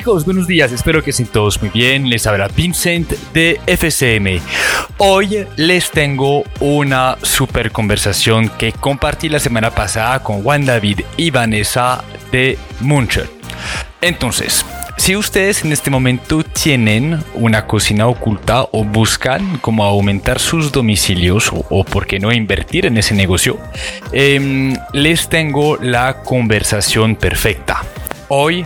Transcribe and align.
chicos, 0.00 0.24
buenos 0.24 0.46
días, 0.46 0.72
espero 0.72 1.04
que 1.04 1.10
estén 1.10 1.26
todos 1.26 1.60
muy 1.60 1.68
bien. 1.68 2.08
Les 2.08 2.26
habla 2.26 2.48
Vincent 2.48 3.10
de 3.34 3.60
FCM. 3.66 4.40
Hoy 4.96 5.46
les 5.56 5.90
tengo 5.90 6.42
una 6.58 7.18
super 7.20 7.70
conversación 7.70 8.48
que 8.48 8.72
compartí 8.72 9.28
la 9.28 9.38
semana 9.38 9.70
pasada 9.70 10.22
con 10.22 10.42
Juan 10.42 10.64
David 10.64 11.00
y 11.18 11.30
Vanessa 11.30 12.02
de 12.32 12.56
Muncher. 12.80 13.28
Entonces, 14.00 14.64
si 14.96 15.16
ustedes 15.16 15.66
en 15.66 15.72
este 15.72 15.90
momento 15.90 16.44
tienen 16.44 17.22
una 17.34 17.66
cocina 17.66 18.06
oculta 18.06 18.62
o 18.72 18.84
buscan 18.84 19.58
cómo 19.58 19.84
aumentar 19.84 20.38
sus 20.38 20.72
domicilios 20.72 21.50
o, 21.52 21.84
por 21.84 22.06
qué 22.06 22.18
no 22.18 22.32
invertir 22.32 22.86
en 22.86 22.96
ese 22.96 23.14
negocio, 23.14 23.58
em, 24.12 24.74
les 24.94 25.28
tengo 25.28 25.76
la 25.76 26.22
conversación 26.22 27.16
perfecta. 27.16 27.82
Hoy 28.28 28.64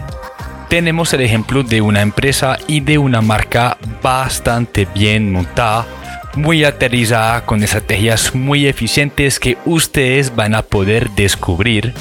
tenemos 0.75 1.13
el 1.13 1.21
ejemplo 1.21 1.63
de 1.63 1.81
una 1.81 2.03
empresa 2.03 2.59
y 2.67 2.81
de 2.81 2.99
una 2.99 3.21
marca 3.21 3.79
bastante 4.03 4.89
bien 4.93 5.31
montada, 5.31 5.87
muy 6.35 6.65
aterrizada 6.65 7.47
con 7.47 7.63
estrategias 7.63 8.35
muy 8.35 8.67
eficientes 8.67 9.39
que 9.39 9.57
ustedes 9.67 10.35
van 10.35 10.53
a 10.53 10.63
poder 10.63 11.11
descubrir. 11.11 11.95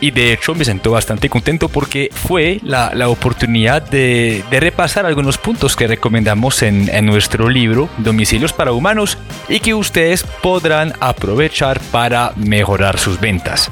Y 0.00 0.10
de 0.10 0.32
hecho 0.32 0.54
me 0.54 0.64
siento 0.64 0.90
bastante 0.90 1.28
contento 1.28 1.68
porque 1.68 2.08
fue 2.10 2.60
la, 2.62 2.94
la 2.94 3.10
oportunidad 3.10 3.82
de, 3.82 4.42
de, 4.50 4.58
repasar 4.58 5.04
algunos 5.04 5.36
puntos 5.36 5.76
que 5.76 5.86
recomendamos 5.86 6.62
en, 6.62 6.88
en 6.88 7.04
nuestro 7.04 7.50
libro 7.50 7.90
Domicilios 7.98 8.54
para 8.54 8.72
Humanos 8.72 9.18
y 9.50 9.60
que 9.60 9.74
ustedes 9.74 10.22
podrán 10.42 10.94
aprovechar 11.00 11.78
para 11.90 12.32
mejorar 12.36 12.98
sus 12.98 13.20
ventas 13.20 13.70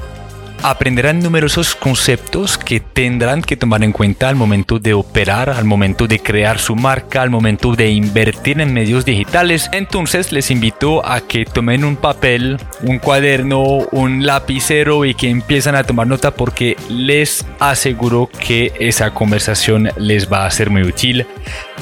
aprenderán 0.63 1.19
numerosos 1.19 1.75
conceptos 1.75 2.57
que 2.57 2.79
tendrán 2.79 3.41
que 3.41 3.57
tomar 3.57 3.83
en 3.83 3.91
cuenta 3.91 4.29
al 4.29 4.35
momento 4.35 4.79
de 4.79 4.93
operar, 4.93 5.49
al 5.49 5.65
momento 5.65 6.07
de 6.07 6.19
crear 6.19 6.59
su 6.59 6.75
marca, 6.75 7.21
al 7.21 7.29
momento 7.29 7.75
de 7.75 7.89
invertir 7.89 8.59
en 8.61 8.73
medios 8.73 9.05
digitales. 9.05 9.69
Entonces 9.71 10.31
les 10.31 10.51
invito 10.51 11.05
a 11.05 11.21
que 11.21 11.45
tomen 11.45 11.83
un 11.83 11.95
papel, 11.95 12.57
un 12.81 12.99
cuaderno, 12.99 13.63
un 13.91 14.25
lapicero 14.25 15.05
y 15.05 15.13
que 15.13 15.29
empiezan 15.29 15.75
a 15.75 15.83
tomar 15.83 16.07
nota 16.07 16.31
porque 16.31 16.77
les 16.89 17.45
aseguro 17.59 18.29
que 18.39 18.73
esa 18.79 19.11
conversación 19.13 19.89
les 19.97 20.31
va 20.31 20.45
a 20.45 20.51
ser 20.51 20.69
muy 20.69 20.83
útil. 20.83 21.25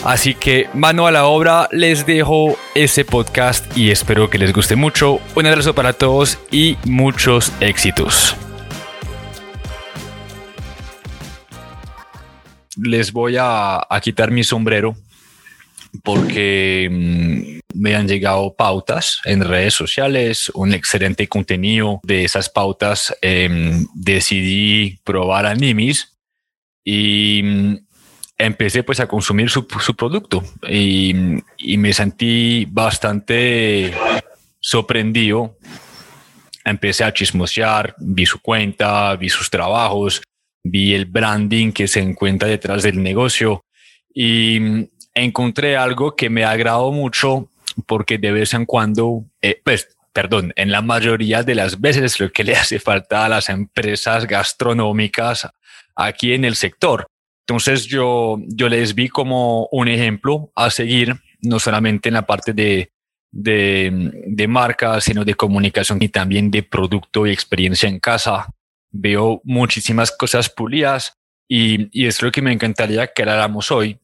Así 0.03 0.35
que 0.35 0.67
mano 0.73 1.07
a 1.07 1.11
la 1.11 1.25
obra, 1.25 1.67
les 1.71 2.05
dejo 2.05 2.57
ese 2.75 3.05
podcast 3.05 3.75
y 3.77 3.91
espero 3.91 4.29
que 4.29 4.37
les 4.37 4.53
guste 4.53 4.75
mucho. 4.75 5.19
Un 5.35 5.47
abrazo 5.47 5.73
para 5.73 5.93
todos 5.93 6.37
y 6.51 6.77
muchos 6.85 7.51
éxitos. 7.59 8.35
Les 12.77 13.11
voy 13.11 13.35
a, 13.39 13.85
quitar 14.01 14.31
mi 14.31 14.43
sombrero 14.43 14.95
porque 16.03 16.89
mm, 16.91 17.79
me 17.79 17.95
han 17.95 18.07
llegado 18.07 18.53
pautas 18.53 19.21
en 19.25 19.43
redes 19.43 19.73
sociales, 19.73 20.51
un 20.53 20.73
excelente 20.73 21.27
contenido 21.27 22.01
de 22.03 22.25
esas 22.25 22.49
pautas. 22.49 23.15
Em, 23.21 23.85
decidí 23.93 24.99
probar 25.03 25.45
a 25.45 25.55
Nimis 25.55 26.17
y 26.83 27.41
mm, 27.43 27.77
empecé 28.37 28.83
pues 28.83 28.99
a 28.99 29.07
consumir 29.07 29.49
su, 29.49 29.65
producto 29.67 30.43
y, 30.69 31.13
y, 31.57 31.77
me 31.77 31.93
sentí 31.93 32.65
bastante 32.69 33.93
sorprendido. 34.59 35.57
Empecé 36.63 37.03
a 37.03 37.13
chismosear, 37.13 37.95
vi 37.99 38.25
su 38.25 38.41
cuenta, 38.41 39.15
vi 39.15 39.29
sus 39.29 39.49
trabajos, 39.49 40.21
vi 40.65 40.95
el 40.95 41.05
branding 41.05 41.71
que 41.71 41.87
se 41.87 42.01
encuentra 42.01 42.47
detrás 42.47 42.81
del 42.81 43.01
negocio 43.01 43.63
y 44.13 44.59
mm, 44.59 44.87
encontré 45.13 45.77
algo 45.77 46.15
que 46.15 46.29
me 46.29 46.43
agradó 46.43 46.91
mucho 46.91 47.49
porque 47.85 48.17
de 48.17 48.31
vez 48.31 48.53
en 48.53 48.65
cuando, 48.65 49.25
eh, 49.41 49.61
pues, 49.63 49.95
perdón, 50.11 50.53
en 50.55 50.71
la 50.71 50.81
mayoría 50.81 51.43
de 51.43 51.53
las 51.53 51.79
veces 51.79 52.19
lo 52.19 52.31
que 52.31 52.43
le 52.43 52.55
hace 52.55 52.79
falta 52.79 53.25
a 53.25 53.29
las 53.29 53.49
empresas 53.49 54.25
gastronómicas 54.25 55.47
aquí 55.95 56.33
en 56.33 56.45
el 56.45 56.55
sector. 56.55 57.07
Entonces 57.47 57.85
yo, 57.85 58.39
yo 58.47 58.67
les 58.67 58.95
vi 58.95 59.07
como 59.07 59.67
un 59.71 59.87
ejemplo 59.87 60.51
a 60.55 60.71
seguir, 60.71 61.15
no 61.41 61.59
solamente 61.59 62.09
en 62.09 62.15
la 62.15 62.25
parte 62.25 62.53
de, 62.53 62.89
de, 63.31 64.11
de 64.25 64.47
marca, 64.47 64.99
sino 64.99 65.23
de 65.23 65.35
comunicación 65.35 66.01
y 66.01 66.09
también 66.09 66.49
de 66.49 66.63
producto 66.63 67.27
y 67.27 67.31
experiencia 67.31 67.87
en 67.87 67.99
casa 67.99 68.47
veo 68.91 69.41
muchísimas 69.43 70.11
cosas 70.11 70.49
pulidas 70.49 71.13
y, 71.47 71.89
y 71.91 72.07
es 72.07 72.21
lo 72.21 72.31
que 72.31 72.41
me 72.41 72.51
encantaría 72.51 73.07
que 73.07 73.21
habláramos 73.21 73.71
hoy 73.71 73.99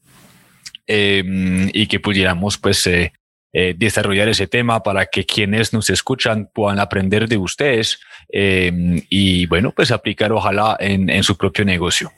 em, 0.88 1.70
y 1.74 1.88
que 1.88 2.00
pudiéramos 2.00 2.58
pues 2.58 2.86
eh, 2.88 3.14
eh, 3.54 3.74
desarrollar 3.78 4.30
ese 4.30 4.48
tema 4.48 4.84
para 4.84 5.06
que 5.08 5.26
quienes 5.26 5.74
nos 5.74 5.90
escuchan 5.90 6.50
puedan 6.54 6.80
aprender 6.80 7.28
de 7.28 7.38
ustedes 7.38 8.00
em, 8.30 9.02
y 9.10 9.46
bueno 9.48 9.74
pues 9.76 9.92
aplicar 9.92 10.32
ojalá 10.32 10.78
en, 10.80 11.10
en 11.10 11.24
su 11.24 11.36
propio 11.38 11.66
negocio. 11.66 12.12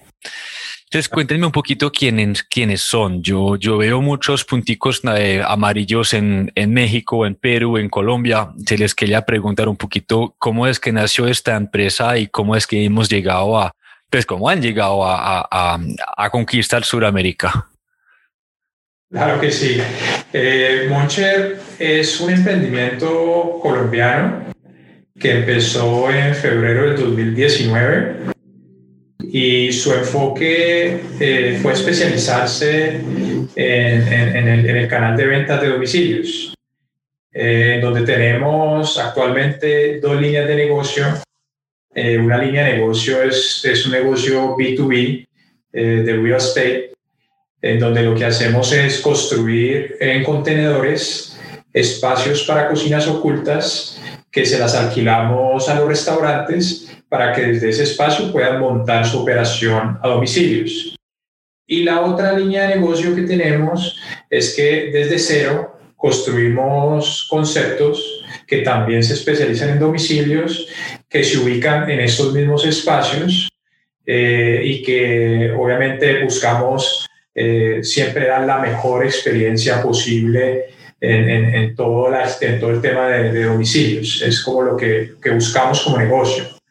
Entonces, 0.93 1.09
cuéntenme 1.09 1.47
un 1.47 1.51
poquito 1.51 1.91
quiénes, 1.91 2.43
quiénes 2.43 2.81
son. 2.81 3.23
Yo, 3.23 3.55
yo 3.55 3.79
veo 3.79 3.99
muchos 3.99 4.45
punticos 4.45 5.01
eh, 5.17 5.41
amarillos 5.43 6.13
en, 6.13 6.51
en 6.53 6.71
México, 6.71 7.25
en 7.25 7.33
Perú, 7.33 7.79
en 7.79 7.89
Colombia. 7.89 8.51
Se 8.63 8.77
les 8.77 8.93
quería 8.93 9.23
preguntar 9.23 9.67
un 9.67 9.75
poquito 9.75 10.35
cómo 10.37 10.67
es 10.67 10.79
que 10.79 10.91
nació 10.91 11.25
esta 11.25 11.55
empresa 11.55 12.19
y 12.19 12.27
cómo 12.27 12.55
es 12.55 12.67
que 12.67 12.85
hemos 12.85 13.09
llegado 13.09 13.57
a, 13.57 13.71
pues 14.07 14.27
cómo 14.27 14.47
han 14.49 14.61
llegado 14.61 15.03
a, 15.03 15.47
a, 15.49 16.29
conquistar 16.29 16.83
Sudamérica. 16.83 17.69
Claro 19.09 19.41
que 19.41 19.49
sí. 19.49 19.81
Eh, 20.31 20.85
Moncher 20.91 21.59
es 21.79 22.21
un 22.21 22.29
emprendimiento 22.29 23.57
colombiano 23.63 24.43
que 25.19 25.39
empezó 25.39 26.11
en 26.11 26.35
febrero 26.35 26.91
del 26.91 26.97
2019 26.97 28.32
y 29.35 29.71
su 29.71 29.91
enfoque 29.91 31.01
eh, 31.19 31.57
fue 31.59 31.73
especializarse 31.73 33.01
en, 33.55 34.47
el, 34.47 34.87
canal 34.87 35.17
de 35.17 35.25
ventas 35.25 35.59
de 35.59 35.69
domicilios, 35.69 36.53
eh, 37.33 37.79
donde 37.81 38.03
tenemos 38.03 38.99
actualmente 38.99 39.99
dos 39.99 40.21
líneas 40.21 40.47
de 40.47 40.55
negocio. 40.55 41.05
Eh, 41.95 42.19
una 42.19 42.37
línea 42.37 42.65
de 42.65 42.73
negocio 42.73 43.23
es, 43.23 43.65
es 43.65 43.87
un 43.87 43.93
negocio 43.93 44.55
B2B 44.55 45.27
de 45.71 46.13
real 46.13 46.37
estate, 46.37 46.91
en 47.59 47.79
donde 47.79 48.03
lo 48.03 48.13
que 48.13 48.25
hacemos 48.25 48.71
es 48.71 48.99
construir 48.99 49.97
en 49.99 50.23
contenedores 50.23 51.41
espacios 51.73 52.43
para 52.43 52.69
cocinas 52.69 53.07
ocultas 53.07 53.99
que 54.31 54.45
se 54.45 54.59
las 54.59 54.75
alquilamos 54.75 55.67
a 55.69 55.79
los 55.79 55.87
restaurantes 55.87 56.92
para 57.13 57.31
que 57.31 57.43
desde 57.43 57.69
ese 57.69 57.83
espacio 57.83 58.31
puedan 58.31 58.59
montar 58.59 59.05
su 59.05 59.19
operación 59.19 59.99
a 60.01 60.07
domicilios. 60.07 60.95
Y 61.67 61.83
la 61.83 62.01
otra 62.01 62.35
línea 62.35 62.67
de 62.67 62.77
negocio 62.77 63.13
que 63.13 63.21
tenemos 63.21 63.99
es 64.31 64.55
que 64.55 64.89
desde 64.91 65.19
cero 65.19 65.77
construimos 65.95 67.27
conceptos 67.29 68.25
que 68.47 68.63
también 68.63 69.03
se 69.03 69.13
especializan 69.13 69.69
en 69.69 69.79
domicilios, 69.79 70.67
que 71.07 71.23
se 71.23 71.37
ubican 71.37 71.87
en 71.87 71.99
estos 71.99 72.33
mismos 72.33 72.65
espacios 72.65 73.47
eh, 74.07 74.61
y 74.63 74.81
que 74.81 75.53
obviamente 75.55 76.23
buscamos 76.23 77.07
eh, 77.35 77.81
siempre 77.83 78.25
dar 78.25 78.43
la 78.47 78.57
mejor 78.57 79.05
experiencia 79.05 79.83
posible 79.83 80.65
en, 80.99 81.75
todo, 81.75 82.11
en 82.41 82.59
todo 82.59 82.71
el 82.71 82.81
tema 82.81 83.07
de, 83.09 83.43
domicilios. 83.43 84.23
Es 84.25 84.41
como 84.41 84.63
lo 84.63 84.75
que, 84.75 85.13
que 85.21 85.29
buscamos 85.29 85.83
como 85.83 85.99
negocio. 85.99 86.62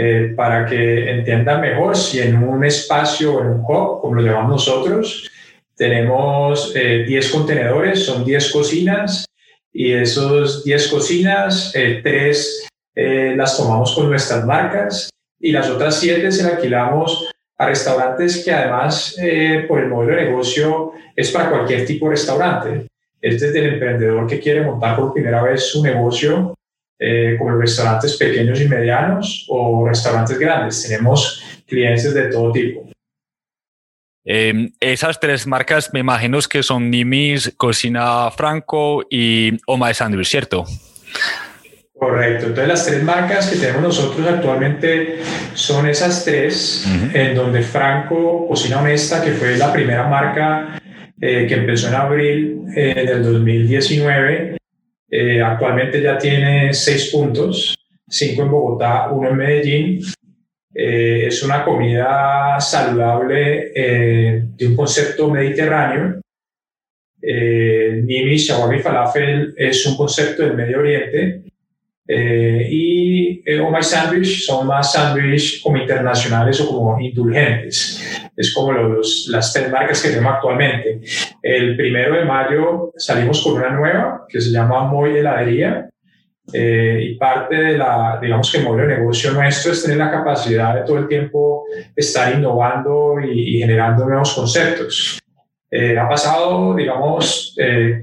Eh, 0.00 0.32
para 0.36 0.64
que 0.64 1.10
entiendan 1.10 1.60
mejor 1.60 1.96
si 1.96 2.20
en 2.20 2.36
un 2.36 2.64
espacio 2.64 3.34
o 3.34 3.40
en 3.40 3.48
un 3.48 3.60
hub, 3.66 4.00
como 4.00 4.14
lo 4.14 4.22
llamamos 4.22 4.50
nosotros, 4.64 5.28
tenemos 5.74 6.72
10 6.72 6.76
eh, 6.76 7.30
contenedores, 7.32 8.04
son 8.04 8.24
10 8.24 8.52
cocinas, 8.52 9.24
y 9.72 9.92
esos 9.92 10.62
10 10.62 10.86
cocinas, 10.86 11.74
eh, 11.74 11.98
3 12.00 12.68
eh, 12.94 13.34
las 13.36 13.56
tomamos 13.56 13.92
con 13.92 14.08
nuestras 14.08 14.46
marcas 14.46 15.10
y 15.40 15.50
las 15.50 15.68
otras 15.68 15.98
7 15.98 16.30
se 16.30 16.44
las 16.44 16.52
alquilamos 16.52 17.28
a 17.56 17.66
restaurantes 17.66 18.44
que 18.44 18.52
además 18.52 19.16
por 19.66 19.80
el 19.80 19.88
modelo 19.88 20.16
de 20.16 20.26
negocio 20.26 20.92
es 21.16 21.32
para 21.32 21.50
cualquier 21.50 21.84
tipo 21.84 22.06
de 22.06 22.12
restaurante. 22.12 22.86
Es 23.20 23.40
desde 23.40 23.58
el 23.58 23.74
emprendedor 23.74 24.28
que 24.28 24.38
quiere 24.38 24.60
montar 24.60 24.94
por 24.94 25.12
primera 25.12 25.42
vez 25.42 25.64
su 25.64 25.82
negocio 25.82 26.54
eh, 26.98 27.36
como 27.38 27.56
restaurantes 27.56 28.16
pequeños 28.16 28.60
y 28.60 28.68
medianos 28.68 29.46
o 29.48 29.86
restaurantes 29.86 30.38
grandes. 30.38 30.82
Tenemos 30.82 31.42
clientes 31.66 32.12
de 32.14 32.28
todo 32.28 32.52
tipo. 32.52 32.88
Em, 34.24 34.70
esas 34.80 35.18
tres 35.18 35.46
marcas 35.46 35.90
me 35.94 36.00
imagino 36.00 36.38
que 36.50 36.62
son 36.62 36.90
Nimis, 36.90 37.54
Cocina 37.56 38.30
Franco 38.30 39.02
y 39.08 39.56
Oma 39.66 39.88
de 39.88 39.94
Sandwich, 39.94 40.28
¿cierto? 40.28 40.64
Correcto. 41.94 42.46
Entonces 42.46 42.68
las 42.68 42.86
tres 42.86 43.02
marcas 43.02 43.48
que 43.48 43.56
tenemos 43.56 43.82
nosotros 43.82 44.26
actualmente 44.28 45.20
son 45.54 45.88
esas 45.88 46.24
tres, 46.24 46.86
en 47.12 47.34
donde 47.34 47.62
Franco 47.62 48.46
Cocina 48.46 48.80
Honesta, 48.80 49.24
que 49.24 49.32
fue 49.32 49.56
la 49.56 49.72
primera 49.72 50.06
marca 50.06 50.78
eh, 51.20 51.46
que 51.48 51.54
empezó 51.54 51.88
en 51.88 51.94
abril 51.94 52.62
eh, 52.76 53.04
del 53.06 53.24
2019, 53.24 54.57
eh, 55.10 55.40
actualmente 55.40 56.02
ya 56.02 56.18
tiene 56.18 56.72
seis 56.72 57.10
puntos, 57.10 57.74
cinco 58.08 58.42
en 58.42 58.50
Bogotá, 58.50 59.10
uno 59.10 59.30
en 59.30 59.36
Medellín. 59.36 60.02
es 60.74 61.42
una 61.42 61.64
comida 61.64 62.60
saludable 62.60 63.72
de 63.74 64.66
un 64.66 64.76
concepto 64.76 65.28
mediterráneo. 65.28 66.20
Nimi 67.20 68.36
Shawarma 68.36 68.78
Falafel 68.78 69.54
es 69.56 69.84
un 69.86 69.96
concepto 69.96 70.44
del 70.44 70.54
Medio 70.54 70.78
Oriente 70.78 71.47
eh, 72.10 72.66
y 72.70 73.42
eh, 73.44 73.60
Oh 73.60 73.70
My 73.70 73.82
Sandwich 73.82 74.46
son 74.46 74.66
más 74.66 74.92
sándwiches 74.92 75.60
como 75.62 75.76
internacionales 75.76 76.58
o 76.62 76.68
como 76.68 76.98
indulgentes. 76.98 78.02
Es 78.34 78.54
como 78.54 78.72
los, 78.72 79.28
las 79.30 79.52
tres 79.52 79.70
marcas 79.70 80.02
que 80.02 80.08
tenemos 80.08 80.32
actualmente. 80.34 81.00
El 81.42 81.76
primero 81.76 82.16
de 82.16 82.24
mayo 82.24 82.92
salimos 82.96 83.44
con 83.44 83.54
una 83.54 83.70
nueva 83.70 84.24
que 84.26 84.40
se 84.40 84.50
llama 84.50 84.84
Moy 84.84 85.18
Heladería. 85.18 85.90
Eh, 86.50 87.10
y 87.10 87.14
parte 87.16 87.56
de 87.56 87.76
la, 87.76 88.18
digamos 88.22 88.50
que 88.50 88.56
el 88.56 88.64
modelo 88.64 88.88
de 88.88 88.96
negocio 88.96 89.32
nuestro 89.32 89.70
es 89.70 89.82
tener 89.82 89.98
la 89.98 90.10
capacidad 90.10 90.76
de 90.76 90.80
todo 90.80 90.96
el 90.96 91.06
tiempo 91.06 91.64
estar 91.94 92.34
innovando 92.34 93.16
y 93.20 93.58
generando 93.58 94.06
nuevos 94.06 94.32
conceptos. 94.32 95.20
Eh, 95.70 95.98
ha 95.98 96.08
pasado, 96.08 96.74
digamos, 96.74 97.54
eh, 97.58 98.02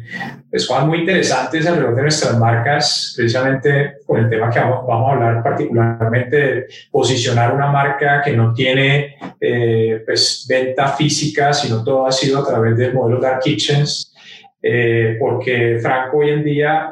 pues, 0.52 0.68
cosas 0.68 0.86
muy 0.86 1.00
interesantes 1.00 1.66
alrededor 1.66 1.96
de 1.96 2.02
nuestras 2.04 2.38
marcas, 2.38 3.14
precisamente 3.18 3.96
con 4.06 4.20
el 4.20 4.30
tema 4.30 4.52
que 4.52 4.60
vamos, 4.60 4.88
a 4.88 5.14
hablar 5.14 5.42
particularmente 5.42 6.38
de 6.38 6.68
posicionar 6.92 7.56
una 7.56 7.72
marca 7.72 8.22
que 8.22 8.34
no 8.34 8.54
tiene 8.54 9.16
eh, 9.42 10.04
pues, 10.06 10.46
venta 10.48 10.90
física, 10.90 11.54
sino 11.54 11.84
todo 11.84 12.06
ha 12.06 12.12
sido 12.12 12.40
a 12.40 12.48
través 12.48 12.78
del 12.78 12.94
modelo 12.94 13.20
Dark 13.20 13.40
Kitchens, 13.40 14.14
eh, 14.62 15.18
porque 15.20 15.80
Franco 15.82 16.18
hoy 16.18 16.30
en 16.30 16.44
día 16.44 16.92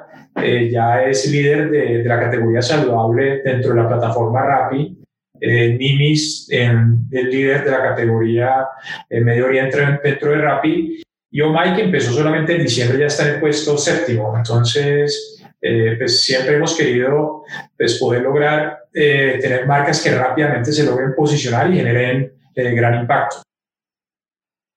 ya 0.71 1.03
es 1.03 1.29
líder 1.29 1.69
de, 1.69 1.97
de, 1.99 2.03
la 2.05 2.19
categoría 2.19 2.63
saludable 2.63 3.43
dentro 3.43 3.75
de 3.75 3.83
la 3.83 3.87
plataforma 3.87 4.41
Rappi 4.41 5.02
eh, 5.43 5.75
Nimis, 5.77 6.47
el 6.49 6.99
líder 7.11 7.65
de 7.65 7.71
la 7.71 7.83
categoría 7.83 8.65
eh, 9.09 9.19
Medio 9.19 9.45
Oriente 9.47 9.77
dentro 10.01 10.31
de 10.31 10.37
Rappi, 10.37 11.03
y 11.29 11.41
Omai, 11.41 11.75
que 11.75 11.81
empezó 11.83 12.13
solamente 12.13 12.55
en 12.55 12.63
diciembre, 12.63 12.97
ya 12.99 13.07
está 13.07 13.27
en 13.27 13.35
el 13.35 13.39
puesto 13.41 13.77
séptimo. 13.77 14.33
Entonces, 14.37 15.41
eh, 15.59 15.95
pues 15.97 16.23
siempre 16.23 16.55
hemos 16.55 16.77
querido 16.77 17.43
pues, 17.77 17.99
poder 17.99 18.21
lograr 18.21 18.83
eh, 18.93 19.39
tener 19.41 19.65
marcas 19.65 20.01
que 20.01 20.15
rápidamente 20.15 20.71
se 20.71 20.85
logren 20.85 21.13
posicionar 21.15 21.73
y 21.73 21.77
generen 21.77 22.33
gran 22.55 23.01
impacto. 23.01 23.37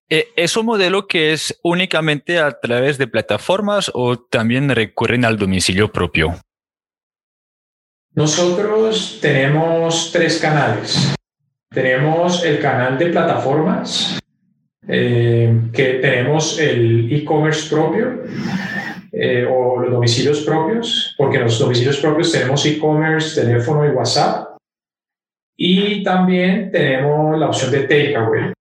¿Es 0.08 0.56
un 0.56 0.66
modelo 0.66 1.06
que 1.06 1.32
es 1.32 1.58
únicamente 1.62 2.38
a 2.38 2.58
través 2.58 2.96
de 2.96 3.06
plataformas 3.06 3.90
o 3.92 4.16
también 4.16 4.68
recurren 4.70 5.24
al 5.24 5.36
domicilio 5.36 5.92
propio? 5.92 6.40
Nosotros 8.16 9.18
tenemos 9.20 10.10
tres 10.10 10.38
canales. 10.40 11.14
Tenemos 11.70 12.42
el 12.46 12.58
canal 12.60 12.96
de 12.96 13.10
plataformas, 13.10 14.18
eh, 14.88 15.54
que 15.70 15.84
tenemos 16.00 16.58
el 16.58 17.12
e-commerce 17.12 17.68
propio 17.68 18.22
eh, 19.12 19.46
o 19.46 19.80
los 19.80 19.92
domicilios 19.92 20.40
propios, 20.40 21.14
porque 21.18 21.36
en 21.36 21.44
los 21.44 21.58
domicilios 21.58 21.98
propios 21.98 22.32
tenemos 22.32 22.64
e-commerce, 22.64 23.38
teléfono 23.38 23.84
y 23.84 23.90
WhatsApp. 23.90 24.56
Y 25.54 26.02
también 26.02 26.70
tenemos 26.72 27.38
la 27.38 27.48
opción 27.48 27.70
de 27.70 27.80
takeaway. 27.80 28.55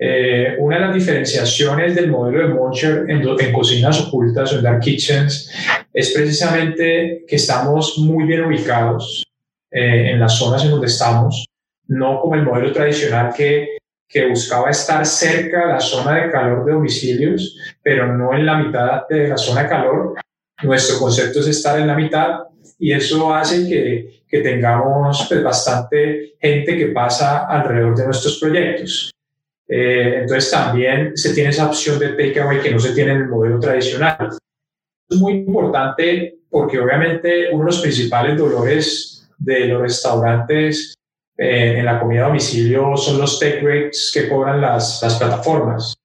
Eh, 0.00 0.54
una 0.58 0.76
de 0.76 0.86
las 0.86 0.94
diferenciaciones 0.94 1.96
del 1.96 2.08
modelo 2.08 2.46
de 2.46 2.54
Moncher 2.54 3.06
en, 3.08 3.52
cocinas 3.52 4.00
ocultas 4.00 4.52
o 4.52 4.58
en 4.58 4.62
dark 4.62 4.80
kitchens 4.80 5.50
es 5.92 6.12
precisamente 6.12 7.24
que 7.26 7.36
estamos 7.36 7.98
muy 7.98 8.24
bien 8.24 8.44
ubicados 8.44 9.26
eh, 9.72 10.12
en 10.12 10.20
las 10.20 10.38
zonas 10.38 10.64
en 10.64 10.70
donde 10.70 10.86
estamos, 10.86 11.44
no 11.88 12.20
como 12.20 12.36
el 12.36 12.44
modelo 12.44 12.72
tradicional 12.72 13.32
que, 13.36 13.78
que 14.08 14.28
buscaba 14.28 14.70
estar 14.70 15.04
cerca 15.04 15.66
de 15.66 15.72
la 15.72 15.80
zona 15.80 16.14
de 16.14 16.30
calor 16.30 16.64
de 16.64 16.72
domicilios, 16.72 17.58
pero 17.82 18.16
no 18.16 18.32
en 18.34 18.46
la 18.46 18.56
mitad 18.56 19.08
de 19.08 19.28
la 19.28 19.36
zona 19.36 19.64
de 19.64 19.68
calor. 19.68 20.14
Nuestro 20.62 20.98
concepto 21.00 21.40
es 21.40 21.48
estar 21.48 21.78
en 21.78 21.88
la 21.88 21.96
mitad 21.96 22.44
y 22.78 22.92
eso 22.92 23.34
hace 23.34 23.68
que, 23.68 24.22
que 24.28 24.40
tengamos 24.40 25.26
pues, 25.28 25.42
bastante 25.42 26.34
gente 26.40 26.76
que 26.76 26.86
pasa 26.86 27.46
alrededor 27.46 27.96
de 27.96 28.04
nuestros 28.06 28.38
proyectos. 28.38 29.10
Eh, 29.68 30.20
entonces 30.22 30.50
también 30.50 31.16
se 31.16 31.34
tiene 31.34 31.50
esa 31.50 31.66
opción 31.66 31.98
de 31.98 32.10
takeaway 32.10 32.60
que 32.62 32.70
no 32.70 32.78
se 32.78 32.94
tiene 32.94 33.12
en 33.12 33.18
el 33.18 33.28
modelo 33.28 33.60
tradicional. 33.60 34.30
Es 35.08 35.16
muy 35.18 35.34
importante 35.34 36.38
porque 36.48 36.78
obviamente 36.78 37.48
uno 37.52 37.64
de 37.64 37.66
los 37.66 37.80
principales 37.80 38.38
dolores 38.38 39.28
de 39.36 39.66
los 39.66 39.82
restaurantes 39.82 40.94
eh, 41.36 41.78
en 41.78 41.84
la 41.84 42.00
comida 42.00 42.24
a 42.24 42.28
domicilio 42.28 42.96
son 42.96 43.18
los 43.18 43.38
take 43.38 43.60
rates 43.60 44.10
que 44.12 44.28
cobran 44.28 44.60
las, 44.60 45.00
las 45.02 45.16
plataformas, 45.16 45.96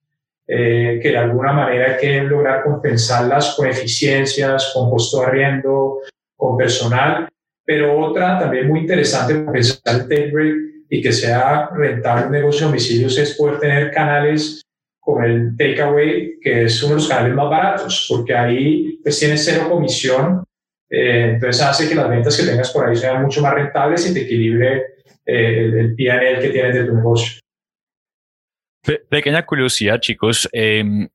eh, 0.46 1.00
que 1.02 1.08
de 1.08 1.16
alguna 1.16 1.52
manera 1.52 1.96
quieren 1.96 2.28
lograr 2.28 2.62
compensarlas 2.62 3.54
con 3.56 3.66
eficiencias, 3.66 4.72
con 4.74 4.90
costo 4.90 5.20
de 5.20 5.26
arriendo, 5.26 6.00
con 6.36 6.56
personal, 6.56 7.28
pero 7.64 7.98
otra 7.98 8.38
también 8.38 8.68
muy 8.68 8.80
interesante 8.80 9.42
compensar 9.42 9.94
el 9.94 10.02
take 10.02 10.30
rate 10.32 10.73
y 10.88 11.02
que 11.02 11.12
sea 11.12 11.68
rentable 11.70 12.26
un 12.26 12.32
negocio 12.32 12.60
de 12.60 12.66
domicilios 12.66 13.18
es 13.18 13.36
poder 13.36 13.58
tener 13.60 13.90
canales 13.90 14.62
como 15.00 15.22
el 15.22 15.56
takeaway, 15.56 16.38
que 16.40 16.64
es 16.64 16.82
uno 16.82 16.94
de 16.94 17.00
los 17.00 17.08
canales 17.08 17.34
más 17.34 17.50
baratos, 17.50 18.06
porque 18.08 18.34
ahí 18.34 18.98
pues 19.02 19.18
tienes 19.18 19.44
cero 19.44 19.68
comisión, 19.68 20.44
eh, 20.88 21.32
entonces 21.34 21.62
hace 21.62 21.88
que 21.88 21.94
las 21.94 22.08
ventas 22.08 22.36
que 22.36 22.44
tengas 22.44 22.70
por 22.70 22.88
ahí 22.88 22.96
sean 22.96 23.22
mucho 23.22 23.42
más 23.42 23.54
rentables 23.54 24.08
y 24.08 24.14
te 24.14 24.22
equilibre 24.22 24.76
eh, 25.26 25.58
el, 25.58 25.74
el 25.74 25.94
PNL 25.94 26.40
que 26.40 26.50
tienes 26.50 26.74
de 26.74 26.84
tu 26.84 26.94
negocio. 26.94 27.40
pequeña 29.08 29.44
curiosidad, 29.44 30.00
chicos. 30.00 30.48
Eh, 30.52 31.08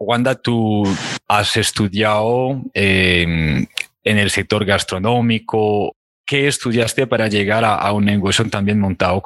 Wanda, 0.00 0.34
tú 0.34 0.82
has 1.28 1.56
estudiado 1.58 2.62
em, 2.72 3.66
en 4.02 4.18
el 4.18 4.30
sector 4.30 4.64
gastronómico, 4.64 5.94
¿Qué 6.30 6.46
estudiaste 6.46 7.08
para 7.08 7.26
llegar 7.26 7.64
a, 7.64 7.92
un 7.92 8.04
negocio 8.04 8.48
también 8.48 8.78
montado? 8.78 9.24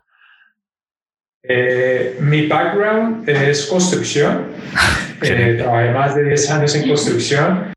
Eh, 1.43 2.17
mi 2.19 2.47
background 2.47 3.29
es 3.29 3.67
construcción. 3.67 4.53
eh, 5.23 5.57
trabajé 5.59 5.91
más 5.91 6.15
de 6.15 6.25
10 6.25 6.51
años 6.53 6.75
en 6.75 6.89
construcción, 6.89 7.75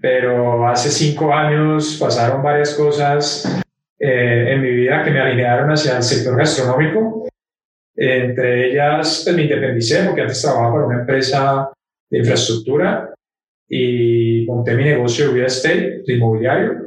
pero 0.00 0.66
hace 0.66 0.90
5 0.90 1.32
años 1.32 1.96
pasaron 2.00 2.42
varias 2.42 2.74
cosas 2.74 3.62
eh, 4.00 4.46
en 4.48 4.60
mi 4.60 4.72
vida 4.72 5.04
que 5.04 5.12
me 5.12 5.20
alinearon 5.20 5.70
hacia 5.70 5.98
el 5.98 6.02
sector 6.02 6.36
gastronómico. 6.36 7.28
entre 7.94 8.72
ellas, 8.72 9.22
pues 9.24 9.36
me 9.36 9.42
independicé 9.42 10.02
porque 10.06 10.22
antes 10.22 10.42
trabajaba 10.42 10.72
para 10.72 10.86
una 10.86 11.00
empresa 11.02 11.70
de 12.10 12.18
infraestructura 12.18 13.14
y 13.68 14.44
monté 14.44 14.74
mi 14.74 14.82
negocio 14.82 15.28
de 15.28 15.34
real 15.34 15.46
estate, 15.46 16.02
de 16.04 16.14
inmobiliario 16.14 16.85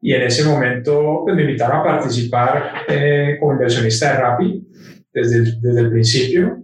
y 0.00 0.14
en 0.14 0.22
ese 0.22 0.44
momento 0.44 1.22
pues, 1.24 1.34
me 1.34 1.42
invitaron 1.42 1.80
a 1.80 1.84
participar 1.84 2.84
eh, 2.88 3.36
como 3.38 3.52
inversionista 3.52 4.12
de 4.12 4.18
Rappi 4.18 4.68
desde 5.12 5.36
el, 5.36 5.60
desde 5.60 5.80
el 5.80 5.90
principio. 5.90 6.62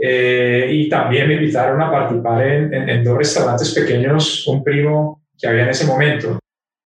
Eh, 0.00 0.70
y 0.72 0.88
también 0.88 1.26
me 1.26 1.34
invitaron 1.34 1.80
a 1.82 1.90
participar 1.90 2.46
en, 2.46 2.72
en, 2.72 3.04
dos 3.04 3.18
restaurantes 3.18 3.74
pequeños, 3.74 4.46
un 4.46 4.62
primo 4.62 5.24
que 5.36 5.48
había 5.48 5.64
en 5.64 5.70
ese 5.70 5.86
momento. 5.86 6.38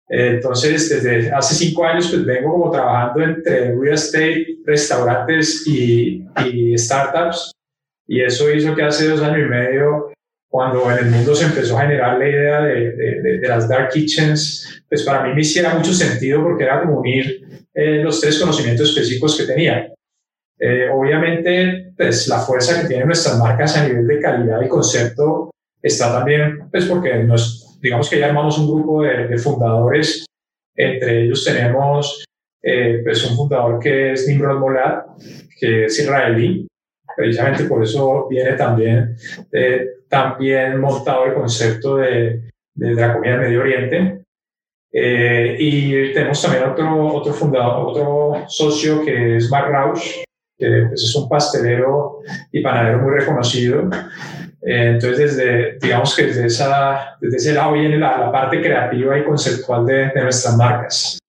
Eh, 0.08 0.34
entonces, 0.34 0.88
desde 0.88 1.30
hace 1.32 1.54
cinco 1.54 1.84
años, 1.84 2.08
pues 2.08 2.24
vengo 2.24 2.52
como 2.52 2.70
trabajando 2.70 3.22
entre 3.22 3.74
real 3.74 3.94
estate, 3.94 4.58
restaurantes 4.64 5.66
y, 5.66 6.24
y 6.46 6.78
startups. 6.78 7.52
Y 8.06 8.22
eso 8.22 8.52
hizo 8.52 8.74
que 8.74 8.82
hace 8.82 9.08
dos 9.08 9.22
años 9.22 9.46
y 9.46 9.50
medio 9.50 10.09
cuando 10.50 10.90
en 10.90 10.98
el 10.98 11.10
mundo 11.10 11.34
se 11.34 11.46
empezó 11.46 11.78
a 11.78 11.82
generar 11.82 12.18
la 12.18 12.28
idea 12.28 12.60
de, 12.62 12.90
de, 12.90 13.38
de, 13.38 13.48
las 13.48 13.68
dark 13.68 13.90
kitchens, 13.90 14.82
pues 14.88 15.04
para 15.04 15.22
mí 15.22 15.32
me 15.32 15.42
hiciera 15.42 15.74
mucho 15.74 15.92
sentido 15.92 16.42
porque 16.42 16.64
era 16.64 16.82
como 16.82 16.98
unir 16.98 17.64
eh, 17.72 18.02
los 18.02 18.20
tres 18.20 18.38
conocimientos 18.40 18.88
específicos 18.88 19.38
que 19.38 19.44
tenía. 19.44 19.92
Eh, 20.58 20.88
obviamente, 20.92 21.92
pues 21.96 22.26
la 22.26 22.40
fuerza 22.40 22.82
que 22.82 22.88
tienen 22.88 23.06
nuestras 23.06 23.38
marcas 23.38 23.76
a 23.76 23.86
nivel 23.86 24.06
de 24.08 24.20
calidad 24.20 24.60
y 24.60 24.68
concepto 24.68 25.50
está 25.80 26.12
también, 26.12 26.68
pues 26.68 26.84
porque 26.86 27.22
nos, 27.22 27.78
digamos 27.80 28.10
que 28.10 28.18
ya 28.18 28.26
armamos 28.26 28.58
un 28.58 28.66
grupo 28.66 29.02
de, 29.02 29.28
de 29.28 29.38
fundadores, 29.38 30.26
entre 30.76 31.24
ellos 31.24 31.44
tenemos 31.44 32.24
eh, 32.62 33.00
pues 33.04 33.24
un 33.24 33.36
fundador 33.36 33.78
que 33.78 34.12
es 34.12 34.26
Nimrod 34.26 34.58
Molad, 34.58 35.02
que 35.58 35.86
es 35.86 35.98
israelí, 35.98 36.66
precisamente 37.20 37.64
por 37.64 37.82
eso 37.82 38.26
viene 38.28 38.52
también 38.54 39.14
eh, 39.52 39.88
también 40.08 40.80
montado 40.80 41.26
el 41.26 41.34
concepto 41.34 41.98
de, 41.98 42.50
de, 42.74 42.94
la 42.94 43.12
comida 43.12 43.32
del 43.32 43.40
Medio 43.42 43.60
Oriente. 43.60 44.22
Eh, 44.92 45.56
y 45.58 46.12
tenemos 46.12 46.42
también 46.42 46.64
otro, 46.64 47.14
otro 47.14 47.32
fundador, 47.32 47.90
otro 47.90 48.44
socio 48.48 49.04
que 49.04 49.36
es 49.36 49.48
Mark 49.50 49.70
Rausch, 49.70 50.24
que 50.58 50.86
pues, 50.88 51.02
es 51.02 51.14
un 51.14 51.28
pastelero 51.28 52.20
y 52.50 52.60
panadero 52.62 52.98
muy 52.98 53.12
reconocido. 53.12 53.88
Eh, 54.62 54.92
entonces, 54.94 55.36
desde, 55.36 55.78
digamos 55.78 56.16
que 56.16 56.24
desde, 56.24 56.46
esa, 56.46 57.16
desde 57.20 57.36
ese 57.36 57.52
lado 57.52 57.74
viene 57.74 57.98
la, 57.98 58.18
la 58.18 58.32
parte 58.32 58.60
creativa 58.60 59.16
y 59.16 59.24
conceptual 59.24 59.86
de, 59.86 60.08
de 60.08 60.22
nuestras 60.22 60.56
marcas. 60.56 61.20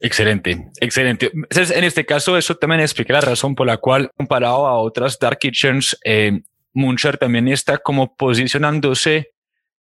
Excelente, 0.00 0.70
excelente. 0.80 1.30
Entonces, 1.34 1.76
en 1.76 1.82
este 1.84 2.06
caso, 2.06 2.36
eso 2.36 2.54
también 2.54 2.80
explica 2.80 3.14
la 3.14 3.20
razón 3.20 3.54
por 3.54 3.66
la 3.66 3.78
cual, 3.78 4.10
comparado 4.16 4.66
a 4.66 4.78
otras 4.78 5.18
dark 5.18 5.38
kitchens, 5.38 5.98
eh, 6.04 6.40
Muncher 6.72 7.18
también 7.18 7.48
está 7.48 7.78
como 7.78 8.14
posicionándose 8.14 9.32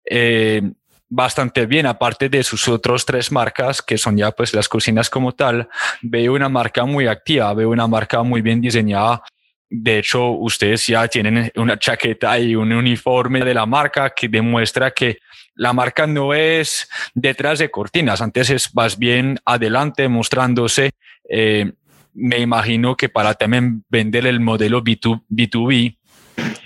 eh, 0.06 0.62
bastante 1.10 1.66
bien, 1.66 1.86
aparte 1.86 2.30
de 2.30 2.44
sus 2.44 2.68
otros 2.70 3.06
tres 3.06 3.32
marcas, 3.32 3.82
que 3.82 3.98
son 3.98 4.18
ya 4.18 4.32
pues 4.32 4.54
las 4.54 4.70
cocinas 4.70 5.10
como 5.10 5.34
tal. 5.34 5.68
Veo 6.02 6.34
una 6.34 6.48
marca 6.48 6.86
muy 6.86 7.08
activa, 7.08 7.54
veo 7.54 7.70
una 7.70 7.88
marca 7.88 8.24
muy 8.24 8.42
bien 8.42 8.62
diseñada. 8.62 9.22
De 9.70 10.00
hecho, 10.00 10.30
ustedes 10.32 10.86
ya 10.88 11.08
tienen 11.08 11.52
una 11.56 11.78
chaqueta 11.78 12.40
y 12.40 12.56
un 12.56 12.72
uniforme 12.72 13.44
de 13.44 13.54
la 13.54 13.66
marca 13.66 14.12
que 14.12 14.28
demuestra 14.28 14.92
que 14.92 15.18
la 15.56 15.74
marca 15.74 16.06
no 16.06 16.34
es 16.34 16.88
detrás 17.14 17.60
de 17.60 17.72
cortinas, 17.72 18.22
antes 18.22 18.50
es 18.50 18.76
más 18.76 18.98
bien 18.98 19.40
adelante 19.46 20.08
mostrándose. 20.08 20.92
Eh, 21.30 21.72
me 22.14 22.40
imagino 22.40 22.96
que 22.96 23.10
para 23.10 23.34
también 23.34 23.84
vender 23.90 24.26
el 24.26 24.40
modelo 24.40 24.84
B2, 24.84 25.24
B2B, 25.30 25.98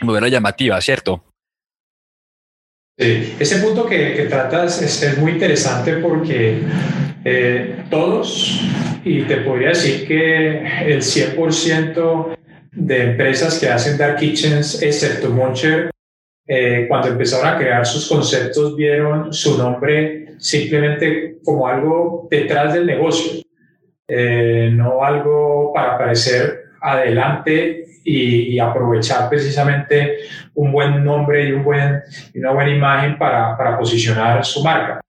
modelo 0.01 0.27
llamativa, 0.27 0.79
¿cierto? 0.81 1.23
Sí, 2.97 3.35
ese 3.39 3.59
punto 3.59 3.85
que, 3.85 4.13
que 4.13 4.25
tratas 4.25 4.81
es, 4.81 5.17
muy 5.17 5.31
interesante 5.31 5.93
porque 5.97 6.63
eh, 7.23 7.85
todos, 7.89 8.61
y 9.05 9.21
te 9.21 9.37
podría 9.37 9.69
decir 9.69 10.05
que 10.05 10.65
el 10.85 11.01
100% 11.01 12.37
de 12.71 13.11
empresas 13.11 13.59
que 13.59 13.69
hacen 13.69 13.97
dark 13.97 14.17
kitchens, 14.17 14.81
excepto 14.81 15.29
Moncher, 15.29 15.89
eh, 16.47 16.85
cuando 16.87 17.09
empezaron 17.09 17.47
a 17.47 17.57
crear 17.57 17.85
sus 17.85 18.07
conceptos, 18.07 18.75
vieron 18.75 19.33
su 19.33 19.57
nombre 19.57 20.35
simplemente 20.39 21.37
como 21.43 21.67
algo 21.67 22.27
detrás 22.31 22.73
del 22.73 22.85
negocio, 22.85 23.41
eh, 24.07 24.71
no 24.73 25.03
algo 25.03 25.71
para 25.73 25.95
aparecer 25.95 26.63
adelante 26.81 27.85
y, 28.03 28.57
aprovechar 28.57 29.29
precisamente 29.29 30.17
un 30.55 30.71
buen 30.71 31.03
nombre 31.03 31.47
y, 31.47 31.51
un 31.51 31.63
buen, 31.63 32.01
y 32.33 32.39
una 32.39 32.51
buena 32.51 32.71
imagen 32.71 33.17
para 33.19 33.77
posicionar 33.77 34.43
su 34.43 34.63
marca. 34.63 34.99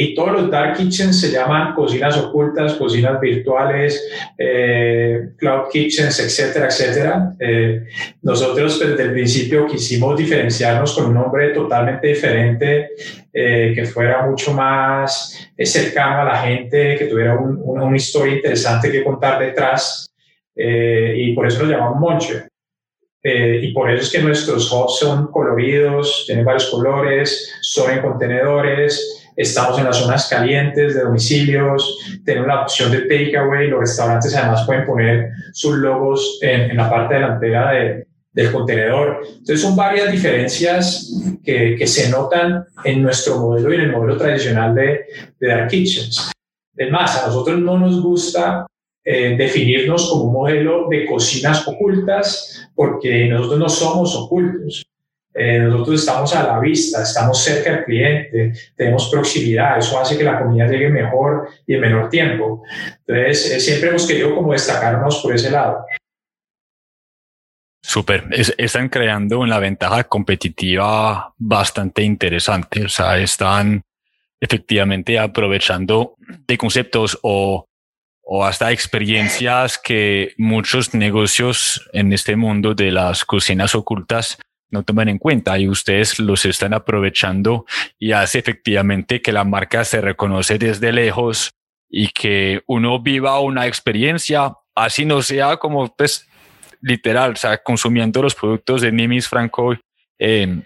Y 0.00 0.14
todos 0.14 0.30
los 0.30 0.48
dark 0.48 0.76
kitchens 0.76 1.20
se 1.20 1.32
llaman 1.32 1.74
cocinas 1.74 2.16
ocultas, 2.16 2.74
cocinas 2.74 3.20
virtuales, 3.20 4.08
eh, 4.38 5.30
cloud 5.36 5.62
kitchens, 5.72 6.20
etcétera, 6.20 6.66
etcétera. 6.66 7.32
Eh, 7.40 7.84
nosotros 8.22 8.78
desde 8.78 9.02
el 9.02 9.10
principio 9.10 9.66
quisimos 9.66 10.16
diferenciarnos 10.16 10.94
con 10.94 11.06
un 11.06 11.14
nombre 11.14 11.48
totalmente 11.48 12.06
diferente, 12.06 12.90
eh, 13.32 13.72
que 13.74 13.86
fuera 13.86 14.24
mucho 14.24 14.54
más 14.54 15.36
eh, 15.56 15.66
cercano 15.66 16.20
a 16.20 16.24
la 16.26 16.42
gente, 16.42 16.94
que 16.96 17.06
tuviera 17.06 17.36
un, 17.36 17.60
una, 17.60 17.82
una, 17.82 17.96
historia 17.96 18.36
interesante 18.36 18.92
que 18.92 19.02
contar 19.02 19.40
detrás. 19.40 20.14
Eh, 20.54 21.14
y 21.16 21.34
por 21.34 21.44
eso 21.44 21.64
nos 21.64 21.72
llamamos 21.72 21.98
Monche. 21.98 22.46
Eh, 23.20 23.60
y 23.64 23.72
por 23.72 23.90
eso 23.90 24.04
es 24.04 24.12
que 24.12 24.22
nuestros 24.22 24.70
hubs 24.72 25.00
son 25.00 25.26
coloridos, 25.32 26.22
tienen 26.26 26.44
varios 26.44 26.70
colores, 26.70 27.52
son 27.62 27.90
en 27.90 28.00
contenedores, 28.00 29.17
Estamos 29.38 29.78
en 29.78 29.84
las 29.84 29.96
zonas 29.96 30.28
calientes 30.28 30.96
de 30.96 31.02
domicilios, 31.02 32.20
tenemos 32.24 32.48
la 32.48 32.62
opción 32.62 32.90
de 32.90 33.02
takeaway, 33.02 33.68
los 33.68 33.78
restaurantes 33.78 34.34
además 34.34 34.66
pueden 34.66 34.84
poner 34.84 35.30
sus 35.52 35.76
logos 35.76 36.40
en, 36.42 36.62
en 36.72 36.76
la 36.76 36.90
parte 36.90 37.14
delantera 37.14 37.70
de, 37.70 38.06
del 38.32 38.50
contenedor. 38.50 39.20
Entonces 39.24 39.60
son 39.60 39.76
varias 39.76 40.10
diferencias 40.10 41.12
que, 41.44 41.76
que, 41.78 41.86
se 41.86 42.10
notan 42.10 42.64
en 42.82 43.00
nuestro 43.00 43.38
modelo 43.38 43.72
y 43.72 43.76
en 43.76 43.82
el 43.82 43.92
modelo 43.92 44.18
tradicional 44.18 44.74
de, 44.74 45.06
de 45.38 45.46
Dark 45.46 45.68
Kitchens. 45.68 46.32
Es 46.76 46.90
más, 46.90 47.22
a 47.22 47.28
nosotros 47.28 47.60
no 47.60 47.78
nos 47.78 48.02
gusta 48.02 48.66
eh, 49.04 49.36
definirnos 49.38 50.10
como 50.10 50.24
un 50.24 50.32
modelo 50.32 50.88
de 50.90 51.06
cocinas 51.06 51.66
ocultas 51.68 52.68
porque 52.74 53.26
nosotros 53.28 53.60
no 53.60 53.68
somos 53.68 54.16
ocultos. 54.16 54.84
Eh, 55.38 55.60
nosotros 55.60 56.00
estamos 56.00 56.34
a 56.34 56.42
la 56.42 56.58
vista, 56.58 57.02
estamos 57.02 57.42
cerca 57.42 57.70
del 57.70 57.84
cliente, 57.84 58.52
tenemos 58.74 59.08
proximidad, 59.08 59.78
eso 59.78 60.00
hace 60.00 60.18
que 60.18 60.24
la 60.24 60.40
comida 60.42 60.66
llegue 60.66 60.88
mejor 60.88 61.48
y 61.64 61.74
en 61.74 61.80
menor 61.80 62.10
tiempo. 62.10 62.62
Entonces, 63.06 63.52
eh, 63.52 63.60
siempre 63.60 63.90
hemos 63.90 64.06
querido 64.06 64.34
como 64.34 64.52
destacarnos 64.52 65.20
por 65.22 65.34
ese 65.34 65.50
lado. 65.50 65.84
Súper, 67.80 68.24
están 68.58 68.88
creando 68.88 69.38
una 69.38 69.60
ventaja 69.60 70.04
competitiva 70.04 71.32
bastante 71.38 72.02
interesante, 72.02 72.84
o 72.84 72.88
sea, 72.88 73.16
están 73.18 73.82
efectivamente 74.40 75.18
aprovechando 75.18 76.16
de 76.46 76.58
conceptos 76.58 77.18
o, 77.22 77.64
o 78.22 78.44
hasta 78.44 78.72
experiencias 78.72 79.78
que 79.78 80.34
muchos 80.36 80.92
negocios 80.94 81.88
en 81.92 82.12
este 82.12 82.36
mundo 82.36 82.74
de 82.74 82.90
las 82.90 83.24
cocinas 83.24 83.74
ocultas 83.74 84.38
no 84.70 84.82
toman 84.82 85.08
en 85.08 85.18
cuenta 85.18 85.58
y 85.58 85.68
ustedes 85.68 86.18
los 86.18 86.44
están 86.44 86.74
aprovechando 86.74 87.66
y 87.98 88.12
hace 88.12 88.38
efectivamente 88.38 89.22
que 89.22 89.32
la 89.32 89.44
marca 89.44 89.84
se 89.84 90.00
reconoce 90.00 90.58
desde 90.58 90.92
lejos 90.92 91.50
y 91.88 92.08
que 92.08 92.62
uno 92.66 93.00
viva 93.00 93.40
una 93.40 93.66
experiencia, 93.66 94.52
así 94.74 95.04
no 95.04 95.22
sea 95.22 95.56
como 95.56 95.94
pues 95.96 96.28
literal, 96.80 97.32
o 97.32 97.36
sea, 97.36 97.62
consumiendo 97.62 98.22
los 98.22 98.34
productos 98.34 98.82
de 98.82 98.92
Nimis 98.92 99.28
Franco 99.28 99.74
eh, 100.18 100.62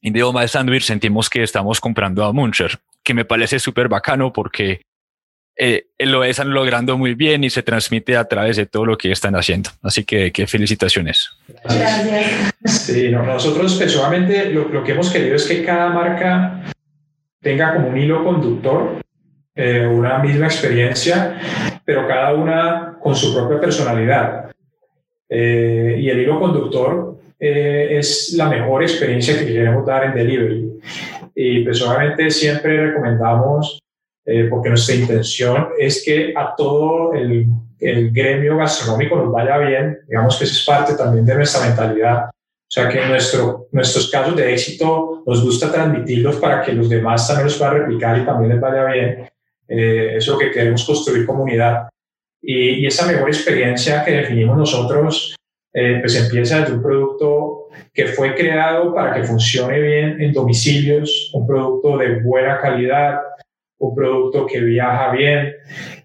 Idioma 0.00 0.42
de 0.42 0.48
Sandwich, 0.48 0.84
sentimos 0.84 1.28
que 1.28 1.42
estamos 1.42 1.80
comprando 1.80 2.24
a 2.24 2.32
Muncher, 2.32 2.78
que 3.02 3.14
me 3.14 3.24
parece 3.24 3.58
súper 3.58 3.88
bacano 3.88 4.32
porque 4.32 4.82
eh, 5.56 5.86
lo 5.98 6.24
están 6.24 6.50
logrando 6.50 6.98
muy 6.98 7.14
bien 7.14 7.44
y 7.44 7.50
se 7.50 7.62
transmite 7.62 8.16
a 8.16 8.24
través 8.24 8.56
de 8.56 8.66
todo 8.66 8.86
lo 8.86 8.98
que 8.98 9.12
están 9.12 9.36
haciendo. 9.36 9.70
Así 9.82 10.04
que, 10.04 10.32
que 10.32 10.46
felicitaciones. 10.46 11.30
Gracias. 11.64 12.52
Sí, 12.64 13.10
no, 13.10 13.22
nosotros 13.22 13.74
personalmente 13.76 14.50
lo, 14.50 14.68
lo, 14.68 14.82
que 14.82 14.92
hemos 14.92 15.10
querido 15.10 15.36
es 15.36 15.46
que 15.46 15.64
cada 15.64 15.90
marca 15.90 16.64
tenga 17.40 17.74
como 17.74 17.88
un 17.88 17.98
hilo 17.98 18.24
conductor, 18.24 19.00
eh, 19.54 19.86
una 19.86 20.18
misma 20.18 20.46
experiencia, 20.46 21.38
pero 21.84 22.08
cada 22.08 22.34
una 22.34 22.96
con 23.00 23.14
su 23.14 23.32
propia 23.34 23.60
personalidad. 23.60 24.50
Eh, 25.28 25.96
y 26.00 26.10
el 26.10 26.20
hilo 26.20 26.40
conductor 26.40 27.18
eh, 27.38 27.98
es 27.98 28.34
la 28.36 28.48
mejor 28.48 28.82
experiencia 28.82 29.38
que 29.38 29.46
queremos 29.46 29.86
dar 29.86 30.04
en 30.04 30.14
delivery. 30.14 30.72
Y 31.34 31.64
personalmente 31.64 32.30
siempre 32.30 32.88
recomendamos 32.88 33.83
eh, 34.26 34.46
porque 34.48 34.70
nuestra 34.70 34.94
intención 34.94 35.68
es 35.78 36.02
que 36.04 36.32
a 36.36 36.54
todo 36.56 37.12
el, 37.12 37.46
el, 37.78 38.10
gremio 38.10 38.56
gastronómico 38.56 39.16
nos 39.16 39.32
vaya 39.32 39.58
bien, 39.58 39.98
digamos 40.08 40.38
que 40.38 40.44
eso 40.44 40.54
es 40.54 40.64
parte 40.64 40.94
también 40.94 41.26
de 41.26 41.34
nuestra 41.34 41.66
mentalidad. 41.66 42.24
O 42.26 42.70
sea 42.74 42.88
que 42.88 43.06
nuestro, 43.06 43.68
nuestros 43.72 44.10
casos 44.10 44.34
de 44.34 44.52
éxito 44.52 45.22
nos 45.26 45.44
gusta 45.44 45.70
transmitirlos 45.70 46.36
para 46.36 46.62
que 46.62 46.72
los 46.72 46.88
demás 46.88 47.28
también 47.28 47.46
los 47.46 47.56
puedan 47.56 47.74
replicar 47.74 48.18
y 48.18 48.24
también 48.24 48.52
les 48.52 48.60
vaya 48.60 48.84
bien. 48.86 49.30
Eh, 49.68 50.14
es 50.16 50.26
lo 50.26 50.38
que 50.38 50.50
queremos 50.50 50.84
construir 50.84 51.26
comunidad. 51.26 51.88
Y, 52.42 52.80
y 52.80 52.86
esa 52.86 53.06
mejor 53.06 53.28
experiencia 53.28 54.04
que 54.04 54.12
definimos 54.12 54.56
nosotros, 54.56 55.36
eh, 55.76 55.98
pues 56.00 56.14
empieza 56.14 56.60
desde 56.60 56.74
un 56.74 56.82
producto 56.82 57.68
que 57.92 58.06
fue 58.06 58.34
creado 58.36 58.94
para 58.94 59.12
que 59.12 59.24
funcione 59.24 59.80
bien 59.80 60.20
en 60.20 60.32
domicilios, 60.32 61.32
un 61.34 61.46
producto 61.48 61.98
de 61.98 62.20
buena 62.20 62.60
calidad, 62.60 63.18
un 63.78 63.94
producto 63.94 64.46
que 64.46 64.60
viaja 64.60 65.10
bien, 65.12 65.54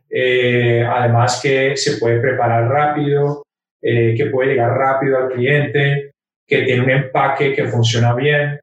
eh, 0.10 0.86
además 0.88 1.40
que 1.42 1.78
se 1.78 1.98
puede 1.98 2.20
preparar 2.20 2.68
rápido, 2.68 3.44
eh, 3.82 4.14
que 4.18 4.26
puede 4.28 4.52
llegar 4.52 4.72
rápido 4.72 5.18
al 5.18 5.30
cliente, 5.30 6.12
que 6.46 6.64
tiene 6.64 6.84
un 6.84 6.90
empaque 6.90 7.54
que 7.54 7.66
funciona 7.66 8.16
bien, 8.16 8.60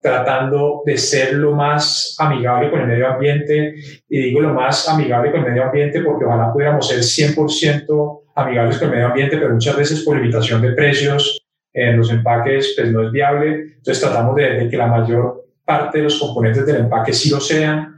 tratando 0.00 0.82
de 0.86 0.96
ser 0.96 1.34
lo 1.34 1.52
más 1.52 2.16
amigable 2.18 2.70
con 2.70 2.80
el 2.80 2.86
medio 2.86 3.08
ambiente. 3.08 3.74
Y 4.08 4.22
digo 4.22 4.40
lo 4.40 4.54
más 4.54 4.88
amigable 4.88 5.30
con 5.30 5.40
el 5.40 5.50
medio 5.50 5.64
ambiente 5.64 6.00
porque 6.00 6.24
ojalá 6.24 6.52
pudiéramos 6.52 6.88
ser 6.88 7.00
100% 7.00 8.22
amigables 8.34 8.78
con 8.78 8.88
el 8.88 8.94
medio 8.94 9.08
ambiente, 9.08 9.36
pero 9.36 9.52
muchas 9.52 9.76
veces 9.76 10.02
por 10.02 10.16
limitación 10.16 10.62
de 10.62 10.72
precios 10.72 11.40
en 11.72 11.98
los 11.98 12.10
empaques 12.10 12.74
pues 12.76 12.90
no 12.90 13.06
es 13.06 13.12
viable. 13.12 13.74
Entonces 13.76 14.00
tratamos 14.00 14.34
de, 14.36 14.50
de 14.50 14.68
que 14.68 14.76
la 14.76 14.86
mayor 14.86 15.44
parte 15.64 15.98
de 15.98 16.04
los 16.04 16.18
componentes 16.18 16.64
del 16.64 16.76
empaque 16.76 17.12
sí 17.12 17.30
lo 17.30 17.40
sean 17.40 17.95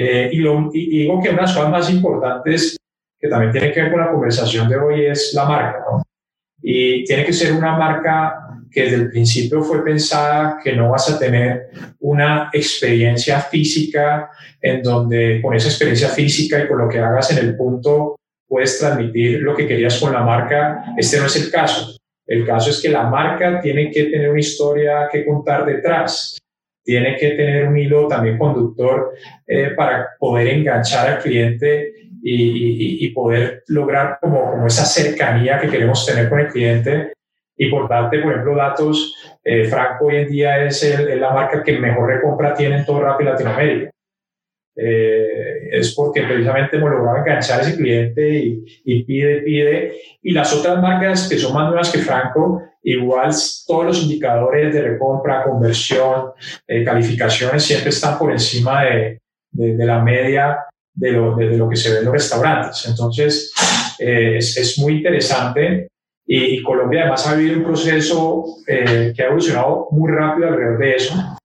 eh, 0.00 0.30
y, 0.32 0.36
lo, 0.36 0.70
y, 0.72 1.00
digo 1.00 1.20
que 1.20 1.30
una 1.30 1.38
de 1.38 1.42
las 1.42 1.54
cosas 1.54 1.70
más 1.70 1.90
importantes 1.90 2.76
que 3.18 3.28
también 3.28 3.52
tiene 3.52 3.72
que 3.72 3.82
ver 3.82 3.90
con 3.90 4.00
la 4.00 4.12
conversación 4.12 4.68
de 4.68 4.76
hoy 4.76 5.06
es 5.06 5.32
la 5.34 5.44
marca. 5.44 5.84
¿no? 5.90 6.02
y 6.62 7.04
tiene 7.04 7.24
que 7.24 7.32
ser 7.32 7.52
una 7.52 7.76
marca 7.76 8.46
que 8.70 8.82
desde 8.82 8.96
el 8.96 9.10
principio 9.10 9.62
fue 9.62 9.82
pensada 9.82 10.58
que 10.62 10.74
no 10.74 10.90
vas 10.90 11.08
a 11.08 11.18
tener 11.18 11.70
una 12.00 12.50
experiencia 12.52 13.40
física 13.40 14.30
en 14.60 14.82
donde 14.82 15.40
con 15.40 15.54
esa 15.54 15.68
experiencia 15.68 16.08
física 16.08 16.62
y 16.62 16.68
con 16.68 16.78
lo 16.78 16.88
que 16.88 16.98
hagas 16.98 17.30
en 17.30 17.38
el 17.38 17.56
punto 17.56 18.16
puedes 18.46 18.78
transmitir 18.78 19.40
lo 19.40 19.56
que 19.56 19.66
querías 19.66 19.98
con 19.98 20.12
la 20.12 20.22
marca. 20.22 20.94
Este 20.96 21.18
no 21.18 21.26
es 21.26 21.36
el 21.36 21.50
caso. 21.50 21.96
El 22.26 22.46
caso 22.46 22.70
es 22.70 22.82
que 22.82 22.90
la 22.90 23.04
marca 23.04 23.60
tiene 23.60 23.90
que 23.90 24.04
tener 24.04 24.28
una 24.28 24.40
historia 24.40 25.08
que 25.10 25.24
contar 25.24 25.64
detrás. 25.64 26.36
Tiene 26.88 27.16
que 27.16 27.32
tener 27.32 27.68
un 27.68 27.76
hilo 27.76 28.08
también 28.08 28.38
conductor 28.38 29.12
eh, 29.46 29.72
para 29.76 30.08
poder 30.18 30.46
enganchar 30.46 31.06
al 31.06 31.18
cliente 31.18 31.92
y, 32.22 33.10
poder 33.10 33.62
lograr 33.66 34.16
como, 34.18 34.66
esa 34.66 34.86
cercanía 34.86 35.58
que 35.58 35.68
queremos 35.68 36.06
tener 36.06 36.30
con 36.30 36.40
el 36.40 36.48
cliente 36.48 37.12
y 37.58 37.68
por 37.68 37.90
darte, 37.90 38.20
por 38.20 38.32
ejemplo, 38.32 38.56
datos, 38.56 39.14
eh, 39.44 39.64
Franco 39.64 40.06
hoy 40.06 40.16
en 40.16 40.28
día 40.30 40.64
es, 40.64 40.82
la 41.20 41.30
marca 41.30 41.62
que 41.62 41.78
mejor 41.78 42.08
recompra 42.08 42.54
tiene 42.54 42.78
en 42.78 42.86
todo 42.86 43.02
Rappi 43.02 43.24
Latinoamérica. 43.24 43.90
Eh, 44.80 45.70
es 45.72 45.92
porque 45.94 46.22
precisamente 46.22 46.76
hemos 46.76 46.90
logrado 46.90 47.18
enganchar 47.18 47.60
a 47.60 47.62
ese 47.62 47.76
cliente 47.76 48.30
y, 48.30 48.64
y, 48.84 49.02
pide, 49.02 49.42
pide. 49.42 49.92
Y 50.22 50.32
las 50.32 50.54
otras 50.54 50.80
marcas 50.80 51.28
que 51.28 51.36
son 51.36 51.52
más 51.52 51.66
nuevas 51.66 51.90
que 51.90 51.98
Franco, 51.98 52.62
igual 52.82 53.30
todos 53.66 53.86
los 53.86 54.02
indicadores 54.02 54.72
de 54.72 54.82
recompra, 54.82 55.42
conversión, 55.42 56.30
eh, 56.66 56.84
calificaciones 56.84 57.64
siempre 57.64 57.88
están 57.88 58.18
por 58.18 58.30
encima 58.30 58.84
de, 58.84 59.20
de, 59.50 59.84
la 59.84 60.00
media 60.00 60.58
de 60.94 61.10
lo, 61.10 61.34
de, 61.34 61.56
lo, 61.56 61.68
que 61.68 61.76
se 61.76 61.92
ve 61.92 61.98
en 61.98 62.04
los 62.04 62.14
restaurantes. 62.14 62.86
Entonces, 62.88 63.52
es, 63.98 64.56
es 64.56 64.78
muy 64.78 64.98
interesante 64.98 65.88
y, 66.30 66.62
Colombia 66.62 67.00
además 67.00 67.26
ha 67.26 67.34
vivido 67.34 67.56
un 67.56 67.64
proceso 67.64 68.44
eh, 68.66 69.14
que 69.16 69.22
ha 69.22 69.26
evolucionado 69.26 69.88
muy 69.92 70.12
rápido 70.12 70.48
alrededor 70.48 70.78
de 70.78 70.94
eso. 70.94 71.37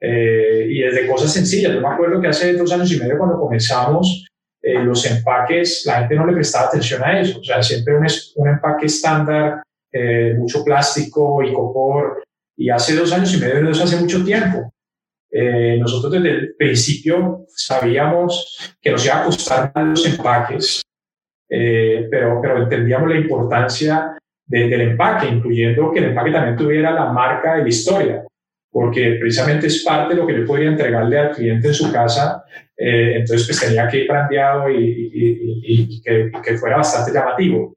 Eh, 0.00 0.66
y 0.68 0.80
desde 0.80 1.06
cosas 1.06 1.32
sencillas. 1.32 1.72
Yo 1.72 1.80
me 1.80 1.88
acuerdo 1.88 2.20
que 2.20 2.28
hace 2.28 2.54
dos 2.54 2.72
años 2.72 2.90
y 2.92 2.98
medio 2.98 3.18
cuando 3.18 3.38
comenzamos, 3.38 4.26
eh, 4.62 4.82
los 4.82 5.04
empaques, 5.10 5.82
la 5.86 6.00
gente 6.00 6.14
no 6.14 6.26
le 6.26 6.32
prestaba 6.32 6.68
atención 6.68 7.02
a 7.04 7.20
eso. 7.20 7.40
O 7.40 7.44
sea, 7.44 7.62
siempre 7.62 7.96
un, 7.96 8.06
un 8.36 8.48
empaque 8.48 8.86
estándar, 8.86 9.62
mucho 10.36 10.62
plástico 10.64 11.42
y 11.42 11.52
copor. 11.52 12.22
Y 12.56 12.70
hace 12.70 12.94
dos 12.94 13.12
años 13.12 13.34
y 13.34 13.38
medio, 13.38 13.60
no 13.62 13.70
hace 13.70 13.96
mucho 13.96 14.24
tiempo. 14.24 14.72
nosotros 15.78 16.12
desde 16.12 16.30
el 16.30 16.54
principio 16.56 17.46
sabíamos 17.48 18.74
que 18.80 18.90
nos 18.90 19.04
iba 19.04 19.20
a 19.20 19.24
costar 19.24 19.72
los 19.74 20.06
empaques 20.06 20.82
eh, 21.50 22.06
pero, 22.08 22.40
pero 22.40 22.62
entendíamos 22.62 23.08
la 23.08 23.16
importancia 23.16 24.16
del 24.46 24.80
empaque, 24.80 25.26
incluyendo 25.26 25.90
que 25.92 25.98
el 25.98 26.04
empaque 26.06 26.30
también 26.30 26.56
tuviera 26.56 26.92
la 26.92 27.12
marca 27.12 27.56
de 27.56 27.62
la 27.62 27.68
historia, 27.68 28.24
porque 28.70 29.16
precisamente 29.20 29.66
es 29.66 29.82
parte 29.84 30.14
de 30.14 30.20
lo 30.20 30.26
que 30.26 30.38
yo 30.38 30.46
podría 30.46 30.70
entregarle 30.70 31.18
al 31.18 31.32
cliente 31.32 31.68
en 31.68 31.74
su 31.74 31.92
casa, 31.92 32.44
eh, 32.76 33.16
entonces 33.16 33.46
pues 33.46 33.60
tenía 33.60 33.88
que 33.88 33.98
ir 33.98 34.08
brandeado 34.08 34.70
y, 34.70 35.10
y, 35.62 36.00
que, 36.02 36.30
que, 36.42 36.56
fuera 36.56 36.78
bastante 36.78 37.12
llamativo. 37.12 37.76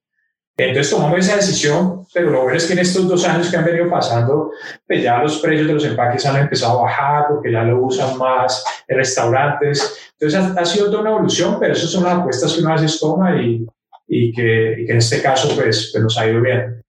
Entonces 0.56 0.92
tomamos 0.92 1.20
esa 1.20 1.36
decisión, 1.36 2.06
pero 2.14 2.30
lo 2.30 2.44
bueno 2.44 2.58
es 2.58 2.68
que 2.68 2.74
en 2.74 2.80
estos 2.80 3.08
dos 3.08 3.28
años 3.28 3.50
que 3.50 3.58
han 3.58 3.66
venido 3.66 3.90
pasando, 3.90 4.52
pues 4.86 5.02
ya 5.02 5.18
los 5.18 5.40
precios 5.40 5.68
de 5.68 5.74
los 5.74 5.86
empaques 5.86 6.26
han 6.28 6.42
empezado 6.42 6.80
a 6.80 6.84
bajar 6.84 7.26
porque 7.28 7.52
ya 7.52 7.64
lo 7.64 7.84
usan 7.84 8.18
más 8.20 8.64
en 8.88 8.98
restaurantes. 8.98 10.14
Entonces 10.20 10.56
ha, 10.56 10.66
sido 10.66 10.92
toda 10.92 11.02
una 11.02 11.10
evolución, 11.10 11.58
pero 11.60 11.74
esas 11.74 11.90
son 11.90 12.04
las 12.04 12.20
apuestas 12.20 12.54
que 12.54 12.62
una 12.62 12.80
vez 12.80 13.00
toma 13.00 13.42
y, 13.42 13.66
y, 14.08 14.32
que, 14.32 14.76
y 14.78 14.86
que, 14.86 14.92
en 14.92 14.98
este 15.00 15.24
caso 15.24 15.56
pues, 15.56 15.90
pues, 15.92 16.04
nos 16.04 16.18
ha 16.20 16.30
ido 16.30 16.40
bien. 16.40 16.84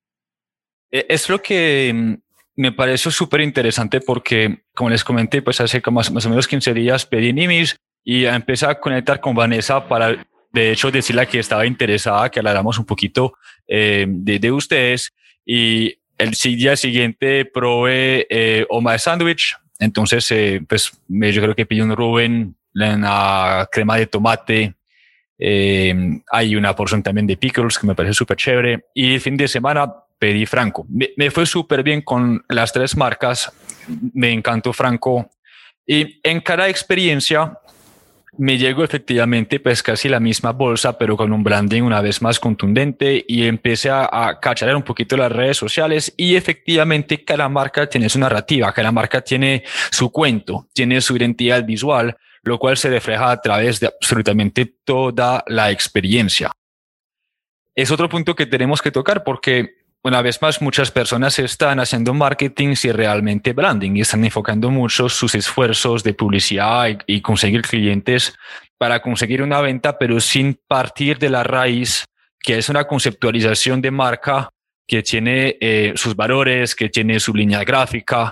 E, 0.93 1.07
es 1.09 1.29
lo 1.31 1.41
que 1.41 1.91
mm, 1.93 2.15
me 2.57 2.73
pareció 2.73 3.11
súper 3.11 3.41
interesante 3.41 4.01
porque, 4.01 4.65
como 4.75 4.91
les 4.91 5.05
comenté, 5.05 5.43
pues 5.43 5.61
hace 5.61 5.83
más, 5.91 6.11
más 6.11 6.27
o 6.27 6.31
menos 6.31 6.47
15 6.49 6.75
días 6.75 7.07
pedí 7.07 7.33
Nimis 7.33 7.77
y 8.05 8.25
empecé 8.27 8.67
a 8.67 8.79
conectar 8.79 9.21
con 9.21 9.35
Vanessa 9.35 9.89
para 9.89 10.25
de 10.55 10.71
hecho, 10.71 10.93
decirle 10.93 11.27
que 11.27 11.41
estaba 11.41 11.67
interesada 11.67 12.31
que 12.31 12.39
habláramos 12.39 12.79
un 12.79 12.87
poquito 12.87 13.35
eh, 13.67 14.07
de, 14.09 14.53
ustedes. 14.53 15.13
Y 15.45 15.99
el 16.17 16.31
día 16.31 16.77
siguiente 16.77 17.45
probé 17.45 18.29
eh, 18.31 18.65
Oma 18.71 18.97
Sandwich. 18.97 19.57
Entonces, 19.81 20.31
eh, 20.31 20.63
pues 20.67 20.93
yo 21.09 21.43
creo 21.43 21.57
que 21.57 21.67
pillé 21.67 21.83
un 21.83 21.97
Rubén, 21.97 22.55
la 22.73 23.69
crema 23.73 23.97
de 23.97 24.07
tomate. 24.07 24.75
Eh, 25.41 26.21
hay 26.31 26.55
una 26.55 26.77
porción 26.77 27.03
también 27.03 27.27
de 27.27 27.37
pickles 27.37 27.77
que 27.77 27.89
me 27.89 27.97
parece 27.97 28.15
súper 28.15 28.37
chévere. 28.37 28.85
Y 28.95 29.15
el 29.15 29.21
fin 29.21 29.37
de 29.37 29.49
semana 29.49 29.93
pedí 30.25 30.47
Franco. 30.47 30.87
Me, 30.89 31.11
me 31.19 31.31
fue 31.31 31.45
súper 31.45 31.83
bien 31.83 32.01
con 32.01 32.43
las 32.49 32.73
tres 32.73 32.97
marcas. 32.97 33.53
Me 34.15 34.33
encantó 34.33 34.73
Franco. 34.73 35.31
Y 35.87 36.19
en 36.23 36.41
cada 36.41 36.67
experiencia 36.71 37.59
me 38.39 38.57
llegó 38.57 38.83
efectivamente 38.83 39.61
pues 39.61 39.83
casi 39.83 40.09
la 40.09 40.21
misma 40.21 40.53
bolsa, 40.53 40.97
pero 40.97 41.15
con 41.15 41.31
un 41.31 41.45
branding 41.45 41.83
una 41.83 42.01
vez 42.01 42.23
más 42.23 42.41
contundente 42.41 43.23
y 43.29 43.47
empecé 43.47 43.91
a, 43.91 44.05
a 44.07 44.41
un 44.75 44.83
poquito 44.83 45.15
las 45.19 45.31
redes 45.31 45.59
sociales 45.59 46.15
y 46.17 46.37
efectivamente 46.37 47.23
cada 47.23 47.47
marca 47.51 47.87
tiene 47.87 48.09
su 48.09 48.19
narrativa, 48.19 48.73
cada 48.73 48.93
marca 48.93 49.21
tiene 49.21 49.63
su 49.91 50.11
cuento, 50.11 50.69
tiene 50.73 51.03
su 51.03 51.15
identidad 51.19 51.67
visual, 51.67 52.17
lo 52.45 52.59
cual 52.59 52.79
se 52.79 52.89
refleja 52.89 53.31
a 53.31 53.41
través 53.43 53.79
de 53.79 53.89
absolutamente 53.89 54.75
toda 54.85 55.45
la 55.49 55.71
experiencia. 55.71 56.51
Es 57.75 57.91
otro 57.91 58.09
punto 58.09 58.35
que 58.35 58.47
tenemos 58.47 58.81
que 58.81 58.91
tocar 58.91 59.23
porque 59.23 59.84
una 60.05 60.21
vez 60.21 60.41
más, 60.43 60.61
muchas 60.61 60.91
personas 60.91 61.39
están 61.39 61.81
haciendo 61.81 62.13
marketing 62.13 62.75
y 62.83 62.93
realmente 62.93 63.55
branding 63.55 63.97
y 63.97 64.03
están 64.03 64.23
enfocando 64.23 64.71
mucho 64.71 65.09
sus 65.09 65.35
esfuerzos 65.35 66.05
de 66.05 66.13
publicidad 66.13 66.99
y, 67.07 67.23
conseguir 67.23 67.63
clientes 67.63 68.35
para 68.77 69.01
conseguir 69.01 69.41
una 69.41 69.63
venta, 69.63 69.97
pero 69.97 70.21
sin 70.21 70.61
partir 70.69 71.19
de 71.19 71.31
la 71.31 71.43
raíz, 71.43 72.05
que 72.39 72.59
es 72.59 72.69
una 72.69 72.85
conceptualización 72.85 73.81
de 73.81 73.91
marca 73.91 74.51
que 74.87 75.03
tiene 75.03 75.57
eh, 75.59 75.95
sus 75.97 76.15
valores, 76.15 76.75
que 76.75 76.91
tiene 76.91 77.19
su 77.19 77.33
línea 77.33 77.65
gráfica. 77.65 78.31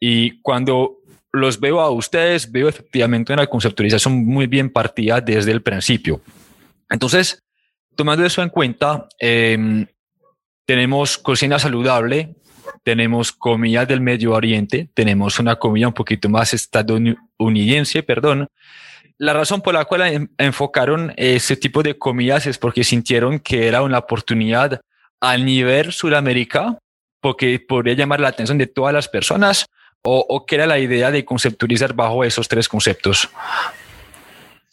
Y 0.00 0.40
cuando 0.40 1.02
los 1.30 1.60
veo 1.60 1.80
a 1.80 1.90
ustedes, 1.90 2.50
veo 2.50 2.68
efectivamente 2.68 3.32
una 3.32 3.46
conceptualización 3.46 4.26
muy 4.26 4.48
bien 4.48 4.70
partida 4.70 5.20
desde 5.20 5.52
el 5.52 5.62
principio. 5.62 6.20
Entonces, 6.90 7.40
tomando 7.94 8.26
eso 8.26 8.42
en 8.42 8.48
cuenta, 8.48 9.06
eh, 9.20 9.86
tenemos 10.64 11.18
cocina 11.18 11.58
saludable, 11.58 12.34
tenemos 12.82 13.32
comida 13.32 13.86
del 13.86 14.00
Medio 14.00 14.32
Oriente, 14.32 14.88
tenemos 14.94 15.38
una 15.38 15.56
comida 15.56 15.88
un 15.88 15.94
poquito 15.94 16.28
más 16.28 16.54
estadounidense, 16.54 18.02
perdón. 18.02 18.48
La 19.18 19.32
razón 19.32 19.60
por 19.60 19.74
la 19.74 19.84
cual 19.84 20.30
enfocaron 20.38 21.12
ese 21.16 21.56
tipo 21.56 21.82
de 21.82 21.96
comidas 21.96 22.46
es 22.46 22.58
porque 22.58 22.84
sintieron 22.84 23.38
que 23.38 23.68
era 23.68 23.82
una 23.82 23.98
oportunidad 23.98 24.80
a 25.20 25.36
nivel 25.36 25.92
Sudamérica, 25.92 26.78
porque 27.20 27.60
podría 27.60 27.94
llamar 27.94 28.20
la 28.20 28.28
atención 28.28 28.58
de 28.58 28.66
todas 28.66 28.92
las 28.92 29.08
personas, 29.08 29.66
o, 30.02 30.26
o 30.28 30.44
que 30.44 30.56
era 30.56 30.66
la 30.66 30.80
idea 30.80 31.12
de 31.12 31.24
conceptualizar 31.24 31.94
bajo 31.94 32.24
esos 32.24 32.48
tres 32.48 32.68
conceptos. 32.68 33.28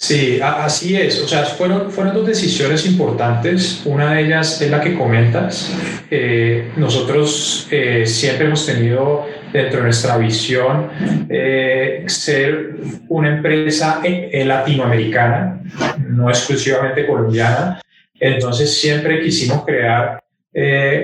Sí, 0.01 0.39
así 0.41 0.95
es. 0.95 1.21
O 1.21 1.27
sea, 1.27 1.43
fueron, 1.43 1.91
fueron 1.91 2.13
dos 2.13 2.25
decisiones 2.25 2.85
importantes. 2.85 3.81
Una 3.83 4.13
de 4.13 4.27
ellas 4.27 4.61
es 4.61 4.71
la 4.71 4.79
que 4.79 4.95
comentas. 4.97 5.75
Eh, 6.09 6.71
nosotros 6.77 7.67
eh, 7.69 8.05
siempre 8.05 8.47
hemos 8.47 8.65
tenido 8.65 9.27
dentro 9.51 9.79
de 9.79 9.83
nuestra 9.83 10.15
visión 10.15 10.89
eh, 11.29 12.05
ser 12.07 12.77
una 13.09 13.35
empresa 13.35 14.01
latinoamericana, 14.31 15.61
no 16.07 16.29
exclusivamente 16.29 17.05
colombiana. 17.05 17.81
Entonces 18.17 18.79
siempre 18.79 19.21
quisimos 19.21 19.65
crear 19.65 20.23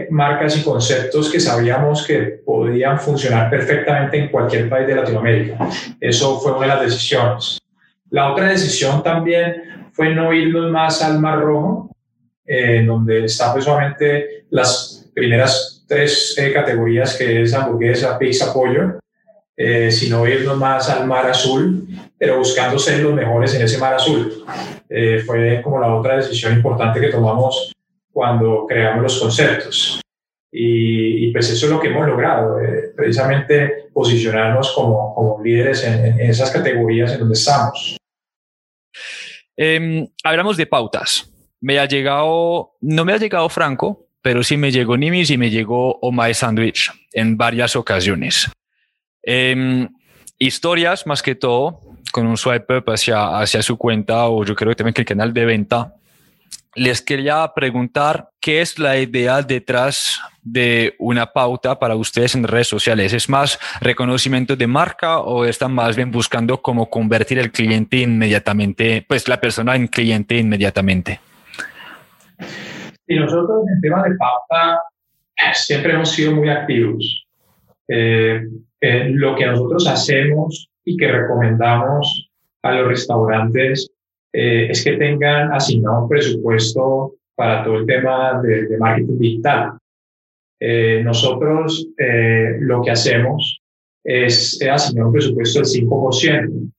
marcas 0.10 0.58
y 0.58 0.63
conceptos 0.63 1.29
que 1.29 1.41
sabíamos 1.41 2.08
que 2.08 2.39
podían 2.45 2.97
funcionar 2.97 3.49
perfectamente 3.49 4.17
en 4.17 4.29
cualquier 4.29 4.69
país 4.69 4.88
de 4.88 4.95
Latinoamérica. 4.95 5.69
Eso 5.99 6.39
fue 6.39 6.53
una 6.53 6.62
de 6.62 6.67
las 6.67 6.81
decisiones. 6.81 7.60
La 8.10 8.32
otra 8.32 8.50
decisión 8.50 9.04
también 9.04 9.89
fue 9.91 10.13
no 10.13 10.34
irnos 10.34 10.72
más 10.72 11.02
al 11.02 11.20
Mar 11.20 11.39
Rojo, 11.39 11.96
eh, 12.46 12.84
donde 12.86 13.26
están 13.26 13.54
pues 13.54 13.65
solamente 13.65 14.46
las 14.50 15.10
primeras 15.13 15.84
tres 15.88 16.36
eh, 16.38 16.52
categorías, 16.54 17.15
que 17.15 17.41
es 17.41 17.54
hamburguesa, 17.54 18.18
pizza, 18.18 18.54
pollo, 18.54 19.00
eh, 19.58 19.89
sino 19.89 20.28
irnos 20.28 20.58
más 20.58 20.89
al 20.89 21.08
Mar 21.08 21.28
Azul, 21.28 21.88
pero 22.18 22.38
buscando 22.38 22.78
ser 22.78 23.00
los 23.00 23.13
mejores 23.13 23.56
en 23.56 23.62
ese 23.62 23.78
Mar 23.78 23.94
Azul. 23.94 24.44
Eh, 24.89 25.24
fue 25.26 25.62
como 25.63 25.80
la 25.80 25.94
otra 25.96 26.18
decisión 26.18 26.54
importante 26.54 27.00
que 27.00 27.08
tomamos 27.08 27.72
cuando 28.12 28.65
creamos 28.68 29.04
los 29.04 29.20
conceptos. 29.20 30.02
Y, 30.58 31.34
pues 31.34 31.50
eso 31.50 31.65
es 31.65 31.72
lo 31.72 31.82
que 31.82 31.89
hemos 31.89 32.08
logrado, 32.08 32.58
precisamente 32.96 33.89
posicionarnos 33.94 34.72
como, 34.72 35.13
como 35.13 35.44
líderes 35.44 35.84
en, 35.84 36.06
en, 36.06 36.30
esas 36.30 36.50
categorías 36.50 37.12
en 37.12 37.20
donde 37.20 37.34
estamos. 37.34 37.98
Eh, 39.58 40.08
hablamos 40.24 40.56
de 40.56 40.65
pautas. 40.65 41.30
Me 41.60 41.78
ha 41.78 41.86
llegado, 41.86 42.78
no 42.80 43.04
me 43.04 43.12
ha 43.12 43.18
llegado 43.18 43.50
Franco, 43.50 44.08
pero 44.22 44.44
sí 44.44 44.56
me 44.56 44.72
llegó 44.72 44.96
Nimis 44.96 45.30
y 45.30 45.38
me 45.38 45.50
llegó 45.50 46.00
My 46.13 46.34
Sandwich 46.34 46.89
en 47.12 47.36
varias 47.36 47.76
ocasiones. 47.76 48.50
Em, 49.24 49.89
historias, 50.39 51.06
más 51.06 51.22
que 51.22 51.36
todo, 51.36 51.82
con 52.13 52.28
un 52.28 52.38
swipe 52.38 52.78
up 52.78 52.86
hacia, 52.91 53.39
hacia 53.39 53.62
su 53.62 53.78
cuenta 53.78 54.30
o 54.30 54.46
yo 54.46 54.56
creo 54.56 54.70
que 54.70 54.76
también 54.76 54.94
que 54.94 55.02
el 55.02 55.08
canal 55.08 55.34
de 55.34 55.44
venta. 55.44 55.96
Les 56.76 57.02
quería 57.02 57.52
preguntar 57.56 58.30
qué 58.41 58.62
es 58.62 58.78
la 58.78 58.98
idea 58.98 59.41
detrás 59.41 60.20
de 60.41 60.94
una 61.00 61.28
pauta 61.32 61.80
para 61.80 61.96
ustedes 61.96 62.36
en 62.36 62.44
redes 62.44 62.68
sociales. 62.68 63.13
¿Es 63.13 63.30
más 63.30 63.58
reconocimiento 63.80 64.56
de 64.56 64.68
marca 64.68 65.20
o 65.20 65.46
están 65.46 65.74
más 65.74 65.96
bien 65.96 66.12
buscando 66.12 66.62
cómo 66.62 66.89
convertir 66.89 67.39
el 67.39 67.52
cliente 67.52 67.98
inmediatamente, 67.98 69.06
pues 69.08 69.28
la 69.28 69.39
persona 69.39 69.76
en 69.76 69.88
cliente 69.88 70.38
inmediatamente? 70.38 71.20
Y 73.08 73.20
nosotros 73.20 73.63
en 73.74 73.82
tema 73.82 74.04
de 74.04 74.15
pauta 74.15 74.82
siempre 75.54 75.94
hemos 75.94 76.12
sido 76.12 76.34
muy 76.34 76.50
activos. 76.50 77.26
Eh, 77.88 78.41
lo 78.82 79.36
que 79.36 79.46
nosotros 79.46 79.88
hacemos 79.88 80.70
y 80.84 80.98
que 80.98 81.12
recomendamos 81.12 82.30
a 82.62 82.74
los 82.74 82.88
restaurantes 82.88 83.91
eh, 84.36 84.67
es 84.69 84.84
que 84.84 84.98
tengan 84.98 85.54
asignado 85.54 86.04
un 86.04 86.10
presupuesto 86.10 87.13
para 87.36 87.63
todo 87.63 87.78
el 87.78 87.86
tema 87.86 88.41
de, 88.41 88.78
marketing 88.78 89.17
digital. 89.17 89.78
Eh, 90.60 91.02
nosotros 91.04 91.88
lo 92.60 92.82
que 92.82 92.91
hacemos 92.91 93.62
es 94.04 94.62
asignar 94.62 95.08
un 95.08 95.13
presupuesto 95.13 95.60
del 95.60 95.67
5%, 95.67 96.71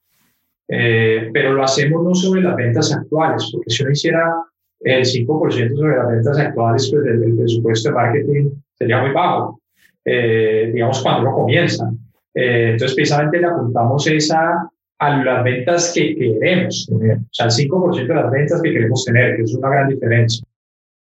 pero 1.32 1.52
lo 1.52 1.62
hacemos 1.62 2.04
no 2.04 2.14
sobre 2.14 2.42
las 2.42 2.56
ventas 2.56 2.92
actuales, 2.92 3.48
porque 3.52 3.70
si 3.70 3.82
uno 3.82 3.92
hiciera 3.92 4.34
el 4.80 5.04
5% 5.04 5.76
sobre 5.76 5.96
las 5.96 6.08
ventas 6.08 6.38
actuales, 6.38 6.90
pues 6.90 7.06
el, 7.06 7.36
presupuesto 7.36 7.88
de 7.88 7.94
marketing 7.94 8.50
sería 8.74 9.02
muy 9.02 9.12
bajo, 9.12 9.60
eh, 10.04 10.70
digamos, 10.72 11.02
cuando 11.02 11.22
uno 11.22 11.36
comienza. 11.36 11.90
Eh, 12.34 12.70
entonces, 12.72 12.94
precisamente 12.94 13.40
le 13.40 13.46
apuntamos 13.46 14.06
esa 14.06 14.68
a 14.98 15.22
las 15.22 15.44
ventas 15.44 15.92
que 15.94 16.16
queremos 16.16 16.86
tener, 16.88 17.18
o 17.18 17.28
sea, 17.30 17.46
el 17.46 17.52
5% 17.52 18.06
de 18.06 18.14
las 18.14 18.30
ventas 18.30 18.62
que 18.62 18.72
queremos 18.72 19.04
tener, 19.04 19.36
que 19.36 19.42
es 19.42 19.54
una 19.54 19.70
gran 19.70 19.88
diferencia. 19.88 20.46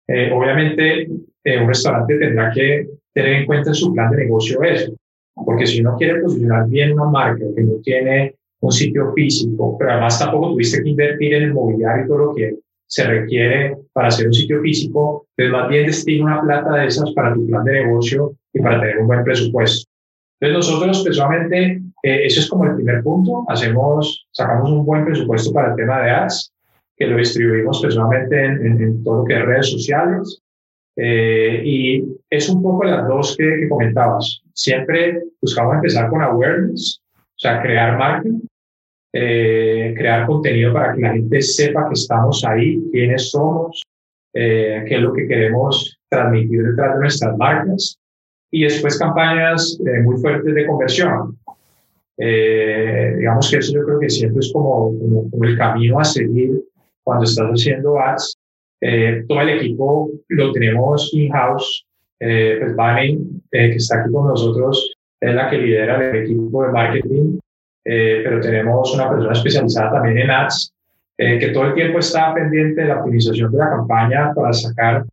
Eh, 0.08 0.30
obviamente, 0.32 1.08
un 1.08 1.68
restaurante 1.68 2.18
tendrá 2.18 2.52
que 2.52 2.88
tener 3.12 3.32
en 3.32 3.46
cuenta 3.46 3.70
en 3.70 3.74
su 3.74 3.92
plan 3.92 4.10
de 4.10 4.18
negocio 4.18 4.62
eso, 4.62 4.94
porque 5.34 5.66
si 5.66 5.80
uno 5.80 5.96
quiere 5.96 6.20
posicionar 6.20 6.68
bien 6.68 6.92
una 6.92 7.06
marca 7.06 7.44
que 7.54 7.62
no 7.62 7.74
tiene 7.82 8.34
un 8.60 8.72
sitio 8.72 9.12
físico, 9.14 9.76
pero 9.78 9.92
además 9.92 10.18
tampoco 10.18 10.50
tuviste 10.50 10.82
que 10.82 10.90
invertir 10.90 11.34
en 11.34 11.44
el 11.44 11.54
mobiliario 11.54 12.04
y 12.04 12.08
todo 12.08 12.18
lo 12.18 12.34
que 12.34 12.56
se 12.86 13.04
requiere 13.04 13.76
para 13.92 14.08
hacer 14.08 14.26
un 14.26 14.34
sitio 14.34 14.60
físico, 14.60 15.26
pues 15.36 15.50
más 15.50 15.68
bien 15.68 15.86
destina 15.86 16.24
una 16.24 16.42
plata 16.42 16.76
de 16.76 16.86
esas 16.86 17.12
para 17.12 17.34
tu 17.34 17.46
plan 17.46 17.64
de 17.64 17.84
negocio 17.84 18.34
y 18.52 18.60
para 18.60 18.80
tener 18.80 18.98
un 18.98 19.06
buen 19.06 19.24
presupuesto. 19.24 19.89
Entonces 20.40 20.70
nosotros 20.70 21.04
personalmente, 21.04 21.82
eh, 22.02 22.20
eso 22.24 22.40
es 22.40 22.48
como 22.48 22.64
el 22.64 22.76
primer 22.76 23.02
punto, 23.02 23.44
hacemos, 23.48 24.26
sacamos 24.32 24.70
un 24.70 24.86
buen 24.86 25.04
presupuesto 25.04 25.52
para 25.52 25.70
el 25.70 25.76
tema 25.76 26.02
de 26.02 26.10
ads, 26.10 26.52
que 26.96 27.06
lo 27.06 27.16
distribuimos 27.16 27.80
personalmente 27.80 28.44
en, 28.44 29.02
todo 29.02 29.18
lo 29.18 29.24
que 29.24 29.34
es 29.34 29.44
redes 29.44 29.70
sociales. 29.70 30.42
Eh, 30.96 31.62
y 31.64 32.04
es 32.28 32.48
un 32.48 32.62
poco 32.62 32.84
las 32.84 33.06
dos 33.06 33.36
que, 33.36 33.44
que 33.44 33.68
comentabas. 33.68 34.42
Siempre 34.54 35.22
buscamos 35.40 35.76
empezar 35.76 36.10
con 36.10 36.22
awareness, 36.22 37.00
o 37.14 37.38
sea, 37.38 37.62
crear 37.62 37.96
marketing, 37.96 38.40
eh, 39.12 39.92
crear 39.96 40.26
contenido 40.26 40.72
para 40.72 40.94
que 40.94 41.00
la 41.00 41.12
gente 41.12 41.42
sepa 41.42 41.88
que 41.88 41.94
estamos 41.94 42.44
ahí, 42.44 42.80
quiénes 42.92 43.30
somos, 43.30 43.82
eh, 44.34 44.84
qué 44.86 44.94
es 44.94 45.00
lo 45.00 45.12
que 45.12 45.26
queremos 45.26 45.98
transmitir 46.08 46.62
detrás 46.62 46.94
de 46.94 47.00
nuestras 47.00 47.36
marcas 47.36 47.98
y 48.50 48.64
después 48.64 48.98
campañas 48.98 49.78
eh, 49.86 50.00
muy 50.02 50.16
fuertes 50.20 50.54
de 50.54 50.66
conversión. 50.66 51.38
digamos 52.16 53.50
que 53.50 53.58
eso 53.58 53.72
yo 53.72 53.84
creo 53.84 53.98
que 53.98 54.10
siempre 54.10 54.40
es 54.40 54.52
como, 54.52 54.92
como, 55.30 55.44
el 55.44 55.56
camino 55.56 56.00
a 56.00 56.04
seguir 56.04 56.60
cuando 57.02 57.24
estás 57.24 57.48
haciendo 57.48 57.98
ads. 57.98 58.36
todo 59.28 59.40
el 59.40 59.48
equipo 59.50 60.10
lo 60.28 60.52
tenemos 60.52 61.10
in-house. 61.14 61.86
pues 62.18 62.76
Vane, 62.76 63.18
que 63.50 63.76
está 63.76 64.00
aquí 64.00 64.12
con 64.12 64.28
nosotros, 64.28 64.94
es 65.20 65.34
la 65.34 65.48
que 65.48 65.58
lidera 65.58 66.10
el 66.10 66.24
equipo 66.24 66.64
de 66.64 66.72
marketing 66.72 67.38
eh, 67.84 68.20
pero 68.22 68.40
tenemos 68.40 68.94
una 68.94 69.08
persona 69.08 69.32
especializada 69.32 69.92
también 69.92 70.18
en 70.18 70.30
ads 70.30 70.72
eh, 71.16 71.38
que 71.38 71.48
todo 71.48 71.64
el 71.64 71.74
tiempo 71.74 71.98
está 71.98 72.34
pendiente 72.34 72.82
de 72.82 72.88
la 72.88 73.00
optimización 73.00 73.50
de 73.50 73.58
la 73.58 73.70
campaña 73.70 74.34
para 74.34 74.52
sacar 74.52 75.06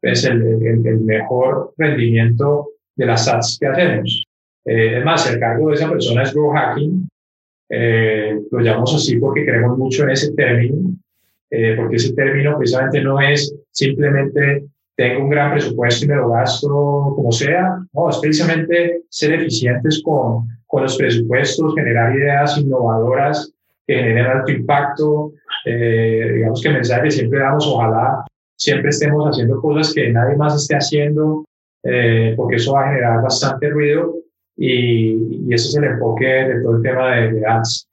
pues, 0.00 0.24
el, 0.24 0.42
el, 0.42 1.00
mejor 1.00 1.74
rendimiento 1.76 2.70
de 2.96 3.06
las 3.06 3.28
ads 3.28 3.58
que 3.60 3.66
hacemos. 3.66 4.24
Eh, 4.64 4.98
es 4.98 5.04
más, 5.04 5.30
el 5.30 5.38
cargo 5.38 5.68
de 5.68 5.74
esa 5.74 5.90
persona 5.90 6.22
es 6.22 6.32
Grow 6.32 6.52
Hacking. 6.52 7.08
lo 8.50 8.60
llamamos 8.60 8.94
así 8.94 9.16
porque 9.16 9.44
creemos 9.44 9.76
mucho 9.78 10.04
en 10.04 10.10
ese 10.10 10.32
término, 10.32 10.96
porque 11.76 11.96
ese 11.96 12.12
término 12.14 12.56
precisamente 12.56 13.00
no 13.02 13.20
es 13.20 13.54
simplemente 13.70 14.64
tengo 14.96 15.24
un 15.24 15.30
gran 15.30 15.52
presupuesto 15.52 16.04
y 16.04 16.08
me 16.08 16.16
lo 16.16 16.30
gasto 16.30 16.68
como 17.16 17.32
sea. 17.32 17.78
No, 17.92 18.10
es 18.10 18.18
precisamente 18.18 19.02
ser 19.08 19.32
eficientes 19.32 20.02
con, 20.04 20.46
con 20.66 20.82
los 20.82 20.96
presupuestos, 20.96 21.74
generar 21.74 22.14
ideas 22.14 22.56
innovadoras 22.58 23.52
que 23.86 23.94
generen 23.94 24.26
alto 24.26 24.52
impacto. 24.52 25.32
Eh, 25.66 26.32
digamos 26.34 26.62
que 26.62 26.68
el 26.68 26.74
mensaje 26.74 27.02
que 27.04 27.10
siempre 27.10 27.40
damos, 27.40 27.66
ojalá 27.66 28.24
siempre 28.56 28.90
estemos 28.90 29.26
haciendo 29.26 29.60
cosas 29.60 29.92
que 29.92 30.10
nadie 30.10 30.36
más 30.36 30.54
esté 30.54 30.76
haciendo, 30.76 31.44
eh, 31.84 32.34
porque 32.36 32.56
eso 32.56 32.72
va 32.72 32.84
a 32.84 32.88
generar 32.88 33.22
bastante 33.22 33.68
ruido 33.70 34.14
y, 34.56 35.46
y, 35.48 35.54
ese 35.54 35.68
es 35.68 35.76
el 35.76 35.84
enfoque 35.84 36.26
de 36.26 36.62
todo 36.62 36.76
el 36.76 36.82
tema 36.82 37.16
de, 37.16 37.32
de 37.32 37.46
ads. 37.46 37.88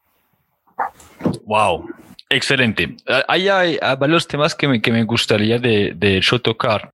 Wow, 1.45 1.87
Excelente. 2.31 2.95
Hay, 3.27 3.49
hay, 3.49 3.77
varios 3.99 4.25
temas 4.25 4.55
que 4.55 4.65
me, 4.65 4.81
que 4.81 4.91
me 4.91 5.03
gustaría 5.03 5.59
de, 5.59 5.93
de 5.93 6.17
hecho 6.17 6.39
tocar. 6.39 6.91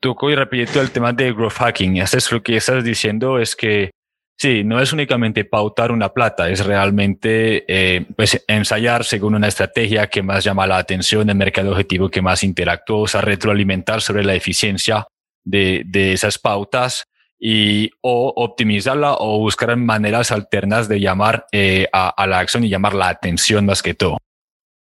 Toco 0.00 0.28
y 0.28 0.34
repito 0.34 0.80
el 0.80 0.90
tema 0.90 1.12
de 1.12 1.32
growth 1.32 1.52
hacking. 1.52 1.98
es 1.98 2.32
lo 2.32 2.42
que 2.42 2.56
estás 2.56 2.82
diciendo 2.82 3.38
es 3.38 3.54
que 3.54 3.92
sí, 4.36 4.64
no 4.64 4.80
es 4.80 4.92
únicamente 4.92 5.44
pautar 5.44 5.92
una 5.92 6.08
plata, 6.08 6.50
es 6.50 6.66
realmente 6.66 7.64
eh, 7.68 8.04
pues, 8.16 8.44
ensayar 8.48 9.04
según 9.04 9.36
una 9.36 9.46
estrategia 9.46 10.08
que 10.08 10.24
más 10.24 10.42
llama 10.42 10.66
la 10.66 10.78
atención, 10.78 11.30
el 11.30 11.36
mercado 11.36 11.70
objetivo 11.70 12.08
que 12.08 12.20
más 12.20 12.42
interactúa, 12.42 13.02
o 13.02 13.06
sea, 13.06 13.20
retroalimentar 13.20 14.00
sobre 14.00 14.24
la 14.24 14.34
eficiencia 14.34 15.06
de, 15.44 15.82
de 15.86 16.12
esas 16.12 16.38
pautas 16.38 17.04
y 17.44 17.90
o 18.02 18.32
optimizarla 18.36 19.16
o 19.18 19.40
buscar 19.40 19.76
maneras 19.76 20.30
alternas 20.30 20.88
de 20.88 21.00
llamar 21.00 21.46
eh, 21.50 21.88
a, 21.92 22.24
la 22.28 22.38
acción 22.38 22.62
y 22.62 22.68
llamar 22.68 22.94
la 22.94 23.08
atención 23.08 23.66
más 23.66 23.82
que 23.82 23.94
todo. 23.94 24.18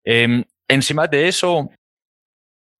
Em, 0.05 0.45
encima 0.69 1.09
de 1.09 1.27
eso, 1.27 1.69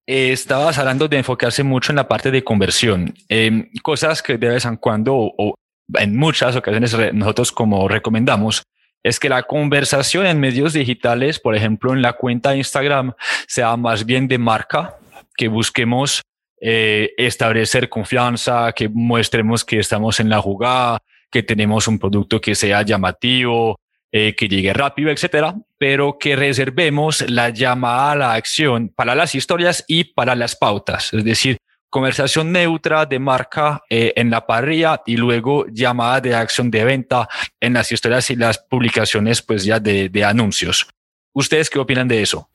eh, 0.07 0.31
estabas 0.31 0.79
hablando 0.79 1.09
de 1.09 1.19
enfocarse 1.19 1.65
mucho 1.65 1.91
en 1.91 1.97
la 1.97 2.07
parte 2.07 2.31
de 2.31 2.45
conversión, 2.45 3.15
em, 3.29 3.69
cosas 3.83 4.23
que 4.23 4.39
de 4.39 4.49
vez 4.49 4.65
en 4.65 4.77
cuando 4.77 5.17
o, 5.17 5.57
en 5.95 6.17
muchas 6.17 6.55
ocasiones 6.55 6.97
nosotros 7.13 7.51
como 7.51 7.89
recomendamos 7.89 8.63
es 9.03 9.19
que 9.19 9.29
la 9.29 9.43
conversación 9.43 10.25
en 10.25 10.39
medios 10.39 10.73
digitales, 10.73 11.41
por 11.41 11.57
ejemplo 11.57 11.93
en 11.93 12.01
la 12.01 12.13
cuenta 12.13 12.51
de 12.51 12.59
Instagram, 12.59 13.15
sea 13.49 13.77
más 13.77 14.07
bien 14.07 14.29
de 14.29 14.39
marca, 14.39 14.97
que 15.37 15.49
busquemos 15.49 16.23
eh, 16.61 17.12
establecer 17.17 17.88
confianza, 17.88 18.73
que 18.73 18.88
muestremos 18.88 19.64
que 19.64 19.79
estamos 19.79 20.21
en 20.21 20.29
la 20.29 20.40
jugada, 20.40 21.03
que 21.31 21.43
tenemos 21.43 21.88
un 21.88 21.99
producto 21.99 22.40
que 22.40 22.55
sea 22.55 22.83
llamativo, 22.83 23.77
eh, 24.12 24.35
que 24.37 24.49
llegue 24.49 24.73
rápido, 24.73 25.11
etcétera, 25.11 25.57
pero 25.77 26.17
que 26.19 26.37
reservemos 26.37 27.29
la 27.29 27.51
llamada 27.51 28.12
a 28.12 28.17
la 28.17 28.35
acción 28.35 28.88
para 28.88 29.14
las 29.14 29.35
historias 29.35 29.85
y 29.88 30.05
para 30.05 30.37
las 30.37 30.55
pautas, 30.55 31.12
es 31.12 31.25
decir, 31.25 31.59
conversación 31.90 32.53
neutra 32.53 33.07
de 33.07 33.19
marca 33.19 33.83
eh, 33.90 34.12
en 34.17 34.31
la 34.31 34.47
parrilla 34.47 35.03
y 35.07 35.17
luego 35.17 35.67
llamada 35.71 36.21
de 36.21 36.35
acción 36.35 36.71
de 36.71 36.85
venta 36.85 37.29
en 37.61 37.73
las 37.73 37.90
historias 37.90 38.31
y 38.31 38.37
las 38.37 38.59
publicaciones, 38.59 39.43
pues 39.43 39.64
ya 39.64 39.81
de 39.81 40.25
anuncios. 40.25 40.88
¿Ustedes 41.33 41.69
qué 41.69 41.81
opinan 41.81 42.07
de 42.07 42.23
eso? 42.23 42.49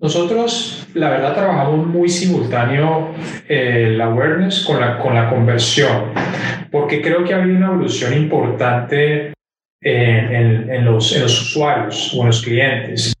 Nosotros, 0.00 0.88
la 0.94 1.10
verdad, 1.10 1.34
trabajamos 1.34 1.86
muy 1.86 2.08
simultáneo 2.08 3.12
eh, 3.48 3.88
el 3.88 4.00
awareness 4.00 4.64
con 4.64 4.80
la, 4.80 4.98
con 4.98 5.14
la 5.14 5.28
conversión, 5.28 6.12
porque 6.70 7.02
creo 7.02 7.22
que 7.22 7.34
ha 7.34 7.42
habido 7.42 7.58
una 7.58 7.66
evolución 7.66 8.14
importante 8.14 9.34
en, 9.82 10.70
en, 10.70 10.84
los, 10.84 11.14
en 11.14 11.22
los, 11.22 11.40
usuarios 11.42 12.14
o 12.14 12.22
en 12.22 12.26
los 12.28 12.42
clientes. 12.42 13.12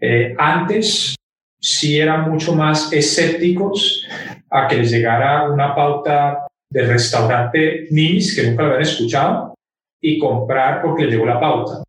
Eh, 0.00 0.34
antes 0.36 1.14
sí 1.58 1.98
eran 1.98 2.30
mucho 2.30 2.54
más 2.54 2.92
escépticos 2.92 4.06
a 4.50 4.68
que 4.68 4.76
les 4.76 4.90
llegara 4.90 5.50
una 5.50 5.74
pauta 5.74 6.46
del 6.70 6.88
restaurante 6.88 7.86
Nimis, 7.90 8.36
que 8.36 8.48
nunca 8.48 8.62
lo 8.62 8.68
habían 8.68 8.82
escuchado, 8.82 9.54
y 10.02 10.18
comprar 10.18 10.82
porque 10.82 11.04
les 11.04 11.12
llegó 11.12 11.26
la 11.26 11.40
pauta. 11.40 11.82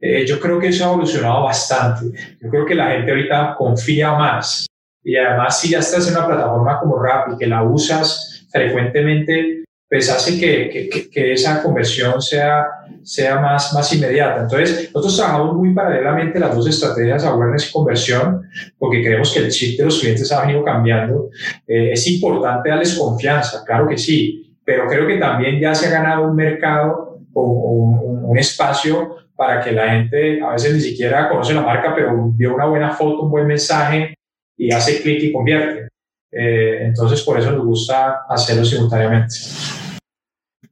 Eh, 0.00 0.26
yo 0.26 0.38
creo 0.38 0.58
que 0.58 0.68
eso 0.68 0.84
ha 0.84 0.92
evolucionado 0.92 1.44
bastante. 1.44 2.06
Yo 2.40 2.50
creo 2.50 2.66
que 2.66 2.74
la 2.74 2.90
gente 2.90 3.10
ahorita 3.10 3.54
confía 3.56 4.12
más 4.12 4.66
y 5.02 5.16
además 5.16 5.60
si 5.60 5.70
ya 5.70 5.78
estás 5.78 6.08
en 6.08 6.16
una 6.16 6.26
plataforma 6.26 6.80
como 6.80 6.98
Rap 7.00 7.28
y 7.32 7.38
que 7.38 7.46
la 7.46 7.62
usas 7.62 8.46
frecuentemente, 8.50 9.64
pues 9.88 10.10
hace 10.10 10.38
que, 10.38 10.68
que, 10.90 11.08
que, 11.08 11.32
esa 11.32 11.62
conversión 11.62 12.20
sea, 12.20 12.66
sea 13.04 13.38
más, 13.38 13.72
más 13.72 13.92
inmediata. 13.92 14.42
Entonces, 14.42 14.90
nosotros 14.92 15.16
trabajamos 15.16 15.54
muy 15.54 15.72
paralelamente 15.72 16.40
las 16.40 16.56
dos 16.56 16.66
estrategias, 16.66 17.24
awareness 17.24 17.68
y 17.68 17.72
conversión, 17.72 18.42
porque 18.78 19.00
creemos 19.00 19.32
que 19.32 19.40
el 19.40 19.50
chip 19.50 19.78
de 19.78 19.84
los 19.84 20.00
clientes 20.00 20.32
ha 20.32 20.40
venido 20.40 20.64
cambiando. 20.64 21.30
Eh, 21.68 21.92
es 21.92 22.04
importante 22.08 22.68
darles 22.68 22.98
confianza, 22.98 23.62
claro 23.64 23.86
que 23.86 23.96
sí, 23.96 24.58
pero 24.64 24.88
creo 24.88 25.06
que 25.06 25.18
también 25.18 25.60
ya 25.60 25.72
se 25.72 25.86
ha 25.86 25.90
ganado 25.90 26.26
un 26.26 26.34
mercado 26.34 27.20
o, 27.32 27.42
un, 27.42 28.24
un 28.24 28.38
espacio 28.38 29.25
para 29.36 29.62
que 29.62 29.72
la 29.72 29.90
gente 29.90 30.40
a 30.42 30.52
veces 30.52 30.74
ni 30.74 30.80
siquiera 30.80 31.28
conoce 31.28 31.54
la 31.54 31.62
marca, 31.62 31.94
pero 31.94 32.30
vio 32.32 32.54
una 32.54 32.66
buena 32.66 32.90
foto, 32.90 33.22
un 33.22 33.30
buen 33.30 33.46
mensaje 33.46 34.14
y 34.56 34.72
hace 34.72 35.02
clic 35.02 35.22
y 35.22 35.32
convierte. 35.32 35.88
Eh, 36.32 36.78
entonces, 36.82 37.22
por 37.22 37.38
eso 37.38 37.52
nos 37.52 37.64
gusta 37.64 38.24
hacerlo 38.28 38.64
simultáneamente. 38.64 39.34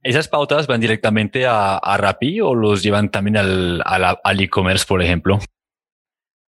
¿Esas 0.03 0.27
pautas 0.27 0.67
van 0.67 0.81
directamente 0.81 1.45
a, 1.45 1.77
a 1.77 1.97
Rappi 1.97 2.39
o 2.41 2.53
los 2.53 2.83
llevan 2.83 3.09
también 3.09 3.37
al, 3.37 3.81
al 3.85 4.39
e-commerce, 4.39 4.85
por 4.87 5.01
ejemplo? 5.01 5.39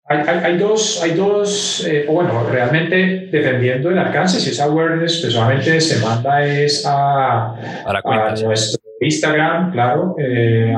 Hay, 0.06 0.18
hay, 0.20 0.58
dos, 0.58 1.02
hay 1.02 1.12
dos 1.12 1.86
eh, 1.88 2.06
bueno, 2.10 2.44
realmente 2.50 3.30
dependiendo 3.32 3.88
del 3.88 4.00
alcance, 4.00 4.38
si 4.38 4.50
es 4.50 4.60
awareness, 4.60 5.22
personalmente 5.22 5.80
se 5.80 6.04
manda 6.04 6.46
es 6.46 6.86
a, 6.86 7.54
a, 7.86 8.36
nuestro 8.44 8.83
Instagram, 9.04 9.72
claro, 9.72 10.16
eh, 10.18 10.74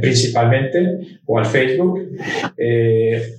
principalmente, 0.00 1.20
o 1.26 1.38
al 1.38 1.46
Facebook. 1.46 2.00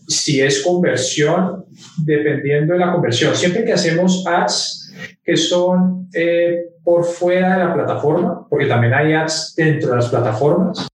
si 0.07 0.41
es 0.41 0.61
conversión, 0.61 1.65
dependiendo 2.05 2.73
de 2.73 2.79
la 2.79 2.91
conversión, 2.91 3.35
siempre 3.35 3.63
que 3.63 3.73
hacemos 3.73 4.25
ads, 4.27 4.93
que 5.23 5.35
son 5.35 6.07
eh, 6.13 6.65
por 6.83 7.03
fuera 7.03 7.57
de 7.57 7.65
la 7.65 7.73
plataforma, 7.73 8.47
porque 8.49 8.67
también 8.67 8.93
hay 8.93 9.13
ads 9.13 9.53
dentro 9.57 9.89
de 9.89 9.95
las 9.95 10.09
plataformas, 10.09 10.87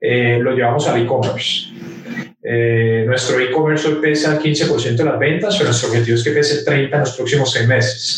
eh, 0.00 0.38
lo 0.40 0.52
llevamos 0.52 0.86
al 0.88 1.02
e-commerce. 1.02 1.68
Eh, 2.42 3.04
nuestro 3.06 3.38
e-commerce 3.40 3.88
hoy 3.88 3.96
pesa 4.00 4.36
el 4.36 4.42
15% 4.42 4.96
de 4.96 5.04
las 5.04 5.18
ventas, 5.18 5.56
pero 5.56 5.68
nuestro 5.68 5.88
objetivo 5.88 6.16
es 6.16 6.24
que 6.24 6.30
pese 6.30 6.58
el 6.58 6.64
30% 6.64 6.94
en 6.94 7.00
los 7.00 7.16
próximos 7.16 7.52
seis 7.52 7.68
meses. 7.68 8.16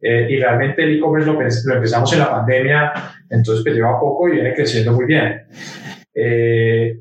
Y 0.00 0.36
realmente 0.36 0.84
el 0.84 0.98
e-commerce 0.98 1.26
lo, 1.26 1.40
lo, 1.40 1.74
empezamos 1.76 2.12
en 2.12 2.18
la 2.18 2.30
pandemia, 2.30 2.92
entonces 3.30 3.64
pues 3.64 3.74
lleva 3.74 3.98
poco 3.98 4.28
y 4.28 4.32
viene 4.32 4.54
creciendo 4.54 4.92
muy 4.92 5.06
bien. 5.06 5.46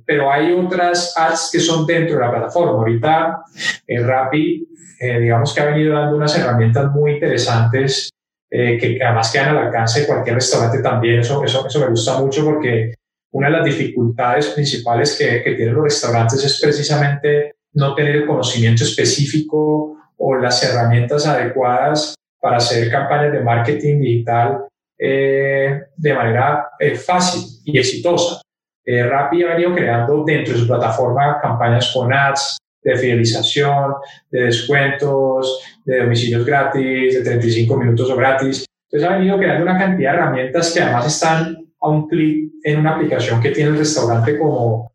pero 0.06 0.32
hay 0.32 0.54
otras 0.54 1.14
ads 1.18 1.50
que 1.52 1.60
son 1.60 1.86
dentro 1.86 2.16
de 2.16 2.22
la 2.22 2.32
plataforma. 2.32 2.72
Ahorita 2.72 3.44
en 3.88 4.08
Rappi 4.08 4.68
eh, 5.04 5.20
digamos 5.20 5.54
que 5.54 5.60
ha 5.60 5.66
venido 5.66 5.94
dando 5.94 6.16
unas 6.16 6.38
herramientas 6.38 6.90
muy 6.94 7.16
interesantes 7.16 8.10
eh, 8.50 8.78
que, 8.80 9.04
además 9.04 9.34
quedan 9.34 9.50
al 9.50 9.66
alcance 9.66 10.00
de 10.00 10.08
cualquier 10.08 10.36
restaurante 10.36 10.82
también. 10.82 11.20
Eso, 11.20 11.44
eso, 11.44 11.68
eso 11.68 11.80
me 11.82 11.88
gusta 11.88 12.18
mucho 12.20 12.46
porque 12.46 12.94
una 13.32 13.48
de 13.48 13.54
las 13.54 13.66
dificultades 13.66 14.48
principales 14.52 15.18
que, 15.18 15.44
que 15.44 15.56
tienen 15.56 15.76
los 15.76 15.84
restaurantes 15.84 16.42
es 16.46 16.58
precisamente 16.62 17.56
no 17.74 17.94
tener 17.96 18.16
el 18.16 18.26
conocimiento 18.26 18.86
específico 18.86 19.98
o 20.16 20.36
las 20.36 20.64
herramientas 20.64 21.28
adecuadas 21.28 22.16
para 22.44 22.58
hacer 22.58 22.92
campañas 22.92 23.32
de 23.32 23.40
marketing 23.40 24.02
digital 24.02 24.66
eh, 25.00 25.84
de 25.96 26.14
manera 26.14 26.68
fácil 27.06 27.42
y 27.64 27.78
exitosa. 27.80 28.42
Rappi 28.86 29.44
ha 29.44 29.56
venido 29.56 29.74
creando 29.74 30.26
dentro 30.26 30.54
de 30.54 30.60
su 30.60 30.68
plataforma 30.68 31.40
campañas 31.42 31.90
con 31.94 32.14
ads, 32.14 32.58
de 32.84 32.98
fidelización, 32.98 33.94
de 34.30 34.42
descuentos, 34.42 35.64
de 35.86 36.02
domicilios 36.02 36.46
gratis, 36.46 37.16
de 37.16 37.24
35 37.24 37.78
minutos 37.78 38.10
o 38.12 38.16
gratis. 38.18 38.66
Entonces 38.92 39.10
ha 39.10 39.18
venido 39.18 39.38
creando 39.38 39.64
una 39.64 39.80
cantidad 39.80 40.12
de 40.12 40.18
herramientas 40.18 40.74
que 40.74 40.82
además 40.82 41.08
están 41.08 41.58
a 41.80 41.90
un 41.90 42.08
clic 42.08 42.52
en 42.64 42.80
una 42.80 42.96
aplicación 42.96 43.42
que 43.42 43.52
tiene 43.52 43.72
el 43.72 43.78
restaurante 43.78 44.38
como, 44.38 44.92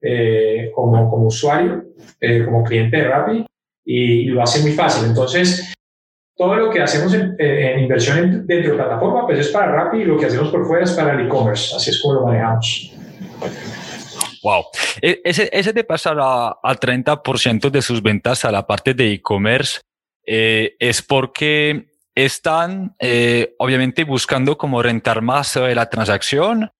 eh, 0.00 0.70
como, 0.74 1.10
como, 1.10 1.26
usuario, 1.26 1.84
eh, 2.20 2.44
como 2.44 2.64
cliente 2.64 2.96
de 2.96 3.08
Rappi, 3.08 3.46
y, 3.84 4.24
lo 4.26 4.42
hace 4.42 4.62
muy 4.62 4.72
fácil. 4.72 5.08
Entonces, 5.08 5.74
todo 6.42 6.56
lo 6.56 6.70
que 6.70 6.82
hacemos 6.82 7.14
en, 7.14 7.36
eh, 7.38 7.72
en 7.72 7.80
inversión 7.84 8.44
dentro 8.48 8.72
de 8.72 8.78
la 8.78 8.84
plataforma, 8.84 9.26
pues 9.26 9.38
es 9.38 9.48
para 9.48 9.70
Rappi 9.70 9.98
y 9.98 10.04
lo 10.04 10.18
que 10.18 10.26
hacemos 10.26 10.48
por 10.48 10.66
fuera 10.66 10.84
es 10.84 10.90
para 10.90 11.14
el 11.14 11.26
e-commerce. 11.26 11.76
Así 11.76 11.90
es 11.90 12.02
como 12.02 12.14
lo 12.14 12.26
manejamos. 12.26 12.92
Wow. 14.42 14.64
E, 15.00 15.20
ese, 15.22 15.48
ese 15.52 15.72
de 15.72 15.84
pasar 15.84 16.18
al 16.18 16.80
30% 16.80 17.70
de 17.70 17.80
sus 17.80 18.02
ventas 18.02 18.44
a 18.44 18.50
la 18.50 18.66
parte 18.66 18.92
de 18.92 19.12
e-commerce 19.12 19.82
eh, 20.26 20.74
es 20.80 21.00
porque 21.00 21.86
están 22.12 22.96
eh, 22.98 23.54
obviamente 23.58 24.02
buscando 24.02 24.58
como 24.58 24.82
rentar 24.82 25.22
más 25.22 25.54
de 25.54 25.76
la 25.76 25.88
transacción. 25.88 26.70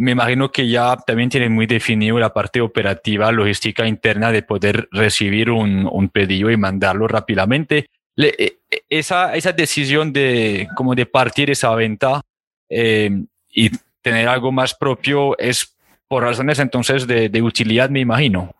Me 0.00 0.10
imagino 0.10 0.50
que 0.50 0.68
ya 0.68 0.96
también 0.96 1.28
tienen 1.28 1.52
muy 1.52 1.66
definido 1.66 2.18
la 2.18 2.32
parte 2.32 2.60
operativa, 2.60 3.30
logística 3.30 3.86
interna 3.86 4.32
de 4.32 4.42
poder 4.42 4.88
recibir 4.90 5.50
un, 5.50 5.88
un 5.90 6.08
pedido 6.08 6.50
y 6.50 6.56
mandarlo 6.56 7.06
rápidamente. 7.06 7.86
Le, 8.16 8.28
e, 8.28 8.44
e, 8.44 8.61
esa, 8.88 9.34
esa 9.34 9.52
decisión 9.52 10.12
de 10.12 10.68
como 10.74 10.94
de 10.94 11.06
partir 11.06 11.50
esa 11.50 11.74
venta 11.74 12.22
eh, 12.68 13.10
y 13.50 13.70
tener 14.00 14.28
algo 14.28 14.50
más 14.52 14.74
propio 14.74 15.38
es 15.38 15.76
por 16.08 16.24
razones 16.24 16.58
entonces 16.58 17.06
de, 17.06 17.42
utilidad, 17.42 17.88
me 17.88 18.00
imagino. 18.00 18.54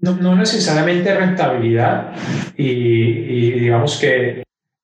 No, 0.00 0.34
necesariamente 0.34 1.14
rentabilidad 1.14 2.12
y, 2.56 3.50
digamos 3.52 3.98
que 3.98 4.42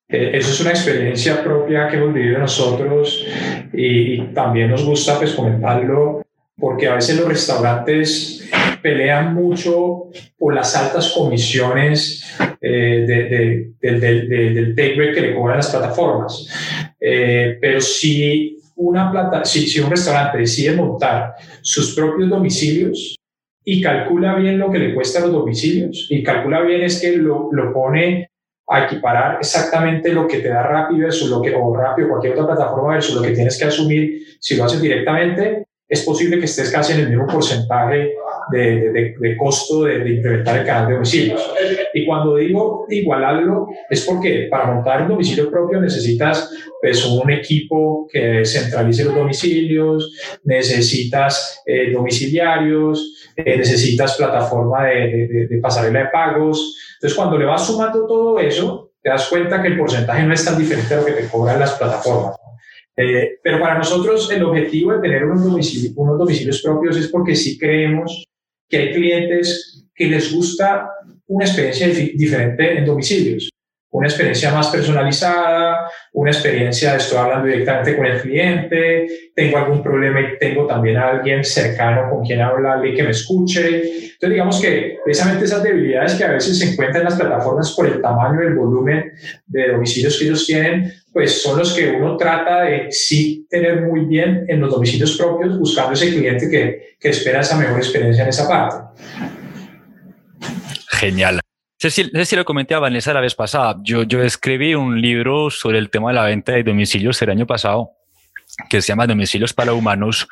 eso 0.08 0.50
es 0.50 0.60
una 0.60 0.70
experiencia 0.70 1.42
propia 1.42 1.88
que 1.88 1.96
hemos 1.96 2.14
vivido 2.14 2.38
nosotros 2.38 3.26
y, 3.72 4.18
también 4.28 4.70
nos 4.70 4.84
gusta 4.84 5.18
pues 5.18 5.34
comentarlo 5.34 6.25
porque 6.58 6.88
a 6.88 6.94
veces 6.94 7.18
los 7.18 7.28
restaurantes 7.28 8.48
pelean 8.82 9.34
mucho 9.34 10.10
por 10.38 10.54
las 10.54 10.74
altas 10.76 11.12
comisiones 11.12 12.24
eh, 12.60 13.74
del 13.80 14.74
take 14.74 14.94
rate 14.96 15.12
que 15.12 15.20
le 15.20 15.34
cobran 15.34 15.58
las 15.58 15.70
plataformas. 15.70 16.48
Eh, 17.00 17.58
pero 17.60 17.80
si 17.80 18.58
una 18.76 19.10
plata, 19.10 19.44
si, 19.44 19.66
si 19.66 19.80
un 19.80 19.90
restaurante 19.90 20.38
decide 20.38 20.74
montar 20.74 21.34
sus 21.62 21.94
propios 21.94 22.28
domicilios 22.28 23.16
y 23.64 23.80
calcula 23.80 24.36
bien 24.36 24.58
lo 24.58 24.70
que 24.70 24.78
le 24.78 24.94
cuesta 24.94 25.20
los 25.20 25.32
domicilios 25.32 26.06
y 26.10 26.22
calcula 26.22 26.60
bien 26.60 26.82
es 26.82 27.00
que 27.00 27.16
lo, 27.16 27.48
lo 27.52 27.72
pone 27.72 28.30
a 28.68 28.84
equiparar 28.84 29.38
exactamente 29.38 30.12
lo 30.12 30.26
que 30.26 30.38
te 30.38 30.48
da 30.48 30.62
rápido 30.62 31.06
versus 31.06 31.30
lo 31.30 31.40
que, 31.40 31.54
o 31.54 31.74
rápido 31.74 32.08
cualquier 32.08 32.32
otra 32.32 32.46
plataforma 32.46 32.94
versus 32.94 33.14
lo 33.14 33.22
que 33.22 33.30
tienes 33.30 33.58
que 33.58 33.64
asumir 33.64 34.22
si 34.40 34.56
lo 34.56 34.64
haces 34.64 34.80
directamente, 34.80 35.65
es 35.88 36.02
posible 36.02 36.38
que 36.38 36.46
estés 36.46 36.70
casi 36.70 36.92
en 36.92 37.00
el 37.00 37.10
mismo 37.10 37.26
porcentaje 37.26 38.12
de, 38.50 39.36
costo 39.38 39.84
de, 39.84 40.08
implementar 40.08 40.58
el 40.58 40.66
canal 40.66 40.88
de 40.88 40.94
domicilios. 40.94 41.54
Y 41.94 42.04
cuando 42.04 42.36
digo 42.36 42.86
igualarlo, 42.88 43.68
es 43.88 44.04
porque 44.04 44.48
para 44.50 44.72
montar 44.72 45.02
un 45.02 45.08
domicilio 45.08 45.50
propio 45.50 45.80
necesitas 45.80 46.50
pues, 46.80 47.04
un 47.04 47.30
equipo 47.30 48.08
que 48.10 48.44
centralice 48.44 49.04
los 49.04 49.14
domicilios, 49.14 50.12
necesitas 50.44 51.62
eh, 51.66 51.92
domiciliarios, 51.92 53.32
eh, 53.36 53.56
necesitas 53.56 54.16
plataforma 54.16 54.86
de 54.86 55.58
pasarela 55.62 56.00
de 56.00 56.06
pagos. 56.06 56.76
Entonces, 56.94 57.16
cuando 57.16 57.38
le 57.38 57.44
vas 57.44 57.66
sumando 57.66 58.06
todo 58.06 58.40
eso, 58.40 58.90
te 59.02 59.10
das 59.10 59.28
cuenta 59.28 59.62
que 59.62 59.68
el 59.68 59.78
porcentaje 59.78 60.24
no 60.24 60.34
es 60.34 60.44
tan 60.44 60.58
diferente 60.58 60.94
a 60.94 60.96
lo 60.98 61.04
que 61.04 61.12
te 61.12 61.28
cobran 61.28 61.60
las 61.60 61.72
plataformas. 61.74 62.36
Eh, 62.98 63.38
pero 63.42 63.60
para 63.60 63.76
nosotros 63.76 64.30
el 64.30 64.42
objetivo 64.44 64.92
de 64.92 65.00
tener 65.00 65.26
domicilios, 65.26 65.92
unos 65.96 66.18
domicilios 66.18 66.62
propios 66.62 66.96
es 66.96 67.08
porque 67.08 67.34
sí 67.34 67.58
creemos 67.58 68.24
que 68.68 68.76
hay 68.78 68.92
clientes 68.94 69.84
que 69.94 70.06
les 70.06 70.32
gusta 70.32 70.88
una 71.26 71.44
experiencia 71.44 71.88
diferente 71.88 72.78
en 72.78 72.86
domicilios 72.86 73.50
una 73.90 74.08
experiencia 74.08 74.52
más 74.52 74.68
personalizada, 74.68 75.88
una 76.12 76.30
experiencia 76.30 76.96
estoy 76.96 77.18
hablando 77.18 77.46
directamente 77.46 77.96
con 77.96 78.06
el 78.06 78.20
cliente, 78.20 79.06
tengo 79.34 79.58
algún 79.58 79.82
problema 79.82 80.20
y 80.20 80.38
tengo 80.38 80.66
también 80.66 80.96
a 80.96 81.10
alguien 81.10 81.44
cercano 81.44 82.10
con 82.10 82.24
quien 82.24 82.40
hablarle 82.40 82.90
y 82.90 82.94
que 82.94 83.04
me 83.04 83.10
escuche. 83.10 83.66
Entonces, 83.66 84.30
digamos 84.30 84.60
que 84.60 84.98
precisamente 85.04 85.44
esas 85.44 85.62
debilidades 85.62 86.14
que 86.14 86.24
a 86.24 86.32
veces 86.32 86.58
se 86.58 86.72
encuentran 86.72 87.02
en 87.02 87.10
las 87.10 87.18
plataformas 87.18 87.72
por 87.74 87.86
el 87.86 88.00
tamaño 88.02 88.42
y 88.42 88.46
el 88.46 88.54
volumen 88.54 89.12
de 89.46 89.68
domicilios 89.68 90.18
que 90.18 90.24
ellos 90.24 90.46
tienen, 90.46 90.92
pues 91.12 91.40
son 91.42 91.58
los 91.58 91.72
que 91.74 91.90
uno 91.90 92.16
trata 92.16 92.62
de 92.62 92.88
sí 92.90 93.46
tener 93.48 93.82
muy 93.82 94.04
bien 94.06 94.44
en 94.48 94.60
los 94.60 94.72
domicilios 94.72 95.16
propios, 95.16 95.58
buscando 95.58 95.92
ese 95.92 96.10
cliente 96.10 96.50
que, 96.50 96.96
que 97.00 97.08
espera 97.08 97.40
esa 97.40 97.56
mejor 97.56 97.78
experiencia 97.78 98.24
en 98.24 98.28
esa 98.28 98.48
parte. 98.48 99.02
Genial. 100.88 101.40
No 101.82 101.90
sé, 101.90 102.24
si, 102.24 102.36
lo 102.36 102.44
comenté 102.46 102.74
a 102.74 102.78
Vanessa 102.78 103.12
la 103.12 103.20
vez 103.20 103.34
pasada. 103.34 103.76
Yo, 103.82 104.02
yo 104.04 104.22
escribí 104.22 104.74
un 104.74 105.00
libro 105.00 105.50
sobre 105.50 105.78
el 105.78 105.90
tema 105.90 106.08
de 106.08 106.14
la 106.14 106.24
venta 106.24 106.52
de 106.52 106.62
domicilios 106.62 107.20
el 107.20 107.28
año 107.28 107.46
pasado, 107.46 107.90
que 108.70 108.80
se 108.80 108.88
llama 108.88 109.06
Domicilios 109.06 109.52
para 109.52 109.74
Humanos. 109.74 110.26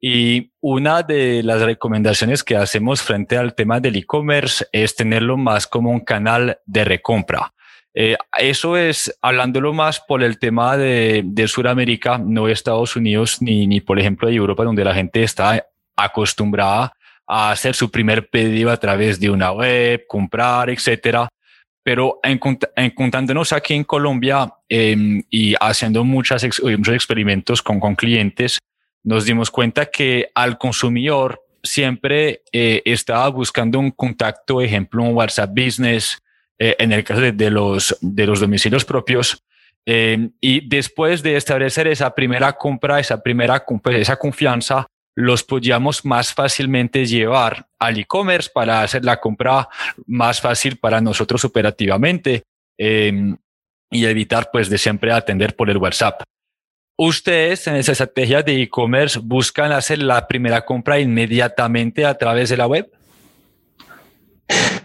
Y 0.00 0.52
una 0.60 1.02
de 1.02 1.42
las 1.42 1.62
recomendaciones 1.62 2.44
que 2.44 2.56
hacemos 2.56 3.02
frente 3.02 3.36
al 3.36 3.56
tema 3.56 3.80
del 3.80 3.96
e-commerce 3.96 4.66
es 4.70 4.94
tenerlo 4.94 5.36
más 5.36 5.66
como 5.66 5.90
un 5.90 6.00
canal 6.00 6.58
de 6.64 6.84
recompra. 6.84 7.52
Eh, 7.92 8.16
eso 8.38 8.76
es 8.76 9.18
hablándolo 9.20 9.72
más 9.72 9.98
por 9.98 10.22
el 10.22 10.38
tema 10.38 10.76
de, 10.76 11.22
de 11.24 11.48
Sudamérica, 11.48 12.18
no 12.18 12.46
Estados 12.48 12.94
Unidos 12.94 13.42
ni, 13.42 13.66
ni, 13.66 13.80
por 13.80 13.98
ejemplo, 13.98 14.28
de 14.28 14.34
Europa, 14.34 14.62
donde 14.62 14.84
la 14.84 14.94
gente 14.94 15.24
está 15.24 15.66
acostumbrada 15.96 16.92
a 17.26 17.50
hacer 17.50 17.74
su 17.74 17.90
primer 17.90 18.28
pedido 18.28 18.70
a 18.70 18.76
través 18.76 19.18
de 19.20 19.30
una 19.30 19.52
web, 19.52 20.04
comprar, 20.06 20.70
etcétera. 20.70 21.28
Pero 21.82 22.20
encontrándonos 22.22 23.52
aquí 23.52 23.74
en 23.74 23.84
Colombia 23.84 24.52
eh, 24.68 25.22
y 25.28 25.54
haciendo 25.60 26.02
muchas 26.02 26.44
muchos 26.62 26.94
experimentos 26.94 27.60
con, 27.60 27.78
con 27.78 27.94
clientes, 27.94 28.58
nos 29.02 29.26
dimos 29.26 29.50
cuenta 29.50 29.86
que 29.86 30.30
al 30.34 30.56
consumidor 30.56 31.44
siempre 31.62 32.42
eh, 32.52 32.82
estaba 32.84 33.28
buscando 33.28 33.78
un 33.78 33.90
contacto, 33.90 34.60
ejemplo, 34.60 35.02
un 35.02 35.14
WhatsApp 35.14 35.50
Business, 35.50 36.22
eh, 36.58 36.76
en 36.78 36.92
el 36.92 37.02
caso 37.02 37.20
de, 37.20 37.50
los, 37.50 37.96
de 38.00 38.26
los 38.26 38.40
domicilios 38.40 38.84
propios. 38.84 39.42
Eh, 39.86 40.30
y 40.40 40.66
después 40.66 41.22
de 41.22 41.36
establecer 41.36 41.86
esa 41.88 42.14
primera 42.14 42.52
compra, 42.52 43.00
esa 43.00 43.22
primera 43.22 43.64
esa 43.90 44.16
confianza, 44.16 44.86
los 45.16 45.44
podíamos 45.44 46.04
más 46.04 46.32
fácilmente 46.32 47.06
llevar 47.06 47.66
al 47.78 47.98
e-commerce 47.98 48.50
para 48.52 48.82
hacer 48.82 49.04
la 49.04 49.20
compra 49.20 49.68
más 50.06 50.40
fácil 50.40 50.76
para 50.76 51.00
nosotros 51.00 51.44
operativamente 51.44 52.42
y 52.76 54.04
evitar 54.04 54.50
pues 54.52 54.68
de 54.68 54.78
siempre 54.78 55.12
atender 55.12 55.54
por 55.54 55.70
el 55.70 55.76
WhatsApp. 55.76 56.22
Ustedes 56.96 57.66
en 57.66 57.76
esa 57.76 57.92
estrategia 57.92 58.42
de 58.42 58.62
e-commerce 58.62 59.18
buscan 59.22 59.72
hacer 59.72 60.00
la 60.02 60.26
primera 60.26 60.64
compra 60.64 60.98
inmediatamente 60.98 62.04
a 62.04 62.14
través 62.14 62.50
de 62.50 62.56
la 62.56 62.66
web. 62.66 62.90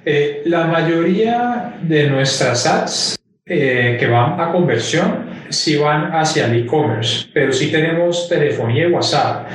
Eh, 0.06 0.44
la 0.46 0.66
mayoría 0.66 1.78
de 1.82 2.10
nuestras 2.10 2.66
ads 2.66 3.20
eh, 3.50 3.98
que 4.00 4.08
van 4.08 4.40
a 4.40 4.52
conversión 4.52 5.28
sí 5.50 5.78
van 5.78 6.16
hacia 6.16 6.46
el 6.46 6.64
e-commerce, 6.64 7.28
pero 7.34 7.52
sí 7.52 7.72
tenemos 7.72 8.30
telefonía 8.30 8.88
y 8.88 8.92
WhatsApp, 8.92 9.48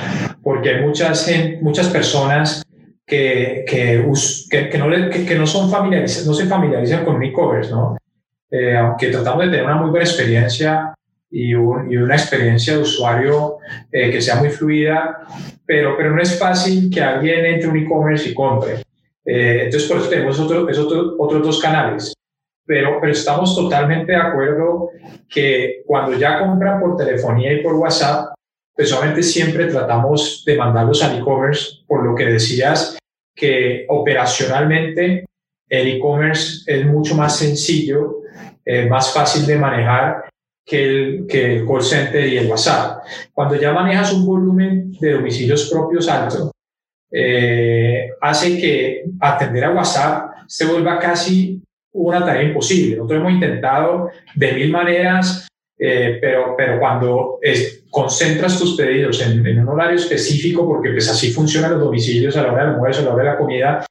porque 0.42 0.70
hay 0.70 0.82
muchas, 0.82 1.30
muchas 1.60 1.88
personas 1.88 2.64
que, 3.06 3.64
que, 3.68 4.04
que, 4.50 4.78
no, 4.78 4.86
que, 5.10 5.36
no, 5.36 5.46
son 5.46 5.70
familiarizadas, 5.70 6.26
no 6.26 6.34
se 6.34 6.46
familiarizan 6.46 7.04
con 7.04 7.22
e-commerce, 7.22 7.70
¿no? 7.70 7.96
Eh, 8.50 8.76
aunque 8.76 9.08
tratamos 9.08 9.44
de 9.44 9.50
tener 9.50 9.64
una 9.64 9.76
muy 9.76 9.90
buena 9.90 10.04
experiencia 10.04 10.94
y, 11.30 11.54
una 11.54 12.14
experiencia 12.14 12.74
de 12.74 12.82
usuario 12.82 13.58
eh, 13.90 14.10
que 14.10 14.20
sea 14.20 14.36
muy 14.36 14.50
fluida, 14.50 15.20
pero, 15.66 15.96
pero 15.96 16.14
no 16.14 16.22
es 16.22 16.38
fácil 16.38 16.90
que 16.90 17.00
alguien 17.00 17.44
entre 17.44 17.68
un 17.68 17.76
e-commerce 17.78 18.28
y 18.28 18.34
compre. 18.34 18.82
Eh, 19.24 19.62
entonces, 19.64 19.88
por 19.88 19.98
eso 19.98 20.08
tenemos 20.08 20.38
otro, 20.38 20.66
otros 21.18 21.42
dos 21.42 21.60
canales. 21.60 22.14
Pero, 22.66 22.98
pero 23.00 23.12
estamos 23.12 23.54
totalmente 23.54 24.12
de 24.12 24.18
acuerdo 24.18 24.90
que 25.28 25.82
cuando 25.86 26.16
ya 26.16 26.38
compran 26.38 26.80
por 26.80 26.96
telefonía 26.96 27.52
y 27.52 27.62
por 27.62 27.74
WhatsApp, 27.74 28.34
personalmente 28.74 29.22
siempre 29.22 29.66
tratamos 29.66 30.42
de 30.46 30.56
mandarlos 30.56 31.02
al 31.02 31.18
e-commerce, 31.18 31.84
por 31.86 32.04
lo 32.04 32.14
que 32.14 32.26
decías 32.26 32.98
que 33.34 33.84
operacionalmente 33.88 35.26
el 35.68 35.88
e-commerce 35.88 36.62
es 36.66 36.86
mucho 36.86 37.14
más 37.14 37.36
sencillo, 37.36 38.22
eh, 38.64 38.86
más 38.86 39.12
fácil 39.12 39.46
de 39.46 39.58
manejar 39.58 40.24
que 40.64 40.84
el, 40.84 41.26
que 41.26 41.56
el 41.56 41.66
call 41.66 41.82
center 41.82 42.26
y 42.26 42.38
el 42.38 42.50
WhatsApp. 42.50 43.04
Cuando 43.32 43.56
ya 43.56 43.72
manejas 43.72 44.12
un 44.12 44.24
volumen 44.24 44.92
de 44.98 45.12
domicilios 45.12 45.70
propios 45.70 46.08
alto, 46.08 46.52
eh, 47.10 48.10
hace 48.20 48.58
que 48.58 49.04
atender 49.20 49.64
a 49.64 49.72
WhatsApp 49.72 50.32
se 50.46 50.66
vuelva 50.66 50.98
casi 50.98 51.62
una 51.94 52.24
tarea 52.24 52.42
imposible. 52.42 52.96
Nosotros 52.96 53.20
hemos 53.20 53.32
intentado 53.32 54.10
de 54.34 54.52
mil 54.52 54.70
maneras, 54.70 55.48
eh, 55.78 56.18
pero, 56.20 56.54
pero 56.56 56.78
cuando 56.78 57.38
concentras 57.90 58.58
tus 58.58 58.76
pedidos 58.76 59.24
en, 59.24 59.46
en, 59.46 59.60
un 59.60 59.68
horario 59.68 59.96
específico, 59.96 60.66
porque 60.66 60.90
pues 60.90 61.08
así 61.08 61.32
funcionan 61.32 61.72
los 61.72 61.80
domicilios 61.80 62.36
a 62.36 62.42
la 62.42 62.52
hora 62.52 62.64
del 62.64 62.74
almuerzo, 62.74 63.00
a 63.00 63.04
la 63.04 63.14
hora 63.14 63.24
de 63.24 63.30
la 63.30 63.38
comida, 63.38 63.86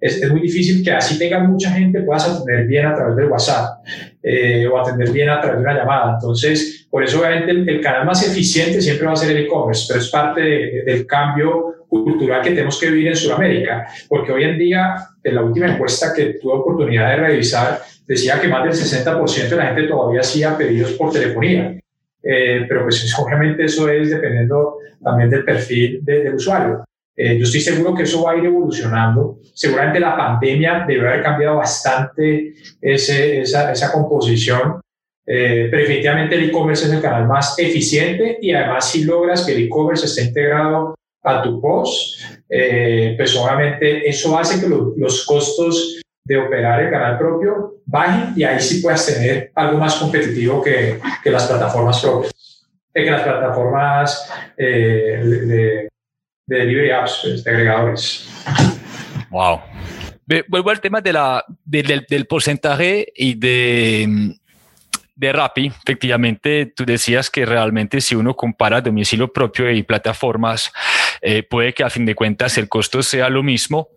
es, 0.00 0.22
es, 0.22 0.30
muy 0.30 0.40
difícil 0.40 0.84
que 0.84 0.92
así 0.92 1.18
tenga 1.18 1.40
mucha 1.40 1.72
gente 1.72 2.02
puedas 2.02 2.28
atender 2.28 2.66
bien 2.66 2.86
a 2.86 2.94
través 2.94 3.16
del 3.16 3.26
WhatsApp 3.26 3.84
eh, 4.22 4.64
o 4.68 4.78
atender 4.78 5.10
bien 5.10 5.28
a 5.28 5.40
través 5.40 5.58
de 5.58 5.64
una 5.64 5.74
llamada. 5.74 6.14
Entonces, 6.14 6.86
por 6.88 7.02
eso 7.02 7.18
obviamente 7.18 7.50
el, 7.50 7.80
canal 7.80 8.06
más 8.06 8.24
eficiente 8.24 8.80
siempre 8.80 9.08
va 9.08 9.14
a 9.14 9.16
ser 9.16 9.36
el 9.36 9.44
e-commerce, 9.44 9.86
pero 9.88 10.00
es 10.00 10.08
parte 10.08 10.40
del 10.40 11.04
cambio 11.06 11.74
cultural 11.88 12.42
que 12.42 12.50
tenemos 12.50 12.78
que 12.78 12.90
vivir 12.90 13.08
en 13.08 13.16
Sudamérica, 13.16 13.86
porque 14.08 14.32
hoy 14.32 14.44
en 14.44 14.58
día, 14.58 14.96
en 15.22 15.34
la 15.34 15.42
última 15.42 15.68
encuesta 15.68 16.12
que 16.14 16.34
tuve 16.34 16.52
oportunidad 16.54 17.10
de 17.10 17.16
revisar, 17.16 17.80
decía 18.06 18.40
que 18.40 18.48
más 18.48 18.64
del 18.64 18.72
60% 18.72 19.48
de 19.48 19.56
la 19.56 19.66
gente 19.66 19.84
todavía 19.84 20.20
hacía 20.20 20.56
pedidos 20.56 20.92
por 20.92 21.12
telefonía. 21.12 21.78
Eh, 22.22 22.66
pero 22.68 22.82
pues 22.82 23.14
obviamente 23.18 23.64
eso 23.64 23.88
es 23.88 24.10
dependiendo 24.10 24.78
también 25.02 25.30
del 25.30 25.44
perfil 25.44 26.04
del 26.04 26.34
usuario. 26.34 26.84
Eh, 27.16 27.36
yo 27.36 27.44
estoy 27.44 27.60
seguro 27.60 27.94
que 27.94 28.04
eso 28.04 28.22
va 28.22 28.32
a 28.32 28.36
ir 28.36 28.44
evolucionando. 28.44 29.40
Seguramente 29.52 29.98
la 29.98 30.16
pandemia 30.16 30.84
debe 30.86 31.08
haber 31.08 31.22
cambiado 31.22 31.56
bastante 31.56 32.54
ese, 32.80 33.40
esa, 33.40 33.72
esa, 33.72 33.90
composición. 33.90 34.80
Eh, 35.26 35.66
pero 35.68 35.82
definitivamente 35.82 36.36
el 36.36 36.48
e-commerce 36.48 36.86
es 36.86 36.92
el 36.92 37.02
canal 37.02 37.26
más 37.26 37.58
eficiente 37.58 38.38
y 38.40 38.52
además 38.52 38.88
si 38.90 39.04
logras 39.04 39.44
que 39.44 39.52
el 39.52 39.64
e-commerce 39.64 40.06
esté 40.06 40.22
integrado 40.22 40.94
a 41.22 41.42
tu 41.42 41.60
post, 41.60 42.20
eh, 42.48 43.14
pues 43.16 43.36
obviamente 43.36 44.08
eso 44.08 44.38
hace 44.38 44.60
que 44.60 44.68
los 44.68 45.24
costos 45.26 46.00
de 46.24 46.38
operar 46.38 46.82
el 46.82 46.90
canal 46.90 47.18
propio 47.18 47.76
bajen 47.86 48.32
y 48.36 48.44
ahí 48.44 48.60
sí 48.60 48.80
puedas 48.80 49.06
tener 49.06 49.50
algo 49.54 49.78
más 49.78 49.96
competitivo 49.96 50.62
que, 50.62 51.00
que 51.22 51.30
las 51.30 51.46
plataformas 51.46 52.00
propias, 52.00 52.66
que 52.92 53.10
las 53.10 53.22
plataformas 53.22 54.30
de, 54.56 55.88
de 56.46 56.58
delivery 56.58 56.90
apps, 56.90 57.20
pues, 57.22 57.44
de 57.44 57.50
agregadores. 57.50 58.28
Wow. 59.30 59.60
Vuelvo 60.48 60.70
al 60.70 60.80
tema 60.80 61.00
de 61.00 61.12
la, 61.12 61.44
del, 61.64 62.04
del 62.08 62.26
porcentaje 62.26 63.10
y 63.14 63.34
de, 63.34 64.36
de 65.18 65.32
Rappi. 65.32 65.66
Efectivamente, 65.66 66.72
tú 66.74 66.86
decías 66.86 67.28
que 67.28 67.44
realmente 67.44 68.00
si 68.00 68.14
uno 68.14 68.34
compara 68.34 68.80
domicilio 68.80 69.32
propio 69.32 69.70
y 69.70 69.82
plataformas, 69.82 70.72
eh, 71.20 71.42
puede 71.42 71.74
que 71.74 71.82
a 71.82 71.90
fin 71.90 72.06
de 72.06 72.14
cuentas 72.14 72.56
el 72.56 72.68
costo 72.68 73.02
sea 73.02 73.28
lo 73.28 73.42
mismo. 73.42 73.88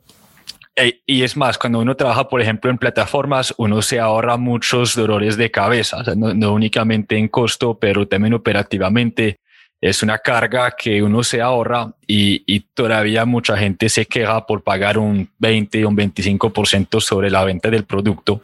Eh, 0.76 1.02
y 1.06 1.22
es 1.22 1.38
más, 1.38 1.60
cuando 1.60 1.80
uno 1.80 1.96
trabaja, 1.96 2.28
por 2.28 2.42
ejemplo, 2.42 2.72
en 2.72 2.78
plataformas, 2.78 3.54
uno 3.58 3.82
se 3.84 4.00
ahorra 4.00 4.38
muchos 4.38 4.96
dolores 4.96 5.38
de 5.38 5.52
cabeza, 5.52 6.04
no, 6.16 6.34
no 6.34 6.54
únicamente 6.54 7.18
en 7.18 7.28
costo, 7.28 7.78
pero 7.78 8.08
también 8.08 8.34
operativamente 8.34 9.38
es 9.80 10.02
una 10.02 10.20
carga 10.20 10.72
que 10.72 11.04
uno 11.04 11.24
se 11.24 11.42
ahorra 11.42 11.94
y, 12.08 12.44
y, 12.46 12.62
todavía 12.74 13.26
mucha 13.26 13.58
gente 13.58 13.90
se 13.90 14.06
queja 14.06 14.46
por 14.46 14.64
pagar 14.64 14.98
un 14.98 15.30
20 15.40 15.86
o 15.86 15.90
un 15.90 15.98
25% 15.98 17.02
sobre 17.02 17.32
la 17.32 17.44
venta 17.44 17.70
del 17.70 17.84
producto. 17.84 18.44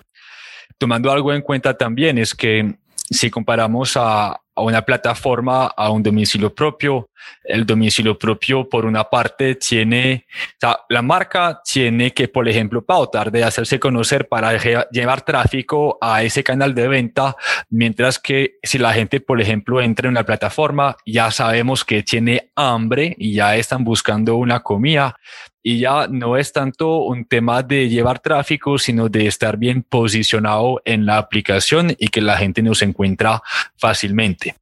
Tomando 0.78 1.12
algo 1.12 1.34
en 1.34 1.42
cuenta 1.42 1.78
también 1.78 2.18
es 2.18 2.34
que 2.36 2.76
si 3.10 3.30
comparamos 3.30 3.96
a, 3.96 4.42
a 4.58 4.62
una 4.62 4.82
plataforma, 4.82 5.68
a 5.68 5.92
un 5.92 6.02
domicilio 6.02 6.54
propio. 6.54 7.12
El 7.44 7.64
domicilio 7.64 8.18
propio, 8.18 8.68
por 8.68 8.86
una 8.86 9.04
parte, 9.04 9.54
tiene, 9.54 10.26
o 10.34 10.58
sea, 10.60 10.80
la 10.90 11.04
marca 11.04 11.62
tiene 11.64 12.12
que, 12.12 12.28
por 12.28 12.50
ejemplo, 12.50 12.84
pautar 12.84 13.32
de 13.32 13.44
hacerse 13.44 13.80
conocer 13.80 14.28
para 14.28 14.58
llevar 14.90 15.22
tráfico 15.22 16.00
a 16.02 16.24
ese 16.24 16.44
canal 16.44 16.74
de 16.74 16.88
venta, 16.88 17.36
mientras 17.70 18.18
que 18.18 18.56
si 18.64 18.80
la 18.80 18.94
gente, 18.94 19.20
por 19.20 19.40
ejemplo, 19.40 19.80
entra 19.80 20.08
en 20.08 20.16
la 20.16 20.24
plataforma, 20.24 20.98
ya 21.06 21.30
sabemos 21.30 21.86
que 21.86 22.02
tiene 22.02 22.50
hambre 22.56 23.16
y 23.20 23.36
ya 23.36 23.56
están 23.58 23.84
buscando 23.84 24.38
una 24.38 24.62
comida 24.62 25.16
y 25.64 25.80
ya 25.80 26.08
no 26.08 26.38
es 26.38 26.54
tanto 26.54 27.00
un 27.04 27.26
tema 27.26 27.64
de 27.64 27.90
llevar 27.90 28.20
tráfico, 28.20 28.78
sino 28.78 29.10
de 29.10 29.28
estar 29.28 29.58
bien 29.58 29.84
posicionado 29.84 30.82
en 30.86 31.06
la 31.06 31.18
aplicación 31.18 31.96
y 31.98 32.08
que 32.08 32.22
la 32.22 32.38
gente 32.38 32.62
nos 32.62 32.82
encuentra 32.82 33.42
fácilmente. 33.76 34.56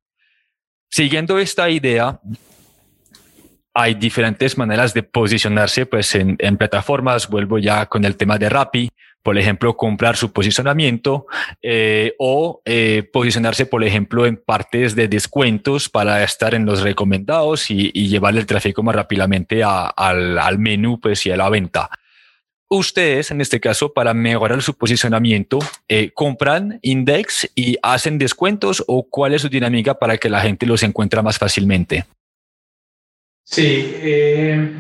Siguiendo 0.90 1.38
esta 1.40 1.70
idea, 1.70 2.20
hay 3.74 3.94
diferentes 3.96 4.58
maneras 4.58 4.93
de 4.93 5.04
posicionarse 5.04 5.86
pues 5.86 6.16
en, 6.16 6.38
en, 6.39 6.56
plataformas. 6.56 7.30
Vuelvo 7.30 7.60
ya 7.60 7.86
con 7.88 8.06
el 8.06 8.16
tema 8.16 8.38
de 8.38 8.50
Rappi, 8.50 8.89
por 9.26 9.39
ejemplo, 9.39 9.76
comprar 9.76 10.17
su 10.17 10.32
posicionamiento 10.32 11.26
eh, 11.63 12.13
o 12.19 12.61
eh, 12.63 13.09
posicionarse, 13.11 13.65
por 13.65 13.84
ejemplo, 13.84 14.28
en 14.28 14.38
partes 14.38 14.93
de 14.93 15.07
descuentos 15.07 15.89
para 15.89 16.23
estar 16.23 16.53
en 16.53 16.67
los 16.67 16.82
recomendados 16.82 17.71
y, 17.71 17.89
y 17.91 18.07
llevar 18.07 18.38
el 18.38 18.45
tráfico 18.45 18.84
más 18.84 18.93
rápidamente 18.93 19.63
a, 19.63 19.88
al, 19.88 20.38
al 20.38 20.59
menú 20.59 20.99
pues, 20.99 21.26
y 21.26 21.32
a 21.32 21.38
la 21.38 21.49
venta. 21.49 21.89
Ustedes, 22.69 23.32
en 23.32 23.41
este 23.41 23.59
caso, 23.59 23.93
para 23.93 24.13
mejorar 24.13 24.61
su 24.61 24.78
posicionamiento, 24.78 25.57
eh, 25.88 26.11
compran 26.13 26.78
index 26.84 27.49
y 27.55 27.78
hacen 27.82 28.19
descuentos 28.19 28.84
o 28.86 29.09
cuál 29.09 29.34
es 29.34 29.41
su 29.41 29.49
dinámica 29.49 29.95
para 29.95 30.19
que 30.19 30.30
la 30.30 30.41
gente 30.41 30.67
los 30.67 30.84
encuentre 30.84 31.23
más 31.23 31.39
fácilmente. 31.39 32.05
Sí, 33.43 33.91
eh, 33.95 34.71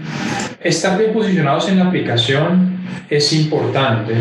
estar 0.65 0.97
bien 0.97 1.13
posicionados 1.13 1.69
en 1.69 1.77
la 1.77 1.85
aplicación 1.85 2.79
es 3.07 3.31
importante. 3.33 4.13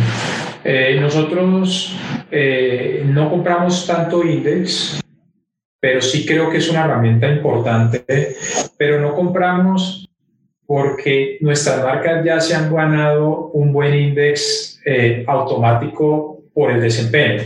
Eh, 0.63 0.99
nosotros 1.01 1.97
eh, 2.31 3.03
no 3.07 3.31
compramos 3.31 3.87
tanto 3.87 4.23
index, 4.23 5.01
pero 5.81 6.03
sí 6.03 6.27
creo 6.27 6.51
que 6.51 6.59
es 6.59 6.69
una 6.69 6.85
herramienta 6.85 7.31
importante, 7.31 8.05
pero 8.77 9.01
no 9.01 9.15
compramos 9.15 10.07
porque 10.67 11.39
nuestras 11.41 11.83
marcas 11.83 12.25
ya 12.25 12.41
se 12.41 12.55
han 12.55 12.75
ganado 12.75 13.49
un 13.49 13.73
buen 13.73 13.95
index 13.95 14.81
automático 15.27 16.43
por 16.53 16.71
el 16.71 16.81
desempeño. 16.81 17.43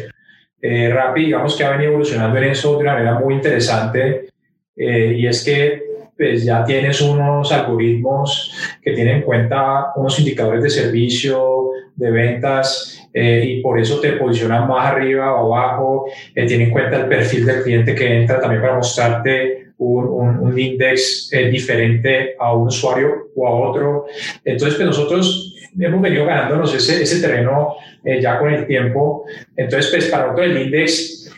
Rappi, 0.60 1.26
digamos 1.26 1.56
que 1.56 1.64
ha 1.64 1.70
venido 1.70 1.90
evolucionando 1.90 2.38
en 2.38 2.44
eso 2.44 2.72
de 2.72 2.78
una 2.78 2.94
manera 2.94 3.18
muy 3.18 3.34
interesante 3.34 4.28
y 4.76 5.26
es 5.26 5.44
que 5.44 5.87
pues 6.18 6.44
ya 6.44 6.64
tienes 6.64 7.00
unos 7.00 7.52
algoritmos 7.52 8.52
que 8.82 8.90
tienen 8.92 9.18
en 9.18 9.22
cuenta 9.22 9.92
unos 9.94 10.18
indicadores 10.18 10.64
de 10.64 10.70
servicio, 10.70 11.70
de 11.94 12.10
ventas, 12.10 13.08
eh, 13.14 13.44
y 13.46 13.62
por 13.62 13.78
eso 13.78 14.00
te 14.00 14.12
posicionan 14.12 14.68
más 14.68 14.92
arriba 14.92 15.34
o 15.34 15.54
abajo, 15.54 16.06
eh, 16.34 16.46
en 16.48 16.70
cuenta 16.70 16.96
el 16.96 17.06
perfil 17.06 17.46
del 17.46 17.62
cliente 17.62 17.94
que 17.94 18.20
entra 18.20 18.40
también 18.40 18.62
para 18.62 18.74
mostrarte 18.74 19.72
un, 19.78 20.06
un, 20.06 20.38
un 20.40 20.58
index 20.58 21.30
eh, 21.32 21.48
diferente 21.48 22.34
a 22.38 22.54
un 22.54 22.66
usuario 22.66 23.28
o 23.36 23.46
a 23.46 23.70
otro. 23.70 24.06
Entonces, 24.44 24.76
pues 24.76 24.86
nosotros 24.86 25.54
hemos 25.78 26.00
venido 26.00 26.26
ganándonos 26.26 26.74
ese, 26.74 27.02
ese 27.02 27.20
terreno 27.20 27.76
ya 28.20 28.38
con 28.38 28.52
el 28.52 28.66
tiempo. 28.66 29.24
Entonces, 29.56 29.90
pues 29.90 30.06
para 30.06 30.24
nosotros 30.24 30.46
el 30.46 30.62
index 30.62 31.32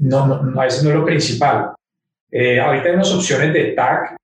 no, 0.00 0.26
no, 0.26 0.60
a 0.60 0.64
veces 0.64 0.82
no 0.82 0.90
es 0.90 0.96
lo 0.96 1.04
principal. 1.04 1.72
Eh, 2.32 2.58
ahorita 2.58 2.88
hay 2.88 2.94
unas 2.94 3.12
opciones 3.12 3.52
de 3.52 3.72
tag 3.72 4.16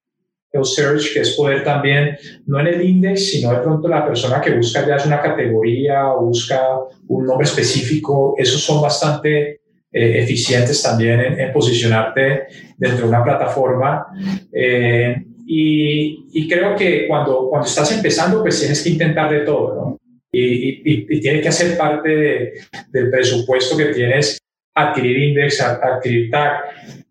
o 0.54 0.64
search, 0.64 1.12
que 1.12 1.20
es 1.20 1.36
poder 1.36 1.62
también, 1.62 2.16
no 2.46 2.58
en 2.58 2.68
el 2.68 2.82
index, 2.82 3.30
sino 3.30 3.52
de 3.52 3.58
pronto 3.58 3.86
la 3.86 4.06
persona 4.06 4.40
que 4.40 4.52
busca 4.52 4.86
ya 4.86 4.96
es 4.96 5.04
una 5.04 5.20
categoría 5.20 6.08
o 6.08 6.24
busca 6.24 6.58
un 7.06 7.26
nombre 7.26 7.46
específico. 7.46 8.34
Esos 8.38 8.62
son 8.62 8.80
bastante 8.80 9.60
eh, 9.92 10.22
eficientes 10.22 10.82
también 10.82 11.20
en, 11.20 11.52
posicionarte 11.52 12.46
dentro 12.78 13.02
de 13.02 13.08
una 13.08 13.22
plataforma. 13.22 14.06
Eh, 14.50 15.16
y, 15.46 16.26
y, 16.32 16.48
creo 16.48 16.74
que 16.76 17.06
cuando, 17.06 17.48
cuando 17.48 17.66
estás 17.66 17.92
empezando, 17.92 18.42
pues 18.42 18.58
tienes 18.58 18.82
que 18.82 18.90
intentar 18.90 19.30
de 19.30 19.40
todo, 19.40 19.74
¿no? 19.74 19.98
Y, 20.30 20.42
y, 20.42 21.06
y 21.08 21.20
tiene 21.20 21.40
que 21.40 21.48
hacer 21.48 21.76
parte 21.78 22.52
del 22.90 23.10
presupuesto 23.10 23.76
que 23.76 23.86
tienes 23.86 24.38
adquirir 24.78 25.18
index, 25.18 25.60
adquirir 25.60 26.30
tag. 26.30 26.52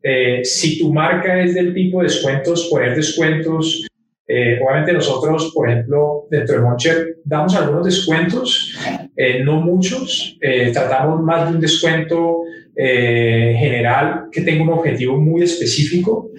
Eh, 0.02 0.42
si 0.44 0.80
tu 0.80 0.94
marca 0.94 1.42
es 1.42 1.54
del 1.54 1.74
tipo 1.74 2.00
de 2.00 2.06
descuentos, 2.06 2.68
poner 2.72 2.96
descuentos. 2.96 3.88
Eh, 4.28 4.60
obviamente 4.62 4.94
nosotros, 4.94 5.52
por 5.54 5.70
ejemplo, 5.70 6.28
dentro 6.30 6.56
de 6.56 6.62
Moncher 6.62 7.16
damos 7.24 7.56
algunos 7.56 7.86
descuentos, 7.86 8.78
eh, 9.16 9.42
no 9.44 9.62
muchos. 9.62 10.38
tratamos 10.74 11.22
más 11.22 11.50
de 11.50 11.56
un 11.56 11.62
descuento 11.62 12.42
general 12.76 14.28
que 14.32 14.42
tenga 14.42 14.64
un 14.64 14.70
objetivo 14.70 15.18
muy 15.18 15.42
específico. 15.44 16.30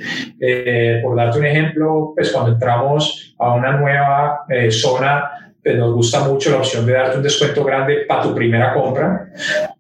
por 1.03 1.17
darte 1.17 1.39
un 1.39 1.47
ejemplo, 1.47 2.13
pues 2.15 2.31
cuando 2.31 2.53
entramos 2.53 3.35
a 3.39 3.55
una 3.55 3.77
nueva 3.79 4.47
zona 4.71 5.31
pues 5.69 5.79
nos 5.79 5.95
gusta 5.95 6.27
mucho 6.27 6.51
la 6.51 6.57
opción 6.57 6.87
de 6.87 6.95
darte 6.95 7.19
un 7.19 7.23
descuento 7.23 7.63
grande 7.63 8.07
para 8.09 8.23
tu 8.23 8.35
primera 8.35 8.73
compra, 8.73 9.31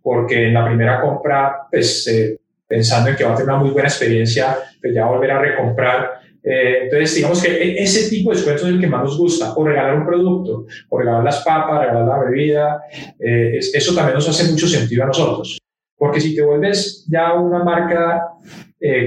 porque 0.02 0.48
en 0.48 0.52
la 0.52 0.66
primera 0.66 1.00
compra, 1.00 1.60
pues 1.70 2.06
eh, 2.08 2.38
pensando 2.66 3.08
en 3.08 3.16
que 3.16 3.24
va 3.24 3.32
a 3.32 3.34
tener 3.34 3.48
una 3.48 3.58
muy 3.58 3.70
buena 3.70 3.88
experiencia, 3.88 4.54
pues 4.82 4.94
ya 4.94 5.06
volver 5.06 5.30
a 5.30 5.40
recomprar. 5.40 6.20
Eh, 6.44 6.80
entonces, 6.82 7.14
digamos 7.14 7.42
que 7.42 7.54
e, 7.56 7.82
ese 7.82 8.10
tipo 8.10 8.28
de 8.28 8.36
descuentos 8.36 8.66
es 8.66 8.74
el 8.74 8.80
que 8.82 8.86
más 8.86 9.02
nos 9.02 9.16
gusta, 9.16 9.54
o 9.56 9.64
regalar 9.64 9.94
un 9.94 10.04
producto, 10.04 10.66
o 10.90 10.98
regalar 10.98 11.24
las 11.24 11.42
papas, 11.42 11.80
regalar 11.80 12.06
la 12.06 12.18
bebida, 12.18 12.82
eh, 13.18 13.58
eso 13.58 13.94
también 13.94 14.16
nos 14.16 14.28
hace 14.28 14.50
mucho 14.50 14.68
sentido 14.68 15.04
a 15.04 15.06
nosotros. 15.06 15.58
Porque 15.96 16.20
si 16.20 16.36
te 16.36 16.42
vuelves 16.42 17.06
ya 17.10 17.32
una 17.32 17.64
marca 17.64 18.24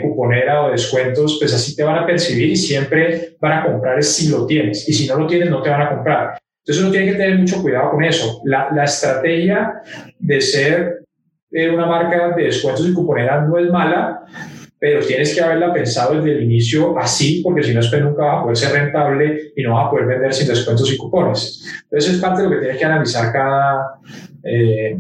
cuponera 0.01 0.65
o 0.65 0.71
descuentos, 0.71 1.38
pues 1.39 1.53
así 1.53 1.75
te 1.75 1.84
van 1.84 1.99
a 1.99 2.05
percibir 2.05 2.49
y 2.49 2.57
siempre 2.57 3.38
van 3.39 3.59
a 3.59 3.63
comprar 3.65 4.03
si 4.03 4.29
lo 4.29 4.47
tienes. 4.47 4.89
Y 4.89 4.93
si 4.93 5.07
no 5.07 5.19
lo 5.19 5.27
tienes, 5.27 5.49
no 5.49 5.61
te 5.61 5.69
van 5.69 5.82
a 5.84 5.89
comprar. 5.91 6.40
Entonces 6.62 6.84
uno 6.84 6.91
tiene 6.91 7.12
que 7.12 7.18
tener 7.18 7.39
mucho 7.39 7.62
cuidado 7.62 7.91
con 7.91 8.03
eso. 8.03 8.41
La, 8.45 8.70
la 8.72 8.84
estrategia 8.84 9.82
de 10.20 10.41
ser 10.41 11.01
eh, 11.51 11.70
una 11.70 11.86
marca 11.86 12.36
de 12.36 12.43
descuentos 12.43 12.88
y 12.88 12.93
cuponeras 12.93 13.47
no 13.47 13.57
es 13.57 13.70
mala, 13.70 14.24
pero 14.80 15.05
tienes 15.05 15.36
que 15.36 15.41
haberla 15.41 15.74
pensado 15.74 16.16
desde 16.16 16.32
el 16.32 16.43
inicio 16.43 16.97
así, 16.97 17.41
porque 17.43 17.62
si 17.62 17.74
no, 17.74 17.82
después 17.82 18.01
nunca 18.01 18.24
va 18.24 18.39
a 18.39 18.41
poder 18.43 18.57
ser 18.57 18.74
rentable 18.74 19.51
y 19.55 19.62
no 19.64 19.76
va 19.76 19.86
a 19.86 19.89
poder 19.91 20.07
vender 20.07 20.34
sin 20.34 20.47
descuentos 20.47 20.91
y 20.91 20.97
cupones. 20.97 21.64
Entonces 21.84 22.14
es 22.14 22.22
parte 22.22 22.41
de 22.41 22.47
lo 22.47 22.55
que 22.55 22.62
tienes 22.62 22.78
que 22.78 22.86
analizar 22.86 23.32
cada, 23.32 23.99
eh, 24.43 24.99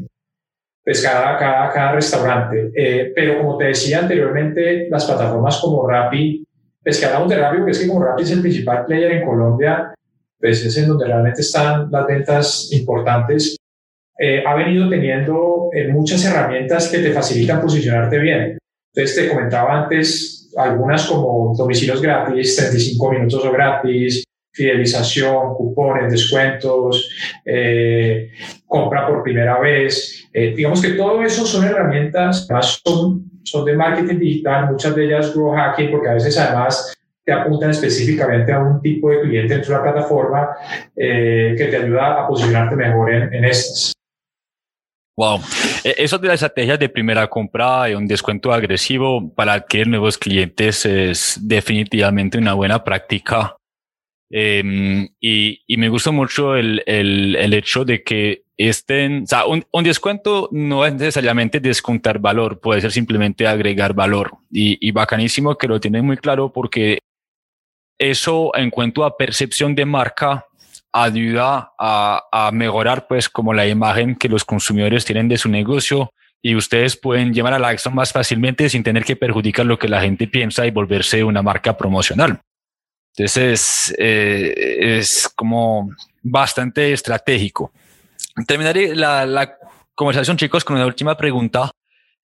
pues 0.83 1.01
cada, 1.01 1.37
cada, 1.37 1.71
cada 1.71 1.91
restaurante. 1.93 2.71
Eh, 2.75 3.11
pero 3.15 3.39
como 3.39 3.57
te 3.57 3.65
decía 3.65 3.99
anteriormente, 3.99 4.87
las 4.89 5.05
plataformas 5.05 5.57
como 5.57 5.87
Rappi, 5.87 6.45
pues 6.83 6.99
que 6.99 7.05
hablamos 7.05 7.29
de 7.29 7.37
Rappi, 7.37 7.57
porque 7.57 7.71
es 7.71 7.79
que 7.79 7.87
como 7.87 8.03
Rappi 8.03 8.23
es 8.23 8.31
el 8.31 8.41
principal 8.41 8.85
player 8.85 9.11
en 9.13 9.25
Colombia, 9.25 9.90
pues 10.41 10.65
es 10.65 10.75
en 10.77 10.87
donde 10.87 11.05
realmente 11.05 11.41
están 11.41 11.89
las 11.91 12.07
ventas 12.07 12.69
importantes, 12.71 13.55
eh, 14.17 14.43
ha 14.45 14.55
venido 14.55 14.89
teniendo 14.89 15.69
eh, 15.73 15.87
muchas 15.87 16.23
herramientas 16.25 16.89
que 16.89 16.99
te 16.99 17.11
facilitan 17.11 17.61
posicionarte 17.61 18.19
bien. 18.19 18.57
Entonces 18.93 19.15
te 19.15 19.29
comentaba 19.29 19.83
antes 19.83 20.51
algunas 20.57 21.07
como 21.07 21.55
domicilios 21.57 22.01
gratis, 22.01 22.55
35 22.55 23.11
minutos 23.11 23.45
o 23.45 23.51
gratis, 23.51 24.23
fidelización, 24.53 25.55
cupones, 25.55 26.11
descuentos, 26.11 27.09
eh, 27.45 28.29
compra 28.67 29.07
por 29.07 29.23
primera 29.23 29.59
vez. 29.59 30.27
digamos 30.33 30.81
que 30.81 30.91
todo 30.91 31.23
eso 31.23 31.45
son 31.45 31.65
herramientas, 31.65 32.45
además 32.49 32.81
son, 32.85 33.23
son 33.43 33.65
de 33.65 33.75
marketing 33.75 34.19
digital, 34.19 34.71
muchas 34.71 34.95
de 34.95 35.05
ellas 35.05 35.33
grow 35.33 35.55
hacking, 35.55 35.89
porque 35.89 36.09
a 36.09 36.13
veces 36.13 36.37
además 36.37 36.93
te 37.31 37.39
apuntan 37.39 37.69
específicamente 37.69 38.51
a 38.51 38.59
un 38.59 38.81
tipo 38.81 39.09
de 39.09 39.21
cliente 39.21 39.53
dentro 39.53 39.73
de 39.73 39.77
la 39.77 39.91
plataforma 39.91 40.49
eh, 40.95 41.55
que 41.57 41.65
te 41.65 41.77
ayuda 41.77 42.23
a 42.23 42.27
posicionarte 42.27 42.75
mejor 42.75 43.13
en, 43.13 43.33
en 43.33 43.45
estas. 43.45 43.93
Wow, 45.17 45.39
e, 45.83 45.95
eso 45.97 46.17
de 46.17 46.27
las 46.27 46.35
estrategias 46.35 46.77
de 46.77 46.89
primera 46.89 47.27
compra 47.27 47.89
y 47.89 47.93
un 47.93 48.05
descuento 48.05 48.51
agresivo 48.51 49.33
para 49.33 49.53
adquirir 49.53 49.87
nuevos 49.87 50.17
clientes 50.17 50.85
es 50.85 51.39
definitivamente 51.41 52.37
una 52.37 52.53
buena 52.53 52.83
práctica. 52.83 53.55
Eh, 54.33 55.07
y, 55.19 55.61
y, 55.67 55.77
me 55.77 55.89
gusta 55.89 56.11
mucho 56.11 56.55
el, 56.55 56.83
el, 56.85 57.35
el, 57.35 57.53
hecho 57.53 57.83
de 57.83 58.01
que 58.01 58.43
estén, 58.55 59.23
o 59.23 59.27
sea, 59.27 59.45
un, 59.45 59.65
un, 59.73 59.83
descuento 59.83 60.47
no 60.53 60.85
es 60.85 60.93
necesariamente 60.93 61.59
descontar 61.59 62.19
valor, 62.19 62.61
puede 62.61 62.79
ser 62.79 62.93
simplemente 62.93 63.45
agregar 63.45 63.93
valor. 63.93 64.31
Y, 64.49 64.77
y 64.85 64.91
bacanísimo 64.91 65.57
que 65.57 65.67
lo 65.67 65.81
tienen 65.81 66.05
muy 66.05 66.15
claro 66.15 66.53
porque 66.53 66.99
eso 68.01 68.51
en 68.55 68.71
cuanto 68.71 69.05
a 69.05 69.15
percepción 69.15 69.75
de 69.75 69.85
marca 69.85 70.47
ayuda 70.91 71.71
a, 71.77 72.49
mejorar 72.51 73.07
pues 73.07 73.29
como 73.29 73.53
la 73.53 73.67
imagen 73.67 74.15
que 74.15 74.27
los 74.27 74.43
consumidores 74.43 75.05
tienen 75.05 75.29
de 75.29 75.37
su 75.37 75.49
negocio 75.49 76.11
y 76.41 76.55
ustedes 76.55 76.97
pueden 76.97 77.31
llevar 77.31 77.53
a 77.53 77.59
la 77.59 77.67
acción 77.67 77.93
más 77.93 78.11
fácilmente 78.11 78.67
sin 78.69 78.81
tener 78.81 79.05
que 79.05 79.15
perjudicar 79.15 79.67
lo 79.67 79.77
que 79.77 79.87
la 79.87 80.01
gente 80.01 80.27
piensa 80.27 80.65
y 80.65 80.71
volverse 80.71 81.23
una 81.23 81.43
marca 81.43 81.77
promocional. 81.77 82.41
Entonces 83.15 83.93
eh, 83.99 84.97
es 84.97 85.29
como 85.35 85.91
bastante 86.23 86.93
estratégico. 86.93 87.71
Terminaré 88.47 88.95
la, 88.95 89.27
la, 89.27 89.57
conversación 89.93 90.37
chicos 90.37 90.63
con 90.63 90.77
una 90.77 90.87
última 90.87 91.15
pregunta, 91.15 91.69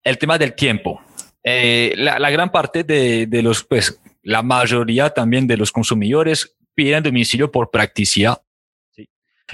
el 0.03 0.17
tema 0.17 0.39
del 0.39 0.55
tiempo. 0.55 0.99
Eh, 1.43 1.93
la, 1.95 2.17
la, 2.17 2.31
gran 2.31 2.49
parte 2.49 2.83
de, 2.83 3.27
de 3.27 3.43
los 3.43 3.63
pues 3.63 3.99
la 4.27 4.43
mayoría 4.43 5.09
también 5.09 5.47
de 5.47 5.55
los 5.55 5.71
consumidores 5.71 6.57
piden 6.75 7.01
domicilio 7.01 7.49
por 7.49 7.71
practicidad. 7.71 8.41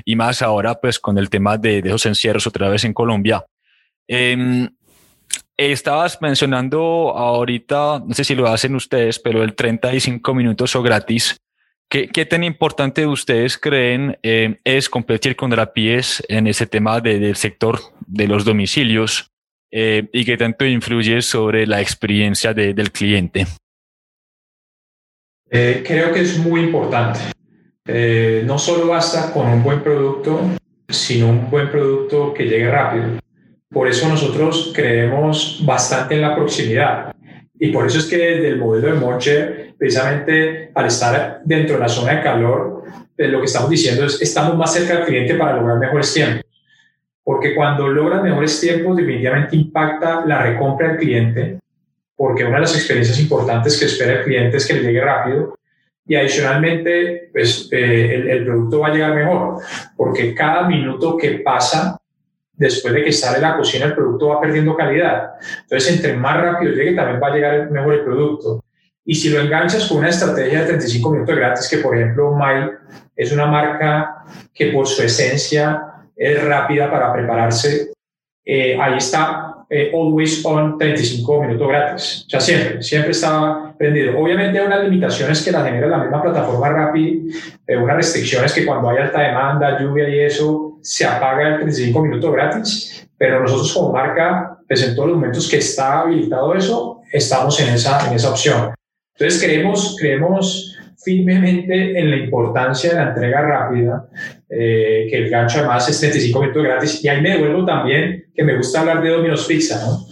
Y 0.04 0.16
más 0.16 0.42
ahora, 0.42 0.82
pues 0.82 0.98
con 0.98 1.20
el 1.20 1.30
tema 1.30 1.60
de, 1.60 1.84
de 1.84 1.90
esos 1.90 2.08
encierros 2.08 2.48
otra 2.48 2.70
vez 2.70 2.84
en 2.84 2.92
Colombia. 2.92 3.46
Eh, 4.08 4.68
estabas 5.56 6.20
mencionando 6.24 7.16
ahorita, 7.16 8.02
no 8.04 8.16
sé 8.16 8.24
si 8.24 8.34
lo 8.34 8.48
hacen 8.48 8.74
ustedes, 8.74 9.20
pero 9.20 9.44
el 9.44 9.54
35 9.54 10.34
minutos 10.34 10.76
o 10.76 10.82
gratis. 10.82 11.38
¿Qué, 11.88 12.08
qué 12.08 12.26
tan 12.26 12.44
importante 12.44 13.06
ustedes 13.06 13.60
creen 13.60 14.18
eh, 14.24 14.60
es 14.64 14.90
competir 14.90 15.36
con 15.36 15.52
Rapies 15.52 16.24
en 16.28 16.48
ese 16.48 16.66
tema 16.66 17.00
de, 17.00 17.20
del 17.20 17.36
sector 17.36 17.80
de 18.08 18.28
los 18.28 18.44
domicilios 18.44 19.32
eh, 19.70 20.10
y 20.12 20.26
qué 20.26 20.36
tanto 20.36 20.66
influye 20.66 21.22
sobre 21.22 21.68
la 21.68 21.80
experiencia 21.80 22.56
de, 22.56 22.74
del 22.74 22.92
cliente? 22.92 23.46
Eh, 25.56 25.84
creo 25.86 26.12
que 26.12 26.22
es 26.22 26.40
muy 26.40 26.62
importante. 26.62 27.20
Eh, 27.86 28.42
no 28.44 28.58
solo 28.58 28.88
basta 28.88 29.32
con 29.32 29.48
un 29.48 29.62
buen 29.62 29.84
producto, 29.84 30.42
sino 30.90 31.30
un 31.30 31.48
buen 31.48 31.70
producto 31.70 32.34
que 32.34 32.46
llegue 32.46 32.72
rápido. 32.72 33.20
Por 33.70 33.88
eso 33.88 34.10
nosotros 34.10 34.74
creemos 34.76 35.62
bastante 35.64 36.16
en 36.16 36.22
la 36.22 36.36
proximidad. 36.36 37.16
Y 37.60 37.72
por 37.72 37.86
eso 37.86 38.00
es 38.00 38.06
que 38.06 38.18
desde 38.18 38.48
el 38.48 38.58
modelo 38.58 38.88
de 38.88 39.00
Moncher, 39.00 39.76
precisamente 39.78 40.72
al 40.74 40.88
estar 40.88 41.42
dentro 41.46 41.76
de 41.76 41.82
la 41.82 41.90
zona 41.90 42.16
de 42.16 42.24
calor, 42.24 42.86
eh, 43.16 43.28
lo 43.28 43.38
que 43.38 43.46
estamos 43.46 43.70
diciendo 43.70 44.06
es 44.06 44.20
estamos 44.24 44.58
más 44.58 44.74
cerca 44.74 44.96
del 44.96 45.06
cliente 45.06 45.36
para 45.36 45.58
lograr 45.58 45.78
mejores 45.78 46.12
tiempos. 46.12 46.46
Porque 47.24 47.54
cuando 47.54 47.88
logras 47.88 48.24
mejores 48.24 48.60
tiempos, 48.60 48.98
definitivamente 48.98 49.56
impacta 49.56 50.26
la 50.26 50.42
recompra 50.42 50.88
del 50.88 50.98
cliente, 50.98 51.60
porque 52.24 52.46
una 52.46 52.56
de 52.56 52.62
las 52.62 52.76
experiencias 52.76 53.20
importantes 53.20 53.78
que 53.78 53.84
espera 53.84 54.20
el 54.20 54.24
cliente 54.24 54.56
es 54.56 54.66
que 54.66 54.76
le 54.76 54.84
llegue 54.84 55.02
rápido 55.02 55.60
y 56.08 56.16
adicionalmente, 56.16 57.30
pues 57.34 57.68
eh, 57.70 58.16
el, 58.16 58.30
el, 58.30 58.46
producto 58.46 58.80
va 58.80 58.88
a 58.88 58.94
llegar 58.94 59.14
mejor, 59.14 59.58
porque 59.98 60.34
cada 60.34 60.66
minuto 60.66 61.18
que 61.18 61.40
pasa 61.40 62.00
después 62.54 62.94
de 62.94 63.04
que 63.04 63.12
sale 63.12 63.42
la 63.42 63.58
cocina, 63.58 63.88
el 63.88 63.94
producto 63.94 64.30
va 64.30 64.40
perdiendo 64.40 64.74
calidad. 64.74 65.32
Entonces, 65.64 65.98
entre 65.98 66.16
más 66.16 66.42
rápido 66.42 66.72
llegue, 66.72 66.96
también 66.96 67.22
va 67.22 67.28
a 67.28 67.36
llegar 67.36 67.70
mejor 67.70 67.94
el 67.96 68.06
producto. 68.06 68.64
Y 69.04 69.16
si 69.16 69.28
lo 69.28 69.42
enganchas 69.42 69.86
con 69.90 69.98
una 69.98 70.08
estrategia 70.08 70.62
de 70.62 70.68
35 70.68 71.12
minutos 71.12 71.36
gratis, 71.36 71.68
que 71.68 71.80
por 71.80 71.94
ejemplo, 71.94 72.34
Mile 72.34 72.72
es 73.18 73.34
una 73.34 73.48
marca 73.48 74.24
que 74.54 74.68
por 74.68 74.88
su 74.88 75.04
esencia 75.04 76.06
es 76.16 76.42
rápida 76.42 76.90
para 76.90 77.12
prepararse, 77.12 77.92
eh, 78.46 78.78
ahí 78.80 78.96
está 78.96 79.53
eh, 79.76 79.92
always 79.92 80.46
on 80.46 80.78
35 80.78 81.42
minutos 81.42 81.68
gratis. 81.68 82.26
O 82.28 82.30
sea, 82.30 82.40
siempre, 82.40 82.84
siempre 82.84 83.12
está 83.12 83.74
prendido. 83.76 84.20
Obviamente 84.20 84.60
hay 84.60 84.68
unas 84.68 84.84
limitaciones 84.84 85.44
que 85.44 85.52
la 85.52 85.64
genera 85.64 85.88
la 85.88 85.98
misma 85.98 86.22
plataforma 86.22 86.70
Rappi, 86.70 87.28
eh, 87.66 87.76
unas 87.76 87.96
restricciones 87.96 88.54
que 88.54 88.68
cuando 88.68 88.90
hay 88.90 88.98
alta 89.00 89.20
demanda, 89.22 89.80
lluvia 89.80 90.08
y 90.10 90.20
eso, 90.20 90.78
se 90.84 91.08
apaga 91.08 91.48
el 91.48 91.56
35 91.56 92.02
minutos 92.04 92.32
gratis, 92.32 93.10
pero 93.18 93.40
nosotros 93.40 93.74
como 93.74 93.92
marca, 93.92 94.60
pues 94.68 94.88
en 94.88 94.96
todos 94.96 95.10
los 95.10 95.18
momentos 95.18 95.50
que 95.50 95.58
está 95.58 96.02
habilitado 96.02 96.54
eso, 96.54 97.02
estamos 97.12 97.60
en 97.60 97.74
esa, 97.74 98.08
en 98.08 98.14
esa 98.14 98.30
opción. 98.30 98.76
Entonces 99.16 99.42
creemos, 99.42 99.96
creemos 100.00 100.73
firmemente 101.04 102.00
en 102.00 102.10
la 102.10 102.18
importancia 102.18 102.92
de 102.92 102.96
la 102.96 103.10
entrega 103.10 103.42
rápida, 103.42 104.10
eh, 104.50 105.08
que 105.10 105.18
el 105.18 105.30
gancho 105.30 105.60
además 105.60 105.88
es 105.90 106.00
35 106.00 106.40
minutos 106.40 106.64
gratis. 106.64 107.04
Y 107.04 107.08
ahí 107.08 107.22
me 107.22 107.32
devuelvo 107.32 107.66
también 107.66 108.26
que 108.34 108.44
me 108.44 108.58
gusta 108.58 108.82
hablar 108.82 109.02
de 109.02 109.10
Domino's 109.10 109.46
Pizza, 109.46 109.86
¿no? 109.86 110.06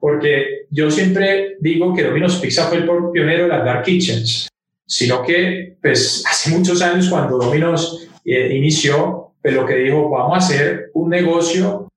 Porque 0.00 0.66
yo 0.70 0.90
siempre 0.90 1.56
digo 1.60 1.94
que 1.94 2.04
Domino's 2.04 2.36
Pizza 2.36 2.64
fue 2.64 2.78
el 2.78 2.88
pionero 3.12 3.44
de 3.44 3.48
las 3.48 3.64
dark 3.64 3.82
kitchens, 3.84 4.48
sino 4.86 5.22
que 5.22 5.76
pues 5.80 6.24
hace 6.28 6.50
muchos 6.50 6.82
años 6.82 7.08
cuando 7.08 7.38
Domino's 7.38 8.08
eh, 8.24 8.54
inició, 8.54 9.32
pues 9.42 9.54
lo 9.54 9.66
que 9.66 9.76
dijo, 9.76 10.08
vamos 10.10 10.34
a 10.34 10.38
hacer 10.38 10.90
un 10.94 11.10
negocio 11.10 11.88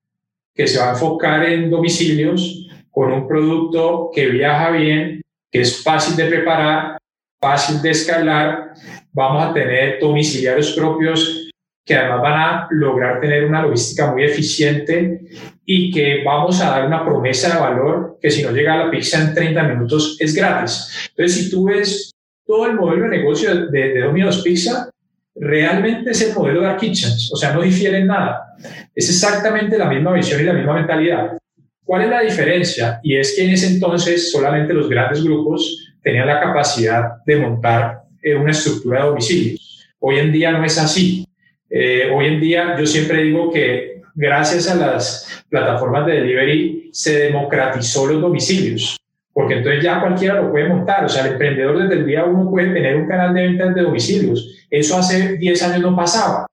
que 0.54 0.66
se 0.66 0.78
va 0.78 0.88
a 0.88 0.92
enfocar 0.92 1.44
en 1.44 1.70
domicilios 1.70 2.66
con 2.90 3.12
un 3.12 3.28
producto 3.28 4.10
que 4.12 4.26
viaja 4.26 4.70
bien, 4.70 5.22
que 5.50 5.60
es 5.60 5.82
fácil 5.82 6.16
de 6.16 6.26
preparar 6.26 6.97
fácil 7.40 7.80
de 7.82 7.90
escalar, 7.90 8.72
vamos 9.12 9.44
a 9.44 9.54
tener 9.54 9.98
domiciliarios 10.00 10.72
propios 10.72 11.50
que 11.84 11.94
además 11.94 12.20
van 12.20 12.40
a 12.40 12.68
lograr 12.70 13.20
tener 13.20 13.46
una 13.46 13.62
logística 13.62 14.12
muy 14.12 14.24
eficiente 14.24 15.22
y 15.64 15.90
que 15.90 16.22
vamos 16.22 16.60
a 16.60 16.70
dar 16.70 16.86
una 16.86 17.04
promesa 17.04 17.54
de 17.54 17.60
valor 17.60 18.18
que 18.20 18.30
si 18.30 18.42
no 18.42 18.50
llega 18.50 18.74
a 18.74 18.84
la 18.84 18.90
pizza 18.90 19.20
en 19.20 19.34
30 19.34 19.62
minutos 19.62 20.16
es 20.20 20.34
gratis. 20.34 21.08
Entonces, 21.10 21.44
si 21.44 21.50
tú 21.50 21.64
ves 21.64 22.12
todo 22.46 22.66
el 22.66 22.74
modelo 22.74 23.04
de 23.04 23.16
negocio 23.16 23.66
de, 23.66 23.88
de 23.88 24.00
Domino's 24.00 24.42
Pizza, 24.42 24.90
realmente 25.34 26.10
es 26.10 26.22
el 26.22 26.34
modelo 26.34 26.62
de 26.62 26.76
Kitchens, 26.76 27.30
o 27.32 27.36
sea, 27.36 27.52
no 27.52 27.62
difiere 27.62 27.98
en 27.98 28.08
nada. 28.08 28.54
Es 28.94 29.08
exactamente 29.08 29.78
la 29.78 29.88
misma 29.88 30.12
visión 30.12 30.40
y 30.40 30.44
la 30.44 30.52
misma 30.52 30.74
mentalidad. 30.74 31.38
¿Cuál 31.84 32.02
es 32.02 32.10
la 32.10 32.20
diferencia? 32.20 33.00
Y 33.02 33.16
es 33.16 33.34
que 33.34 33.44
en 33.44 33.50
ese 33.50 33.68
entonces 33.68 34.30
solamente 34.30 34.74
los 34.74 34.88
grandes 34.90 35.24
grupos 35.24 35.94
tenía 36.08 36.24
la 36.24 36.40
capacidad 36.40 37.22
de 37.26 37.36
montar 37.36 38.04
eh, 38.22 38.34
una 38.34 38.52
estructura 38.52 39.00
de 39.00 39.08
domicilios. 39.08 39.86
Hoy 39.98 40.18
en 40.18 40.32
día 40.32 40.52
no 40.52 40.64
es 40.64 40.78
así. 40.78 41.28
Eh, 41.68 42.10
hoy 42.14 42.28
en 42.28 42.40
día 42.40 42.76
yo 42.78 42.86
siempre 42.86 43.24
digo 43.24 43.52
que 43.52 44.00
gracias 44.14 44.70
a 44.70 44.74
las 44.76 45.44
plataformas 45.50 46.06
de 46.06 46.14
delivery 46.14 46.88
se 46.94 47.18
democratizó 47.18 48.06
los 48.06 48.22
domicilios, 48.22 48.96
porque 49.34 49.58
entonces 49.58 49.84
ya 49.84 50.00
cualquiera 50.00 50.40
lo 50.40 50.50
puede 50.50 50.70
montar. 50.70 51.04
O 51.04 51.10
sea, 51.10 51.26
el 51.26 51.32
emprendedor 51.32 51.82
desde 51.82 52.00
el 52.00 52.06
día 52.06 52.24
uno 52.24 52.50
puede 52.50 52.72
tener 52.72 52.96
un 52.96 53.06
canal 53.06 53.34
de 53.34 53.42
ventas 53.42 53.74
de 53.74 53.82
domicilios. 53.82 54.66
Eso 54.70 54.96
hace 54.96 55.36
10 55.36 55.62
años 55.64 55.82
no 55.82 55.94
pasaba. 55.94 56.46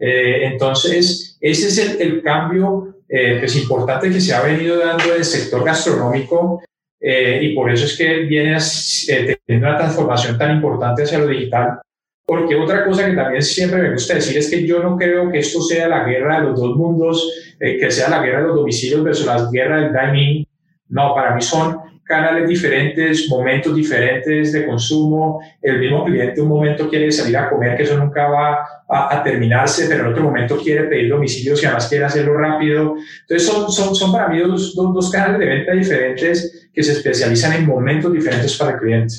Eh, 0.00 0.46
entonces, 0.46 1.38
ese 1.40 1.68
es 1.68 2.00
el, 2.00 2.22
cambio 2.22 2.96
eh, 3.08 3.36
pues 3.38 3.54
importante 3.54 4.10
que 4.10 4.20
se 4.20 4.34
ha 4.34 4.42
venido 4.42 4.80
dando 4.80 5.04
en 5.04 5.18
el 5.18 5.24
sector 5.24 5.64
gastronómico 5.64 6.60
eh, 7.00 7.40
y 7.42 7.54
por 7.54 7.70
eso 7.70 7.86
es 7.86 7.96
que 7.96 8.20
viene 8.20 8.56
eh, 8.56 9.38
teniendo 9.46 9.68
una 9.68 9.78
transformación 9.78 10.36
tan 10.36 10.56
importante 10.56 11.02
hacia 11.02 11.18
lo 11.18 11.26
digital. 11.26 11.80
Porque 12.26 12.54
otra 12.54 12.84
cosa 12.84 13.06
que 13.06 13.16
también 13.16 13.42
siempre 13.42 13.82
me 13.82 13.92
gusta 13.92 14.14
decir 14.14 14.36
es 14.38 14.48
que 14.48 14.64
yo 14.64 14.80
no 14.80 14.96
creo 14.96 15.32
que 15.32 15.38
esto 15.38 15.60
sea 15.62 15.88
la 15.88 16.04
guerra 16.04 16.40
de 16.40 16.46
los 16.46 16.60
dos 16.60 16.76
mundos, 16.76 17.56
eh, 17.58 17.78
que 17.78 17.90
sea 17.90 18.08
la 18.08 18.22
guerra 18.22 18.42
de 18.42 18.46
los 18.48 18.56
domicilios 18.56 19.02
versus 19.02 19.26
la 19.26 19.48
guerra 19.50 19.80
del 19.80 19.92
dining. 19.92 20.46
No, 20.88 21.14
para 21.14 21.34
mí 21.34 21.42
son 21.42 21.78
canales 22.10 22.48
diferentes, 22.48 23.28
momentos 23.28 23.72
diferentes 23.72 24.52
de 24.52 24.66
consumo. 24.66 25.40
El 25.62 25.78
mismo 25.78 26.04
cliente 26.04 26.40
un 26.40 26.48
momento 26.48 26.88
quiere 26.88 27.12
salir 27.12 27.36
a 27.36 27.48
comer, 27.48 27.76
que 27.76 27.84
eso 27.84 27.96
nunca 27.96 28.26
va 28.26 28.66
a, 28.88 29.22
terminarse, 29.22 29.86
pero 29.88 30.00
en 30.02 30.10
otro 30.10 30.24
momento 30.24 30.58
quiere 30.58 30.88
pedir 30.88 31.08
domicilios 31.08 31.62
y 31.62 31.66
además 31.66 31.88
quiere 31.88 32.04
hacerlo 32.04 32.36
rápido. 32.36 32.96
Entonces 33.20 33.46
son, 33.46 33.70
son, 33.70 33.94
son 33.94 34.10
para 34.10 34.26
mí 34.26 34.40
dos, 34.40 34.74
dos, 34.74 34.92
dos 34.92 35.10
canales 35.12 35.38
de 35.38 35.46
venta 35.46 35.72
diferentes 35.72 36.68
que 36.74 36.82
se 36.82 36.92
especializan 36.92 37.52
en 37.52 37.66
momentos 37.66 38.12
diferentes 38.12 38.58
para 38.58 38.72
el 38.72 38.80
cliente. 38.80 39.14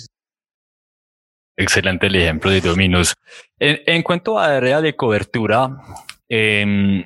Excelente 1.58 2.08
el 2.08 2.16
ejemplo 2.18 2.52
de 2.52 2.60
Dominos. 2.60 3.14
En, 3.58 3.80
en 3.86 4.04
cuanto 4.04 4.38
a 4.38 4.58
área 4.58 4.82
de 4.82 4.98
cobertura, 4.98 5.78
eh, 6.28 7.06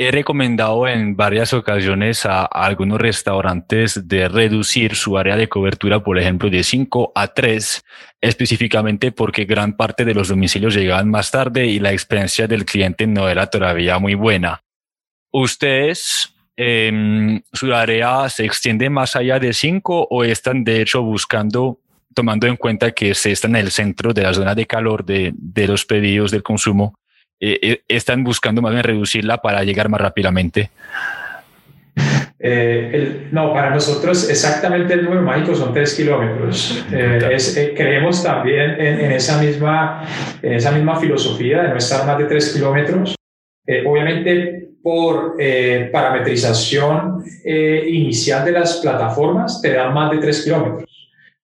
he 0.00 0.12
recomendado 0.12 0.86
en 0.86 1.16
varias 1.16 1.52
ocasiones 1.52 2.24
a, 2.24 2.44
algunos 2.44 3.00
restaurantes 3.00 4.06
de 4.06 4.28
reducir 4.28 4.94
su 4.94 5.18
área 5.18 5.36
de 5.36 5.48
cobertura, 5.48 6.04
por 6.04 6.18
ejemplo, 6.18 6.48
de 6.48 6.62
5 6.62 7.10
a 7.16 7.26
3, 7.26 7.84
específicamente 8.20 9.10
porque 9.10 9.44
gran 9.44 9.76
parte 9.76 10.04
de 10.04 10.14
los 10.14 10.28
domicilios 10.28 10.74
llegaban 10.74 11.10
más 11.10 11.32
tarde 11.32 11.66
y 11.66 11.80
la 11.80 11.92
experiencia 11.92 12.46
del 12.46 12.64
cliente 12.64 13.08
no 13.08 13.28
era 13.28 13.48
todavía 13.48 13.98
muy 13.98 14.14
buena. 14.14 14.62
¿Ustedes, 15.32 16.32
eh, 16.56 17.40
su 17.52 17.74
área 17.74 18.28
se 18.28 18.44
extiende 18.44 18.88
más 18.90 19.16
allá 19.16 19.40
de 19.40 19.52
5 19.52 20.06
o 20.10 20.22
están 20.22 20.62
de 20.62 20.80
hecho 20.80 21.02
buscando 21.02 21.80
tomando 22.14 22.46
en 22.46 22.56
cuenta 22.56 22.92
que 22.92 23.14
se 23.14 23.30
está 23.30 23.46
en 23.46 23.56
el 23.56 23.70
centro 23.70 24.12
de 24.12 24.22
la 24.22 24.34
zona 24.34 24.54
de 24.54 24.66
calor 24.66 25.04
de, 25.04 25.32
de 25.36 25.68
los 25.68 25.84
pedidos 25.84 26.32
del 26.32 26.42
consumo, 26.42 26.98
eh, 27.40 27.58
eh, 27.62 27.82
están 27.86 28.24
buscando 28.24 28.60
más 28.60 28.72
bien 28.72 28.82
reducirla 28.82 29.38
para 29.38 29.62
llegar 29.62 29.88
más 29.88 30.00
rápidamente? 30.00 30.70
Eh, 32.40 33.28
no, 33.32 33.52
para 33.52 33.70
nosotros 33.70 34.28
exactamente 34.30 34.94
el 34.94 35.04
número 35.04 35.22
mágico 35.22 35.54
son 35.54 35.72
3 35.72 35.94
kilómetros. 35.94 36.84
creemos 37.76 38.22
también 38.22 38.80
en, 38.80 39.12
esa 39.12 39.40
misma, 39.40 40.04
en 40.42 40.52
esa 40.52 40.70
misma 40.72 40.98
filosofía 41.00 41.62
de 41.62 41.68
no 41.70 41.76
estar 41.76 42.06
más 42.06 42.18
de 42.18 42.24
3 42.24 42.54
kilómetros. 42.54 43.16
obviamente 43.86 44.68
por 44.82 45.36
parametrización 45.92 47.24
inicial 47.44 48.44
de 48.44 48.52
las 48.52 48.76
plataformas 48.76 49.60
te 49.60 49.72
dan 49.72 49.92
más 49.92 50.10
de 50.12 50.18
3 50.18 50.44
kilómetros. 50.44 50.87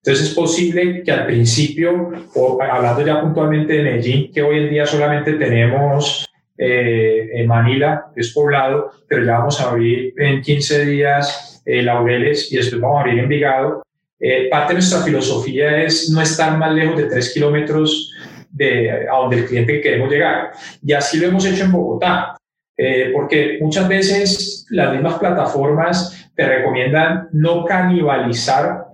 Entonces 0.05 0.29
es 0.29 0.35
posible 0.35 1.01
que 1.01 1.11
al 1.11 1.25
principio, 1.25 2.11
o 2.35 2.61
hablando 2.61 3.03
ya 3.03 3.19
puntualmente 3.21 3.73
de 3.73 3.83
Medellín, 3.83 4.31
que 4.31 4.43
hoy 4.43 4.59
en 4.59 4.69
día 4.69 4.85
solamente 4.85 5.33
tenemos 5.33 6.27
eh, 6.55 7.29
en 7.33 7.47
Manila, 7.47 8.11
es 8.15 8.31
poblado, 8.31 8.91
pero 9.07 9.25
ya 9.25 9.39
vamos 9.39 9.59
a 9.59 9.71
abrir 9.71 10.13
en 10.15 10.43
15 10.43 10.85
días 10.85 11.63
eh, 11.65 11.81
Laureles 11.81 12.51
y 12.51 12.57
después 12.57 12.79
vamos 12.79 12.97
a 12.97 13.01
abrir 13.01 13.17
Envigado. 13.17 13.81
Eh, 14.19 14.47
parte 14.47 14.73
de 14.73 14.73
nuestra 14.75 15.01
filosofía 15.01 15.81
es 15.81 16.11
no 16.11 16.21
estar 16.21 16.55
más 16.55 16.71
lejos 16.71 16.97
de 16.97 17.05
3 17.05 17.33
kilómetros 17.33 18.11
de 18.51 19.07
a 19.11 19.15
donde 19.15 19.37
el 19.37 19.45
cliente 19.45 19.81
queremos 19.81 20.11
llegar. 20.11 20.51
Y 20.85 20.93
así 20.93 21.17
lo 21.17 21.29
hemos 21.29 21.43
hecho 21.47 21.63
en 21.63 21.71
Bogotá. 21.71 22.37
Eh, 22.77 23.09
porque 23.13 23.57
muchas 23.61 23.87
veces 23.87 24.65
las 24.69 24.91
mismas 24.91 25.17
plataformas 25.17 26.29
te 26.35 26.45
recomiendan 26.45 27.29
no 27.31 27.63
canibalizar 27.63 28.87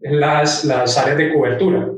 las, 0.00 0.64
las 0.64 0.98
áreas 0.98 1.18
de 1.18 1.32
cobertura. 1.32 1.90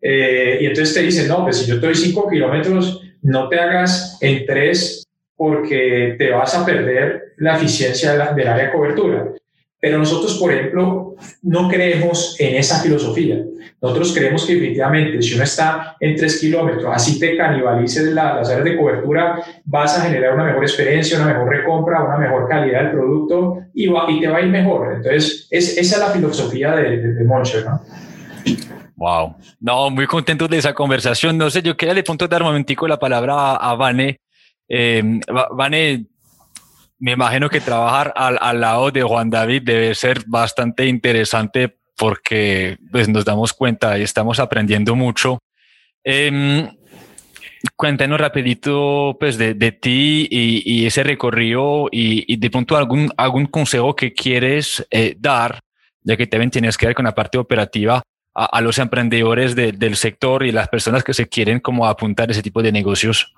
Eh, 0.00 0.58
y 0.60 0.66
entonces 0.66 0.94
te 0.94 1.02
dicen, 1.02 1.28
no, 1.28 1.44
pues 1.44 1.58
si 1.58 1.66
yo 1.66 1.80
te 1.80 1.86
doy 1.86 1.94
5 1.94 2.28
kilómetros, 2.28 3.02
no 3.22 3.48
te 3.48 3.58
hagas 3.58 4.18
en 4.20 4.46
3 4.46 5.04
porque 5.36 6.16
te 6.18 6.30
vas 6.30 6.54
a 6.54 6.64
perder 6.64 7.34
la 7.38 7.56
eficiencia 7.56 8.12
del 8.12 8.48
área 8.48 8.66
de 8.66 8.72
cobertura. 8.72 9.32
Pero 9.80 9.98
nosotros, 9.98 10.36
por 10.38 10.52
ejemplo, 10.52 11.14
no 11.42 11.68
creemos 11.68 12.36
en 12.40 12.56
esa 12.56 12.80
filosofía. 12.80 13.44
Nosotros 13.80 14.12
creemos 14.12 14.44
que 14.44 14.54
definitivamente 14.54 15.22
si 15.22 15.34
uno 15.34 15.44
está 15.44 15.96
en 16.00 16.16
tres 16.16 16.40
kilómetros, 16.40 16.86
así 16.92 17.20
te 17.20 17.36
canibalices 17.36 18.12
las 18.12 18.48
áreas 18.48 18.64
de 18.64 18.76
cobertura, 18.76 19.40
vas 19.64 19.96
a 19.96 20.02
generar 20.02 20.34
una 20.34 20.44
mejor 20.44 20.64
experiencia, 20.64 21.16
una 21.18 21.32
mejor 21.32 21.48
recompra, 21.48 22.02
una 22.02 22.18
mejor 22.18 22.48
calidad 22.48 22.82
del 22.82 22.92
producto 22.92 23.58
y, 23.72 23.86
va, 23.86 24.10
y 24.10 24.20
te 24.20 24.26
va 24.26 24.38
a 24.38 24.40
ir 24.40 24.48
mejor. 24.48 24.94
Entonces, 24.96 25.46
es, 25.50 25.78
esa 25.78 25.94
es 25.96 26.00
la 26.00 26.08
filosofía 26.08 26.74
de, 26.74 27.14
de, 27.14 27.24
Moncher, 27.24 27.64
¿no? 27.64 27.80
Wow. 28.96 29.36
No, 29.60 29.90
muy 29.90 30.06
contento 30.06 30.48
de 30.48 30.58
esa 30.58 30.74
conversación. 30.74 31.38
No 31.38 31.48
sé, 31.50 31.62
yo 31.62 31.76
quería 31.76 31.94
de 31.94 32.02
punto 32.02 32.26
dar 32.26 32.42
un 32.42 32.48
momentico 32.48 32.88
la 32.88 32.98
palabra 32.98 33.54
a, 33.54 33.76
Vane. 33.76 34.20
Eh, 34.68 35.20
Vane, 35.52 36.06
me 36.98 37.12
imagino 37.12 37.48
que 37.48 37.60
trabajar 37.60 38.12
al, 38.16 38.38
al, 38.40 38.60
lado 38.60 38.90
de 38.90 39.02
Juan 39.02 39.30
David 39.30 39.62
debe 39.64 39.94
ser 39.94 40.24
bastante 40.26 40.86
interesante 40.86 41.76
porque 41.96 42.78
pues, 42.90 43.08
nos 43.08 43.24
damos 43.24 43.52
cuenta 43.52 43.98
y 43.98 44.02
estamos 44.02 44.40
aprendiendo 44.40 44.94
mucho. 44.94 45.38
Eh, 46.04 46.68
cuéntanos 47.76 48.20
rapidito 48.20 49.16
pues, 49.18 49.36
de, 49.38 49.54
de 49.54 49.72
ti 49.72 50.26
y, 50.30 50.62
y, 50.64 50.86
ese 50.86 51.02
recorrido 51.02 51.88
y, 51.90 52.32
y, 52.32 52.36
de 52.36 52.50
pronto 52.50 52.76
algún, 52.76 53.10
algún 53.16 53.46
consejo 53.46 53.94
que 53.94 54.12
quieres 54.12 54.86
eh, 54.90 55.16
dar, 55.18 55.60
ya 56.02 56.16
que 56.16 56.26
también 56.26 56.50
tienes 56.50 56.76
que 56.76 56.86
ver 56.86 56.94
con 56.94 57.04
la 57.04 57.14
parte 57.14 57.38
operativa 57.38 58.02
a, 58.34 58.44
a 58.44 58.60
los 58.60 58.78
emprendedores 58.78 59.54
de, 59.54 59.72
del 59.72 59.96
sector 59.96 60.44
y 60.44 60.52
las 60.52 60.68
personas 60.68 61.04
que 61.04 61.14
se 61.14 61.28
quieren 61.28 61.60
como 61.60 61.86
apuntar 61.86 62.30
ese 62.30 62.42
tipo 62.42 62.62
de 62.62 62.72
negocios. 62.72 63.34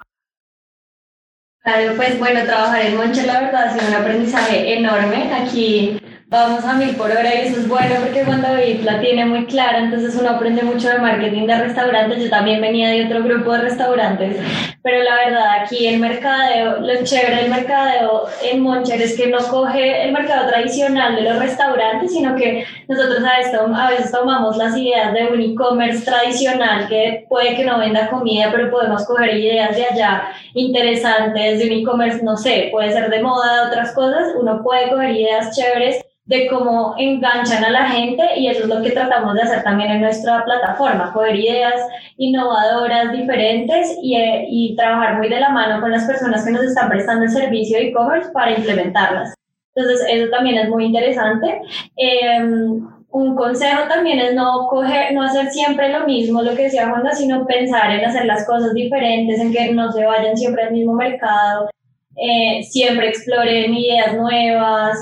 Claro, 1.63 1.95
pues 1.95 2.19
bueno, 2.19 2.43
trabajar 2.45 2.81
en 2.81 2.97
Monche 2.97 3.27
la 3.27 3.41
verdad 3.41 3.65
ha 3.65 3.73
sido 3.73 3.89
un 3.89 3.95
aprendizaje 3.95 4.79
enorme. 4.79 5.31
Aquí 5.35 6.01
vamos 6.31 6.65
a 6.65 6.75
mil 6.75 6.95
por 6.95 7.11
hora 7.11 7.35
y 7.35 7.49
eso 7.49 7.59
es 7.59 7.69
bueno 7.69 7.97
porque 8.05 8.23
cuando 8.23 8.47
David 8.47 8.83
la 8.83 9.01
tiene 9.01 9.27
muy 9.27 9.47
clara, 9.47 9.81
entonces 9.81 10.15
uno 10.15 10.31
aprende 10.31 10.63
mucho 10.63 10.89
de 10.89 10.99
marketing 10.99 11.49
de 11.49 11.59
restaurantes. 11.59 12.23
Yo 12.23 12.31
también 12.31 12.61
venía 12.61 12.91
de 12.91 13.07
otro 13.07 13.25
grupo 13.25 13.53
de 13.53 13.63
restaurantes, 13.63 14.37
pero 14.81 15.03
la 15.03 15.17
verdad 15.17 15.61
aquí 15.61 15.89
el 15.89 15.99
mercadeo, 15.99 16.79
lo 16.79 17.05
chévere 17.05 17.35
del 17.43 17.51
mercadeo 17.51 18.27
en 18.45 18.61
Moncher 18.61 19.03
es 19.03 19.17
que 19.17 19.27
no 19.27 19.39
coge 19.39 20.05
el 20.05 20.13
mercado 20.13 20.47
tradicional 20.49 21.17
de 21.17 21.23
los 21.23 21.39
restaurantes, 21.41 22.13
sino 22.13 22.37
que 22.37 22.65
nosotros 22.87 23.25
a, 23.25 23.41
esto, 23.41 23.67
a 23.75 23.91
veces 23.91 24.13
tomamos 24.13 24.57
las 24.57 24.77
ideas 24.77 25.13
de 25.13 25.27
un 25.27 25.41
e-commerce 25.41 26.05
tradicional 26.05 26.87
que 26.89 27.27
puede 27.29 27.57
que 27.57 27.65
no 27.65 27.81
venda 27.81 28.09
comida, 28.09 28.51
pero 28.53 28.71
podemos 28.71 29.05
coger 29.05 29.35
ideas 29.35 29.75
de 29.75 29.85
allá 29.85 30.29
interesantes 30.55 31.59
de 31.59 31.67
un 31.67 31.73
e-commerce, 31.73 32.23
no 32.23 32.37
sé, 32.37 32.69
puede 32.71 32.93
ser 32.93 33.11
de 33.11 33.21
moda, 33.21 33.65
de 33.65 33.69
otras 33.69 33.93
cosas, 33.95 34.29
uno 34.41 34.63
puede 34.63 34.91
coger 34.91 35.11
ideas 35.11 35.57
chéveres 35.57 36.05
de 36.31 36.47
cómo 36.47 36.95
enganchan 36.97 37.65
a 37.65 37.71
la 37.71 37.89
gente 37.89 38.23
y 38.37 38.47
eso 38.47 38.63
es 38.63 38.69
lo 38.69 38.81
que 38.83 38.93
tratamos 38.93 39.35
de 39.35 39.43
hacer 39.43 39.65
también 39.65 39.91
en 39.91 40.01
nuestra 40.01 40.45
plataforma, 40.45 41.13
coger 41.13 41.35
ideas 41.35 41.75
innovadoras, 42.19 43.11
diferentes 43.11 43.99
y, 44.01 44.15
eh, 44.15 44.47
y 44.49 44.77
trabajar 44.77 45.17
muy 45.17 45.29
de 45.29 45.41
la 45.41 45.49
mano 45.49 45.81
con 45.81 45.91
las 45.91 46.05
personas 46.05 46.45
que 46.45 46.53
nos 46.53 46.63
están 46.63 46.89
prestando 46.89 47.25
el 47.25 47.33
servicio 47.33 47.79
de 47.79 47.89
e-commerce 47.89 48.31
para 48.31 48.53
implementarlas. 48.53 49.35
Entonces, 49.75 50.07
eso 50.09 50.31
también 50.31 50.59
es 50.59 50.69
muy 50.69 50.85
interesante. 50.85 51.63
Em, 51.97 52.81
un 53.11 53.35
consejo 53.35 53.89
también 53.89 54.21
es 54.21 54.33
no 54.33 54.69
coger, 54.69 55.13
no 55.13 55.23
hacer 55.23 55.51
siempre 55.51 55.89
lo 55.89 56.07
mismo, 56.07 56.43
lo 56.43 56.55
que 56.55 56.65
decía 56.65 56.91
Juanda, 56.91 57.13
sino 57.13 57.45
pensar 57.45 57.91
en 57.91 58.05
hacer 58.05 58.27
las 58.27 58.47
cosas 58.47 58.73
diferentes, 58.73 59.41
en 59.41 59.53
que 59.53 59.73
no 59.73 59.91
se 59.91 60.05
vayan 60.05 60.37
siempre 60.37 60.63
al 60.63 60.73
mismo 60.73 60.93
mercado, 60.93 61.69
eh, 62.15 62.63
siempre 62.63 63.09
exploren 63.09 63.75
ideas 63.75 64.15
nuevas, 64.15 64.97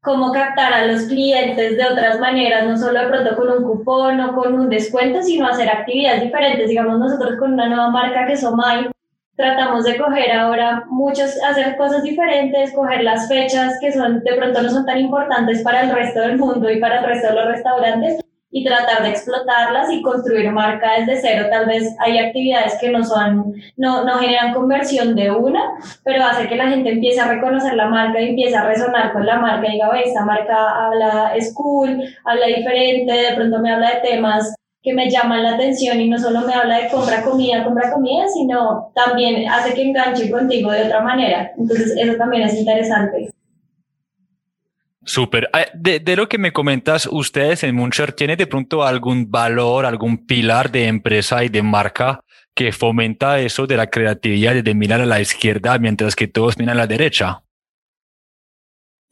cómo 0.00 0.32
captar 0.32 0.72
a 0.72 0.86
los 0.86 1.02
clientes 1.02 1.76
de 1.76 1.84
otras 1.84 2.18
maneras, 2.20 2.66
no 2.66 2.76
solo 2.76 3.00
de 3.00 3.08
pronto 3.08 3.36
con 3.36 3.50
un 3.50 3.64
cupón 3.64 4.20
o 4.20 4.34
con 4.34 4.54
un 4.54 4.68
descuento, 4.68 5.22
sino 5.22 5.46
hacer 5.46 5.68
actividades 5.68 6.22
diferentes. 6.22 6.68
Digamos, 6.68 6.98
nosotros 6.98 7.38
con 7.38 7.54
una 7.54 7.68
nueva 7.68 7.90
marca 7.90 8.26
que 8.26 8.34
es 8.34 8.44
Omai, 8.44 8.90
tratamos 9.36 9.84
de 9.84 9.98
coger 9.98 10.32
ahora 10.32 10.84
muchos, 10.88 11.36
hacer 11.42 11.76
cosas 11.76 12.02
diferentes, 12.02 12.72
coger 12.72 13.02
las 13.02 13.28
fechas 13.28 13.74
que 13.80 13.92
son 13.92 14.22
de 14.24 14.34
pronto 14.34 14.62
no 14.62 14.70
son 14.70 14.86
tan 14.86 14.98
importantes 14.98 15.62
para 15.62 15.82
el 15.82 15.90
resto 15.90 16.20
del 16.20 16.38
mundo 16.38 16.70
y 16.70 16.80
para 16.80 17.00
el 17.00 17.04
resto 17.04 17.28
de 17.28 17.34
los 17.34 17.46
restaurantes 17.46 18.20
y 18.56 18.64
tratar 18.64 19.02
de 19.02 19.10
explotarlas 19.10 19.92
y 19.92 20.00
construir 20.00 20.50
marca 20.50 20.92
desde 20.98 21.20
cero. 21.20 21.46
Tal 21.50 21.66
vez 21.66 21.94
hay 21.98 22.16
actividades 22.16 22.78
que 22.80 22.88
no 22.88 23.04
son, 23.04 23.52
no, 23.76 24.02
no 24.02 24.16
generan 24.16 24.54
conversión 24.54 25.14
de 25.14 25.30
una, 25.30 25.60
pero 26.02 26.24
hace 26.24 26.48
que 26.48 26.56
la 26.56 26.70
gente 26.70 26.92
empiece 26.92 27.20
a 27.20 27.28
reconocer 27.28 27.74
la 27.74 27.88
marca 27.88 28.18
y 28.18 28.30
empiece 28.30 28.56
a 28.56 28.64
resonar 28.64 29.12
con 29.12 29.26
la 29.26 29.38
marca 29.38 29.68
y 29.68 29.72
diga, 29.72 29.90
esta 30.02 30.24
marca 30.24 30.86
habla, 30.86 31.32
es 31.36 31.52
cool, 31.52 32.02
habla 32.24 32.46
diferente, 32.46 33.12
de 33.12 33.36
pronto 33.36 33.58
me 33.58 33.74
habla 33.74 33.90
de 33.90 34.08
temas 34.08 34.54
que 34.82 34.94
me 34.94 35.10
llaman 35.10 35.42
la 35.42 35.56
atención 35.56 36.00
y 36.00 36.08
no 36.08 36.16
solo 36.16 36.40
me 36.40 36.54
habla 36.54 36.78
de 36.78 36.88
compra 36.88 37.22
comida, 37.24 37.62
compra 37.62 37.92
comida, 37.92 38.26
sino 38.28 38.90
también 38.94 39.46
hace 39.50 39.74
que 39.74 39.82
enganche 39.82 40.30
contigo 40.30 40.70
de 40.70 40.84
otra 40.84 41.02
manera. 41.02 41.52
Entonces, 41.58 41.94
eso 41.94 42.16
también 42.16 42.44
es 42.44 42.54
interesante. 42.54 43.28
Súper. 45.06 45.48
Ah, 45.52 45.66
de, 45.72 46.00
de, 46.00 46.16
lo 46.16 46.28
que 46.28 46.36
me 46.36 46.52
comentas, 46.52 47.08
ustedes 47.10 47.62
en 47.62 47.76
Muncher, 47.76 48.12
¿tiene 48.12 48.34
de 48.34 48.48
pronto 48.48 48.84
algún 48.84 49.30
valor, 49.30 49.86
algún 49.86 50.26
pilar 50.26 50.72
de 50.72 50.88
empresa 50.88 51.44
y 51.44 51.48
de 51.48 51.62
marca 51.62 52.20
que 52.56 52.72
fomenta 52.72 53.38
eso 53.38 53.68
de 53.68 53.76
la 53.76 53.86
creatividad 53.86 54.54
de 54.54 54.74
mirar 54.74 55.00
a 55.00 55.06
la 55.06 55.20
izquierda 55.20 55.78
mientras 55.78 56.16
que 56.16 56.26
todos 56.26 56.58
miran 56.58 56.76
a 56.76 56.80
la 56.80 56.86
derecha? 56.88 57.42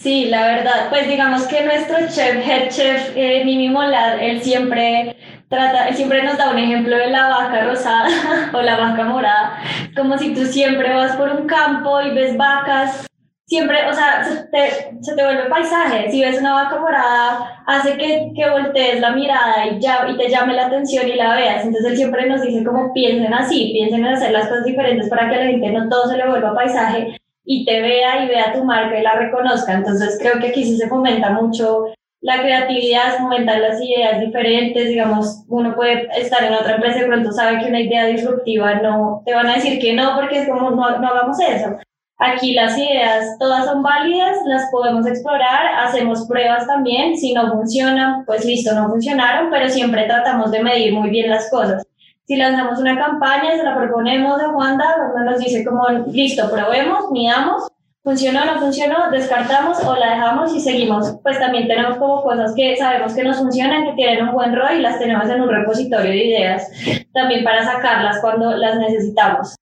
Sí, 0.00 0.24
la 0.24 0.48
verdad, 0.48 0.88
pues 0.90 1.06
digamos 1.08 1.46
que 1.46 1.64
nuestro 1.64 1.96
chef, 2.08 2.44
head 2.44 2.70
chef, 2.70 3.12
eh, 3.14 3.44
Mimi 3.44 3.68
Molar, 3.68 4.20
él 4.20 4.42
siempre 4.42 5.16
trata, 5.48 5.86
él 5.86 5.94
siempre 5.94 6.24
nos 6.24 6.36
da 6.36 6.50
un 6.50 6.58
ejemplo 6.58 6.96
de 6.96 7.06
la 7.06 7.28
vaca 7.28 7.64
rosada 7.64 8.50
o 8.52 8.60
la 8.60 8.76
vaca 8.76 9.04
morada, 9.04 9.62
como 9.94 10.18
si 10.18 10.34
tú 10.34 10.44
siempre 10.46 10.92
vas 10.92 11.14
por 11.14 11.30
un 11.30 11.46
campo 11.46 12.02
y 12.02 12.10
ves 12.10 12.36
vacas 12.36 13.06
siempre, 13.46 13.88
o 13.88 13.92
sea, 13.92 14.24
se 14.24 14.44
te, 14.46 15.02
se 15.02 15.14
te 15.14 15.24
vuelve 15.24 15.48
paisaje. 15.48 16.10
Si 16.10 16.20
ves 16.20 16.40
una 16.40 16.54
vaca 16.54 16.78
morada, 16.80 17.62
hace 17.66 17.96
que, 17.96 18.32
que 18.34 18.50
voltees 18.50 19.00
la 19.00 19.12
mirada 19.12 19.66
y, 19.66 19.80
ya, 19.80 20.06
y 20.08 20.16
te 20.16 20.28
llame 20.28 20.54
la 20.54 20.66
atención 20.66 21.08
y 21.08 21.14
la 21.14 21.34
veas. 21.34 21.64
Entonces 21.64 21.92
él 21.92 21.96
siempre 21.96 22.26
nos 22.28 22.42
dice 22.42 22.64
como 22.64 22.92
piensen 22.92 23.32
así, 23.34 23.70
piensen 23.72 24.04
en 24.04 24.14
hacer 24.14 24.32
las 24.32 24.48
cosas 24.48 24.64
diferentes 24.64 25.08
para 25.08 25.28
que 25.28 25.36
la 25.36 25.46
gente 25.46 25.70
no 25.70 25.88
todo 25.88 26.08
se 26.08 26.16
le 26.16 26.28
vuelva 26.28 26.54
paisaje 26.54 27.16
y 27.44 27.64
te 27.66 27.82
vea 27.82 28.24
y 28.24 28.28
vea 28.28 28.54
tu 28.54 28.64
marca 28.64 28.98
y 28.98 29.02
la 29.02 29.14
reconozca. 29.14 29.74
Entonces 29.74 30.18
creo 30.20 30.40
que 30.40 30.48
aquí 30.48 30.64
sí 30.64 30.76
se 30.76 30.88
fomenta 30.88 31.30
mucho 31.30 31.86
la 32.22 32.40
creatividad, 32.40 33.18
se 33.18 33.40
las 33.44 33.82
ideas 33.82 34.18
diferentes, 34.18 34.88
digamos, 34.88 35.44
uno 35.48 35.74
puede 35.76 36.08
estar 36.18 36.42
en 36.42 36.54
otra 36.54 36.76
empresa 36.76 37.00
y 37.00 37.06
pronto 37.06 37.30
sabe 37.32 37.58
que 37.58 37.68
una 37.68 37.82
idea 37.82 38.06
disruptiva 38.06 38.76
no, 38.76 39.22
te 39.26 39.34
van 39.34 39.46
a 39.46 39.56
decir 39.56 39.78
que 39.78 39.92
no, 39.92 40.14
porque 40.16 40.38
es 40.38 40.48
como 40.48 40.70
no, 40.70 40.98
no 40.98 41.06
hagamos 41.06 41.38
eso 41.38 41.76
Aquí 42.18 42.54
las 42.54 42.78
ideas 42.78 43.36
todas 43.40 43.64
son 43.64 43.82
válidas, 43.82 44.36
las 44.46 44.70
podemos 44.70 45.06
explorar, 45.06 45.66
hacemos 45.84 46.26
pruebas 46.28 46.66
también, 46.66 47.16
si 47.16 47.32
no 47.34 47.50
funcionan, 47.50 48.24
pues 48.24 48.44
listo, 48.44 48.72
no 48.72 48.88
funcionaron, 48.88 49.50
pero 49.50 49.68
siempre 49.68 50.04
tratamos 50.04 50.52
de 50.52 50.62
medir 50.62 50.94
muy 50.94 51.10
bien 51.10 51.28
las 51.28 51.50
cosas. 51.50 51.84
Si 52.26 52.36
lanzamos 52.36 52.78
una 52.78 52.96
campaña, 52.96 53.56
se 53.56 53.64
la 53.64 53.76
proponemos 53.76 54.40
a 54.40 54.48
Wanda, 54.50 54.84
Wanda 55.14 55.32
nos 55.32 55.40
dice 55.40 55.64
como, 55.64 55.88
listo, 56.06 56.48
probemos, 56.50 57.10
midamos, 57.10 57.66
funcionó 58.04 58.44
no 58.44 58.60
funcionó, 58.60 59.10
descartamos 59.10 59.82
o 59.82 59.96
la 59.96 60.10
dejamos 60.10 60.54
y 60.54 60.60
seguimos. 60.60 61.16
Pues 61.22 61.38
también 61.40 61.66
tenemos 61.66 61.96
como 61.96 62.22
cosas 62.22 62.54
que 62.54 62.76
sabemos 62.76 63.14
que 63.14 63.24
nos 63.24 63.38
funcionan, 63.38 63.84
que 63.84 63.92
tienen 63.94 64.28
un 64.28 64.34
buen 64.34 64.54
rol 64.54 64.76
y 64.76 64.82
las 64.82 64.98
tenemos 64.98 65.28
en 65.28 65.40
un 65.40 65.48
repositorio 65.48 66.10
de 66.10 66.24
ideas, 66.24 66.70
también 67.12 67.42
para 67.42 67.64
sacarlas 67.64 68.20
cuando 68.20 68.52
las 68.56 68.78
necesitamos. 68.78 69.56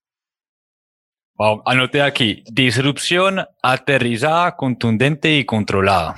Wow, 1.37 1.62
anoté 1.64 2.03
aquí, 2.03 2.45
disrupción 2.51 3.41
aterrizada, 3.62 4.55
contundente 4.55 5.35
y 5.35 5.45
controlada. 5.45 6.16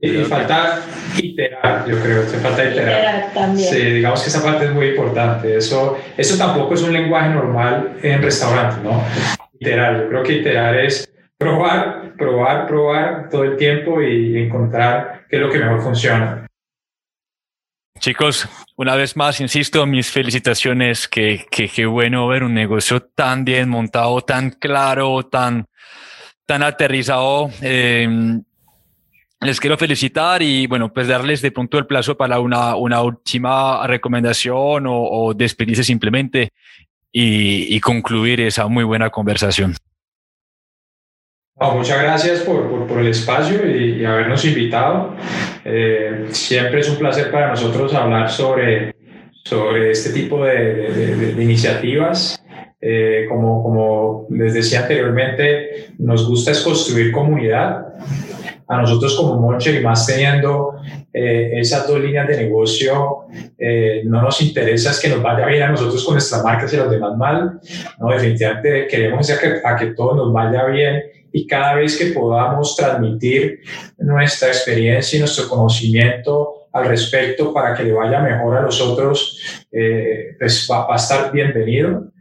Y 0.00 0.22
falta 0.24 0.82
iterar, 1.16 1.86
yo 1.88 1.98
creo, 2.02 2.24
se 2.24 2.38
falta 2.38 2.64
iterar. 2.64 2.98
iterar 2.98 3.32
también. 3.32 3.68
Sí, 3.70 3.80
digamos 3.80 4.22
que 4.22 4.28
esa 4.28 4.42
parte 4.42 4.66
es 4.66 4.72
muy 4.72 4.88
importante. 4.88 5.56
Eso, 5.56 5.96
eso 6.16 6.36
tampoco 6.36 6.74
es 6.74 6.82
un 6.82 6.92
lenguaje 6.92 7.30
normal 7.30 7.96
en 8.02 8.20
restaurantes, 8.20 8.82
¿no? 8.82 9.02
Iterar, 9.58 10.02
yo 10.02 10.08
creo 10.08 10.22
que 10.22 10.32
iterar 10.34 10.76
es 10.76 11.10
probar, 11.38 12.12
probar, 12.18 12.66
probar 12.66 13.28
todo 13.30 13.44
el 13.44 13.56
tiempo 13.56 14.02
y 14.02 14.36
encontrar 14.42 15.24
qué 15.30 15.36
es 15.36 15.42
lo 15.42 15.50
que 15.50 15.58
mejor 15.58 15.80
funciona. 15.80 16.43
Chicos, 18.00 18.48
una 18.76 18.96
vez 18.96 19.16
más, 19.16 19.40
insisto, 19.40 19.86
mis 19.86 20.10
felicitaciones, 20.10 21.08
que, 21.08 21.46
que, 21.50 21.86
bueno 21.86 22.26
ver 22.26 22.42
un 22.42 22.52
negocio 22.52 23.00
tan 23.00 23.44
bien 23.44 23.68
montado, 23.68 24.20
tan 24.20 24.50
claro, 24.50 25.24
tan, 25.24 25.66
tan 26.44 26.62
aterrizado. 26.62 27.50
Em, 27.62 28.42
les 29.40 29.60
quiero 29.60 29.78
felicitar 29.78 30.42
y 30.42 30.66
bueno, 30.66 30.92
pues 30.92 31.08
darles 31.08 31.40
de 31.40 31.52
pronto 31.52 31.78
el 31.78 31.86
plazo 31.86 32.16
para 32.16 32.40
una, 32.40 32.76
una 32.76 33.00
última 33.02 33.86
recomendación 33.86 34.86
o, 34.86 35.02
o 35.02 35.34
despedirse 35.34 35.84
simplemente 35.84 36.52
y, 37.12 37.74
y 37.74 37.80
concluir 37.80 38.40
esa 38.40 38.66
muy 38.66 38.84
buena 38.84 39.10
conversación. 39.10 39.76
Muchas 41.56 42.02
gracias 42.02 42.40
por, 42.40 42.68
por, 42.68 42.86
por 42.86 43.00
el 43.00 43.08
espacio 43.08 43.68
y, 43.68 44.04
habernos 44.04 44.44
invitado. 44.44 45.14
Eh, 45.64 46.26
siempre 46.30 46.80
es 46.80 46.88
un 46.88 46.96
placer 46.96 47.30
para 47.30 47.48
nosotros 47.48 47.94
hablar 47.94 48.30
sobre, 48.30 48.94
sobre 49.44 49.90
este 49.90 50.10
tipo 50.10 50.44
de, 50.44 50.90
de, 50.90 51.34
de 51.34 51.42
iniciativas. 51.42 52.40
Eh, 52.86 53.24
como, 53.30 53.62
como 53.62 54.26
les 54.30 54.52
decía 54.52 54.82
anteriormente, 54.82 55.94
nos 55.98 56.28
gusta 56.28 56.50
es 56.50 56.60
construir 56.60 57.12
comunidad. 57.12 57.94
A 58.66 58.80
nosotros 58.80 59.14
como 59.16 59.40
Moncher 59.40 59.74
y 59.74 59.84
más 59.84 60.06
teniendo 60.06 60.72
eh, 61.12 61.52
esas 61.54 61.86
dos 61.86 62.00
líneas 62.00 62.26
de 62.26 62.44
negocio, 62.44 63.26
no 64.04 64.22
nos 64.22 64.40
interesa 64.40 64.90
es 64.90 65.00
que 65.00 65.08
nos 65.08 65.22
vaya 65.22 65.46
bien 65.46 65.62
a 65.62 65.68
nosotros 65.68 66.02
con 66.02 66.14
nuestras 66.14 66.42
marcas 66.42 66.72
y 66.72 66.76
a 66.76 66.84
los 66.84 66.90
demás 66.90 67.16
mal. 67.16 67.60
No, 67.98 68.08
definitivamente 68.08 68.86
queremos 68.86 69.26
que, 69.38 69.60
a 69.62 69.76
que 69.76 69.86
todo 69.88 70.16
nos 70.16 70.32
vaya 70.32 70.64
bien 70.64 71.02
y 71.36 71.48
cada 71.48 71.74
vez 71.74 71.98
que 71.98 72.12
podamos 72.12 72.76
transmitir 72.76 73.58
nuestra 73.98 74.48
experiencia 74.48 75.16
y 75.16 75.18
nuestro 75.18 75.48
conocimiento 75.48 76.68
al 76.72 76.86
respecto 76.86 77.52
para 77.52 77.74
que 77.74 77.82
le 77.82 77.92
vaya 77.92 78.20
mejor 78.20 78.56
a 78.56 78.62
los 78.62 78.80
otros, 78.80 79.64
eh, 79.72 80.36
pues 80.38 80.68
va, 80.70 80.86
a 80.88 80.94
estar 80.94 81.32
bienvenido. 81.32 82.12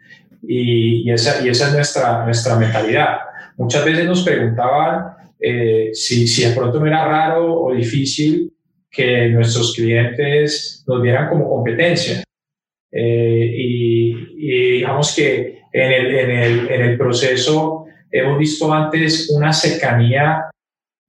Y, 0.41 1.11
esa, 1.11 1.45
y 1.45 1.49
esa 1.49 1.68
es 1.68 1.74
nuestra, 1.76 2.26
nuestra 2.26 2.55
mentalidad. 2.55 3.20
Muchas 3.55 3.86
veces 3.86 4.05
nos 4.05 4.24
preguntaban 4.24 5.14
eh, 5.39 5.91
si, 5.93 6.28
si 6.28 6.49
de 6.49 6.55
pronto 6.55 6.80
no 6.80 6.88
era 6.88 7.05
raro 7.05 7.66
o 7.66 7.72
difícil 7.72 8.51
que 8.89 9.28
nuestros 9.30 9.76
clientes 9.76 10.84
nos 10.88 11.03
vieran 11.03 11.30
como 11.30 11.47
competencia. 11.47 12.24
Eh, 12.91 13.53
y, 13.57 14.09
y, 14.39 14.72
digamos 14.78 15.16
que 15.16 15.61
en 15.72 15.91
el, 15.91 16.16
en 16.16 16.32
el, 16.32 16.72
en 16.72 16.82
el 16.82 16.97
proceso 16.97 17.82
hemos 18.14 18.38
visto 18.38 18.72
antes 18.72 19.30
una 19.32 19.51
cercanía 19.51 20.45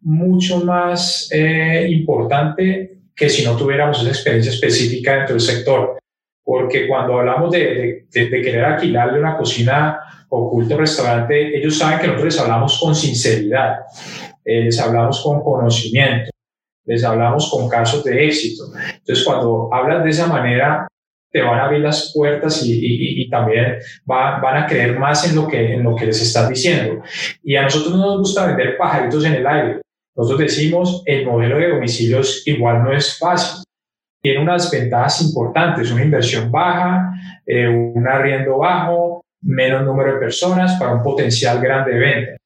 mucho 0.00 0.64
más 0.64 1.28
eh, 1.30 1.86
importante 1.90 2.98
que 3.14 3.28
si 3.28 3.44
no 3.44 3.56
tuviéramos 3.56 4.00
esa 4.00 4.10
experiencia 4.10 4.50
específica 4.50 5.16
dentro 5.16 5.34
del 5.34 5.40
sector. 5.40 5.98
Porque 6.42 6.88
cuando 6.88 7.18
hablamos 7.18 7.50
de, 7.52 8.06
de, 8.10 8.28
de 8.28 8.42
querer 8.42 8.64
alquilarle 8.64 9.18
una 9.18 9.36
cocina 9.36 10.00
oculta 10.28 10.76
restaurante, 10.76 11.56
ellos 11.56 11.78
saben 11.78 12.00
que 12.00 12.06
nosotros 12.06 12.34
les 12.34 12.40
hablamos 12.40 12.80
con 12.80 12.94
sinceridad, 12.94 13.80
eh, 14.44 14.62
les 14.62 14.78
hablamos 14.80 15.22
con 15.22 15.42
conocimiento, 15.42 16.30
les 16.84 17.04
hablamos 17.04 17.50
con 17.50 17.68
casos 17.68 18.02
de 18.04 18.26
éxito. 18.26 18.64
Entonces, 18.74 19.24
cuando 19.24 19.72
hablas 19.72 20.04
de 20.04 20.10
esa 20.10 20.26
manera, 20.26 20.86
te 21.34 21.42
van 21.42 21.58
a 21.58 21.64
abrir 21.64 21.80
las 21.80 22.12
puertas 22.14 22.64
y, 22.64 22.78
y, 22.80 23.28
también 23.28 23.78
van 24.06 24.56
a 24.56 24.66
creer 24.68 24.96
más 24.96 25.28
en 25.28 25.34
lo, 25.34 25.48
que, 25.48 25.74
en 25.74 25.82
lo 25.82 25.96
que 25.96 26.06
les 26.06 26.22
estás 26.22 26.48
diciendo. 26.48 27.02
Y 27.42 27.56
a 27.56 27.62
nosotros 27.62 27.92
no 27.92 28.06
nos 28.06 28.18
gusta 28.18 28.46
vender 28.46 28.76
pajaritos 28.76 29.24
en 29.24 29.34
el 29.34 29.46
aire. 29.46 29.80
Nosotros 30.14 30.38
decimos, 30.38 31.02
el 31.06 31.26
modelo 31.26 31.58
de 31.58 31.70
domicilios 31.70 32.46
igual 32.46 32.84
no 32.84 32.92
es 32.92 33.18
fácil. 33.18 33.64
Tiene 34.22 34.42
unas 34.42 34.70
ventajas 34.70 35.22
importantes, 35.22 35.90
una 35.90 36.04
inversión 36.04 36.52
baja, 36.52 37.12
eh, 37.44 37.66
un 37.66 38.06
arriendo 38.06 38.58
bajo, 38.58 39.24
menos 39.42 39.84
número 39.84 40.14
de 40.14 40.20
personas 40.20 40.78
para 40.78 40.94
un 40.94 41.02
potencial 41.02 41.60
grande 41.60 41.94
de 41.94 41.98
venta. 41.98 42.36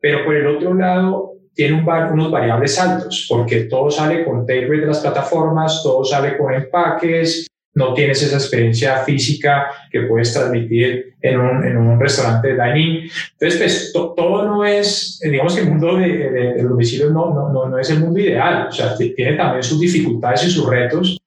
Pero 0.00 0.24
por 0.24 0.34
el 0.34 0.46
otro 0.46 0.72
lado, 0.72 1.34
tiene 1.54 1.74
un 1.74 1.86
unos 1.86 2.30
variables 2.30 2.80
altos, 2.80 3.26
porque 3.28 3.64
todo 3.64 3.90
sale 3.90 4.24
con 4.24 4.46
take 4.46 4.66
de 4.66 4.86
las 4.86 5.00
plataformas, 5.00 5.82
todo 5.82 6.02
sale 6.06 6.38
con 6.38 6.54
empaques, 6.54 7.49
no 7.74 7.94
tienes 7.94 8.22
esa 8.22 8.36
experiencia 8.36 8.98
física 9.04 9.70
que 9.90 10.02
puedes 10.02 10.32
transmitir 10.32 11.14
en 11.20 11.40
un, 11.40 11.64
en 11.64 11.76
un 11.76 12.00
restaurante 12.00 12.54
de 12.54 12.62
dining. 12.62 13.10
Entonces, 13.38 13.90
pues 13.92 13.92
todo 13.92 14.44
no 14.44 14.64
es, 14.64 15.20
digamos 15.22 15.54
que 15.54 15.62
el 15.62 15.68
mundo 15.68 15.96
de, 15.96 16.30
de, 16.30 16.62
los 16.62 16.70
domicilios 16.70 17.12
no, 17.12 17.32
no, 17.32 17.68
no, 17.68 17.78
es 17.78 17.90
el 17.90 18.00
mundo 18.00 18.18
ideal, 18.18 18.68
o 18.68 18.72
sea, 18.72 18.96
tiene 18.96 19.36
también 19.36 19.62
sus 19.62 19.80
dificultades 19.80 20.44
y 20.44 20.50
sus 20.50 20.68
retos, 20.68 21.18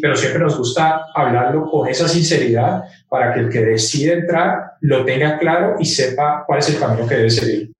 pero 0.00 0.16
siempre 0.16 0.42
nos 0.42 0.56
gusta 0.56 1.06
hablarlo 1.14 1.70
con 1.70 1.88
esa 1.88 2.08
sinceridad 2.08 2.84
para 3.08 3.34
que 3.34 3.40
el 3.40 3.50
que 3.50 3.60
decide 3.60 4.14
entrar 4.14 4.72
lo 4.80 5.04
tenga 5.04 5.38
claro 5.38 5.76
y 5.78 5.84
sepa 5.84 6.44
cuál 6.46 6.60
es 6.60 6.70
el 6.70 6.80
camino 6.80 7.06
que 7.06 7.16
debe 7.16 7.30
seguir. 7.30 7.70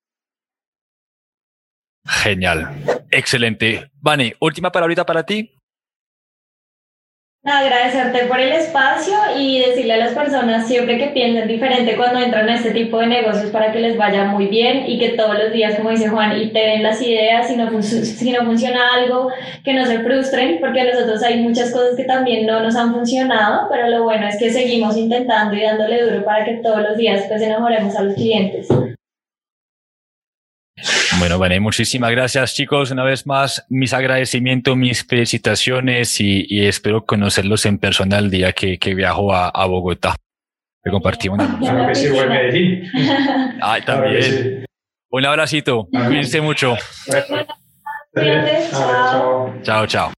Genial, 2.07 2.69
excelente. 3.11 3.91
Vane, 4.01 4.37
última 4.41 4.71
palabrita 4.71 5.07
para 5.07 5.25
ti 5.25 5.54
agradecerte 7.45 8.25
por 8.25 8.41
el 8.41 8.53
espacio 8.53 9.15
y 9.37 9.59
decirle 9.59 9.93
a 9.93 9.99
las 9.99 10.13
personas 10.13 10.67
siempre 10.67 10.97
que 10.97 11.09
piensen 11.09 11.47
diferente 11.47 11.95
cuando 11.95 12.19
entran 12.19 12.49
a 12.49 12.55
este 12.55 12.71
tipo 12.71 12.99
de 12.99 13.07
negocios 13.07 13.51
para 13.51 13.71
que 13.71 13.81
les 13.81 13.99
vaya 13.99 14.25
muy 14.25 14.47
bien 14.47 14.85
y 14.87 14.99
que 14.99 15.11
todos 15.11 15.39
los 15.39 15.53
días, 15.53 15.75
como 15.77 15.91
dice 15.91 16.09
Juan, 16.09 16.41
y 16.41 16.49
te 16.49 16.59
den 16.59 16.83
las 16.83 17.03
ideas, 17.03 17.47
si 17.47 17.57
no, 17.57 17.83
si 17.83 18.31
no 18.33 18.45
funciona 18.47 18.81
algo, 18.95 19.29
que 19.63 19.75
no 19.75 19.85
se 19.85 19.99
frustren, 19.99 20.59
porque 20.59 20.81
a 20.81 20.95
nosotros 20.95 21.23
hay 21.23 21.41
muchas 21.43 21.71
cosas 21.71 21.97
que 21.97 22.05
también 22.05 22.47
no 22.47 22.61
nos 22.61 22.77
han 22.77 22.95
funcionado, 22.95 23.69
pero 23.71 23.89
lo 23.89 24.05
bueno 24.05 24.27
es 24.27 24.39
que 24.39 24.51
seguimos 24.51 24.97
intentando 24.97 25.55
y 25.55 25.61
dándole 25.61 26.03
duro 26.03 26.25
para 26.25 26.47
que 26.47 26.55
todos 26.63 26.81
los 26.81 26.97
días 26.97 27.25
pues 27.29 27.43
enamoremos 27.43 27.95
a 27.95 28.05
los 28.05 28.15
clientes. 28.15 28.69
Bueno, 31.19 31.39
bueno, 31.39 31.61
muchísimas 31.61 32.11
gracias 32.11 32.55
chicos. 32.55 32.91
Una 32.91 33.05
vez 33.05 33.27
más, 33.27 33.65
mis 33.69 33.95
agradecimientos, 33.95 34.77
mis 34.77 35.05
felicitaciones 35.07 36.21
y, 36.21 36.45
y 36.49 36.67
espero 36.67 37.05
conocerlos 37.05 37.65
en 37.67 37.79
persona 37.79 38.19
el 38.19 38.31
día 38.31 38.53
que, 38.53 38.79
que 38.79 38.95
viajo 38.95 39.33
a, 39.33 39.49
a 39.49 39.67
Bogotá. 39.67 40.17
Que 40.83 40.91
compartimos 40.91 41.39
una 41.61 41.87
que 41.89 41.95
sí, 41.95 42.09
Medellín. 42.11 42.91
Ay, 43.63 43.83
también. 43.83 44.67
Un 45.11 45.25
abracito. 45.25 45.89
Cuídense 45.91 46.41
mucho. 46.41 46.77
Chao. 49.63 49.87
chao. 49.87 50.13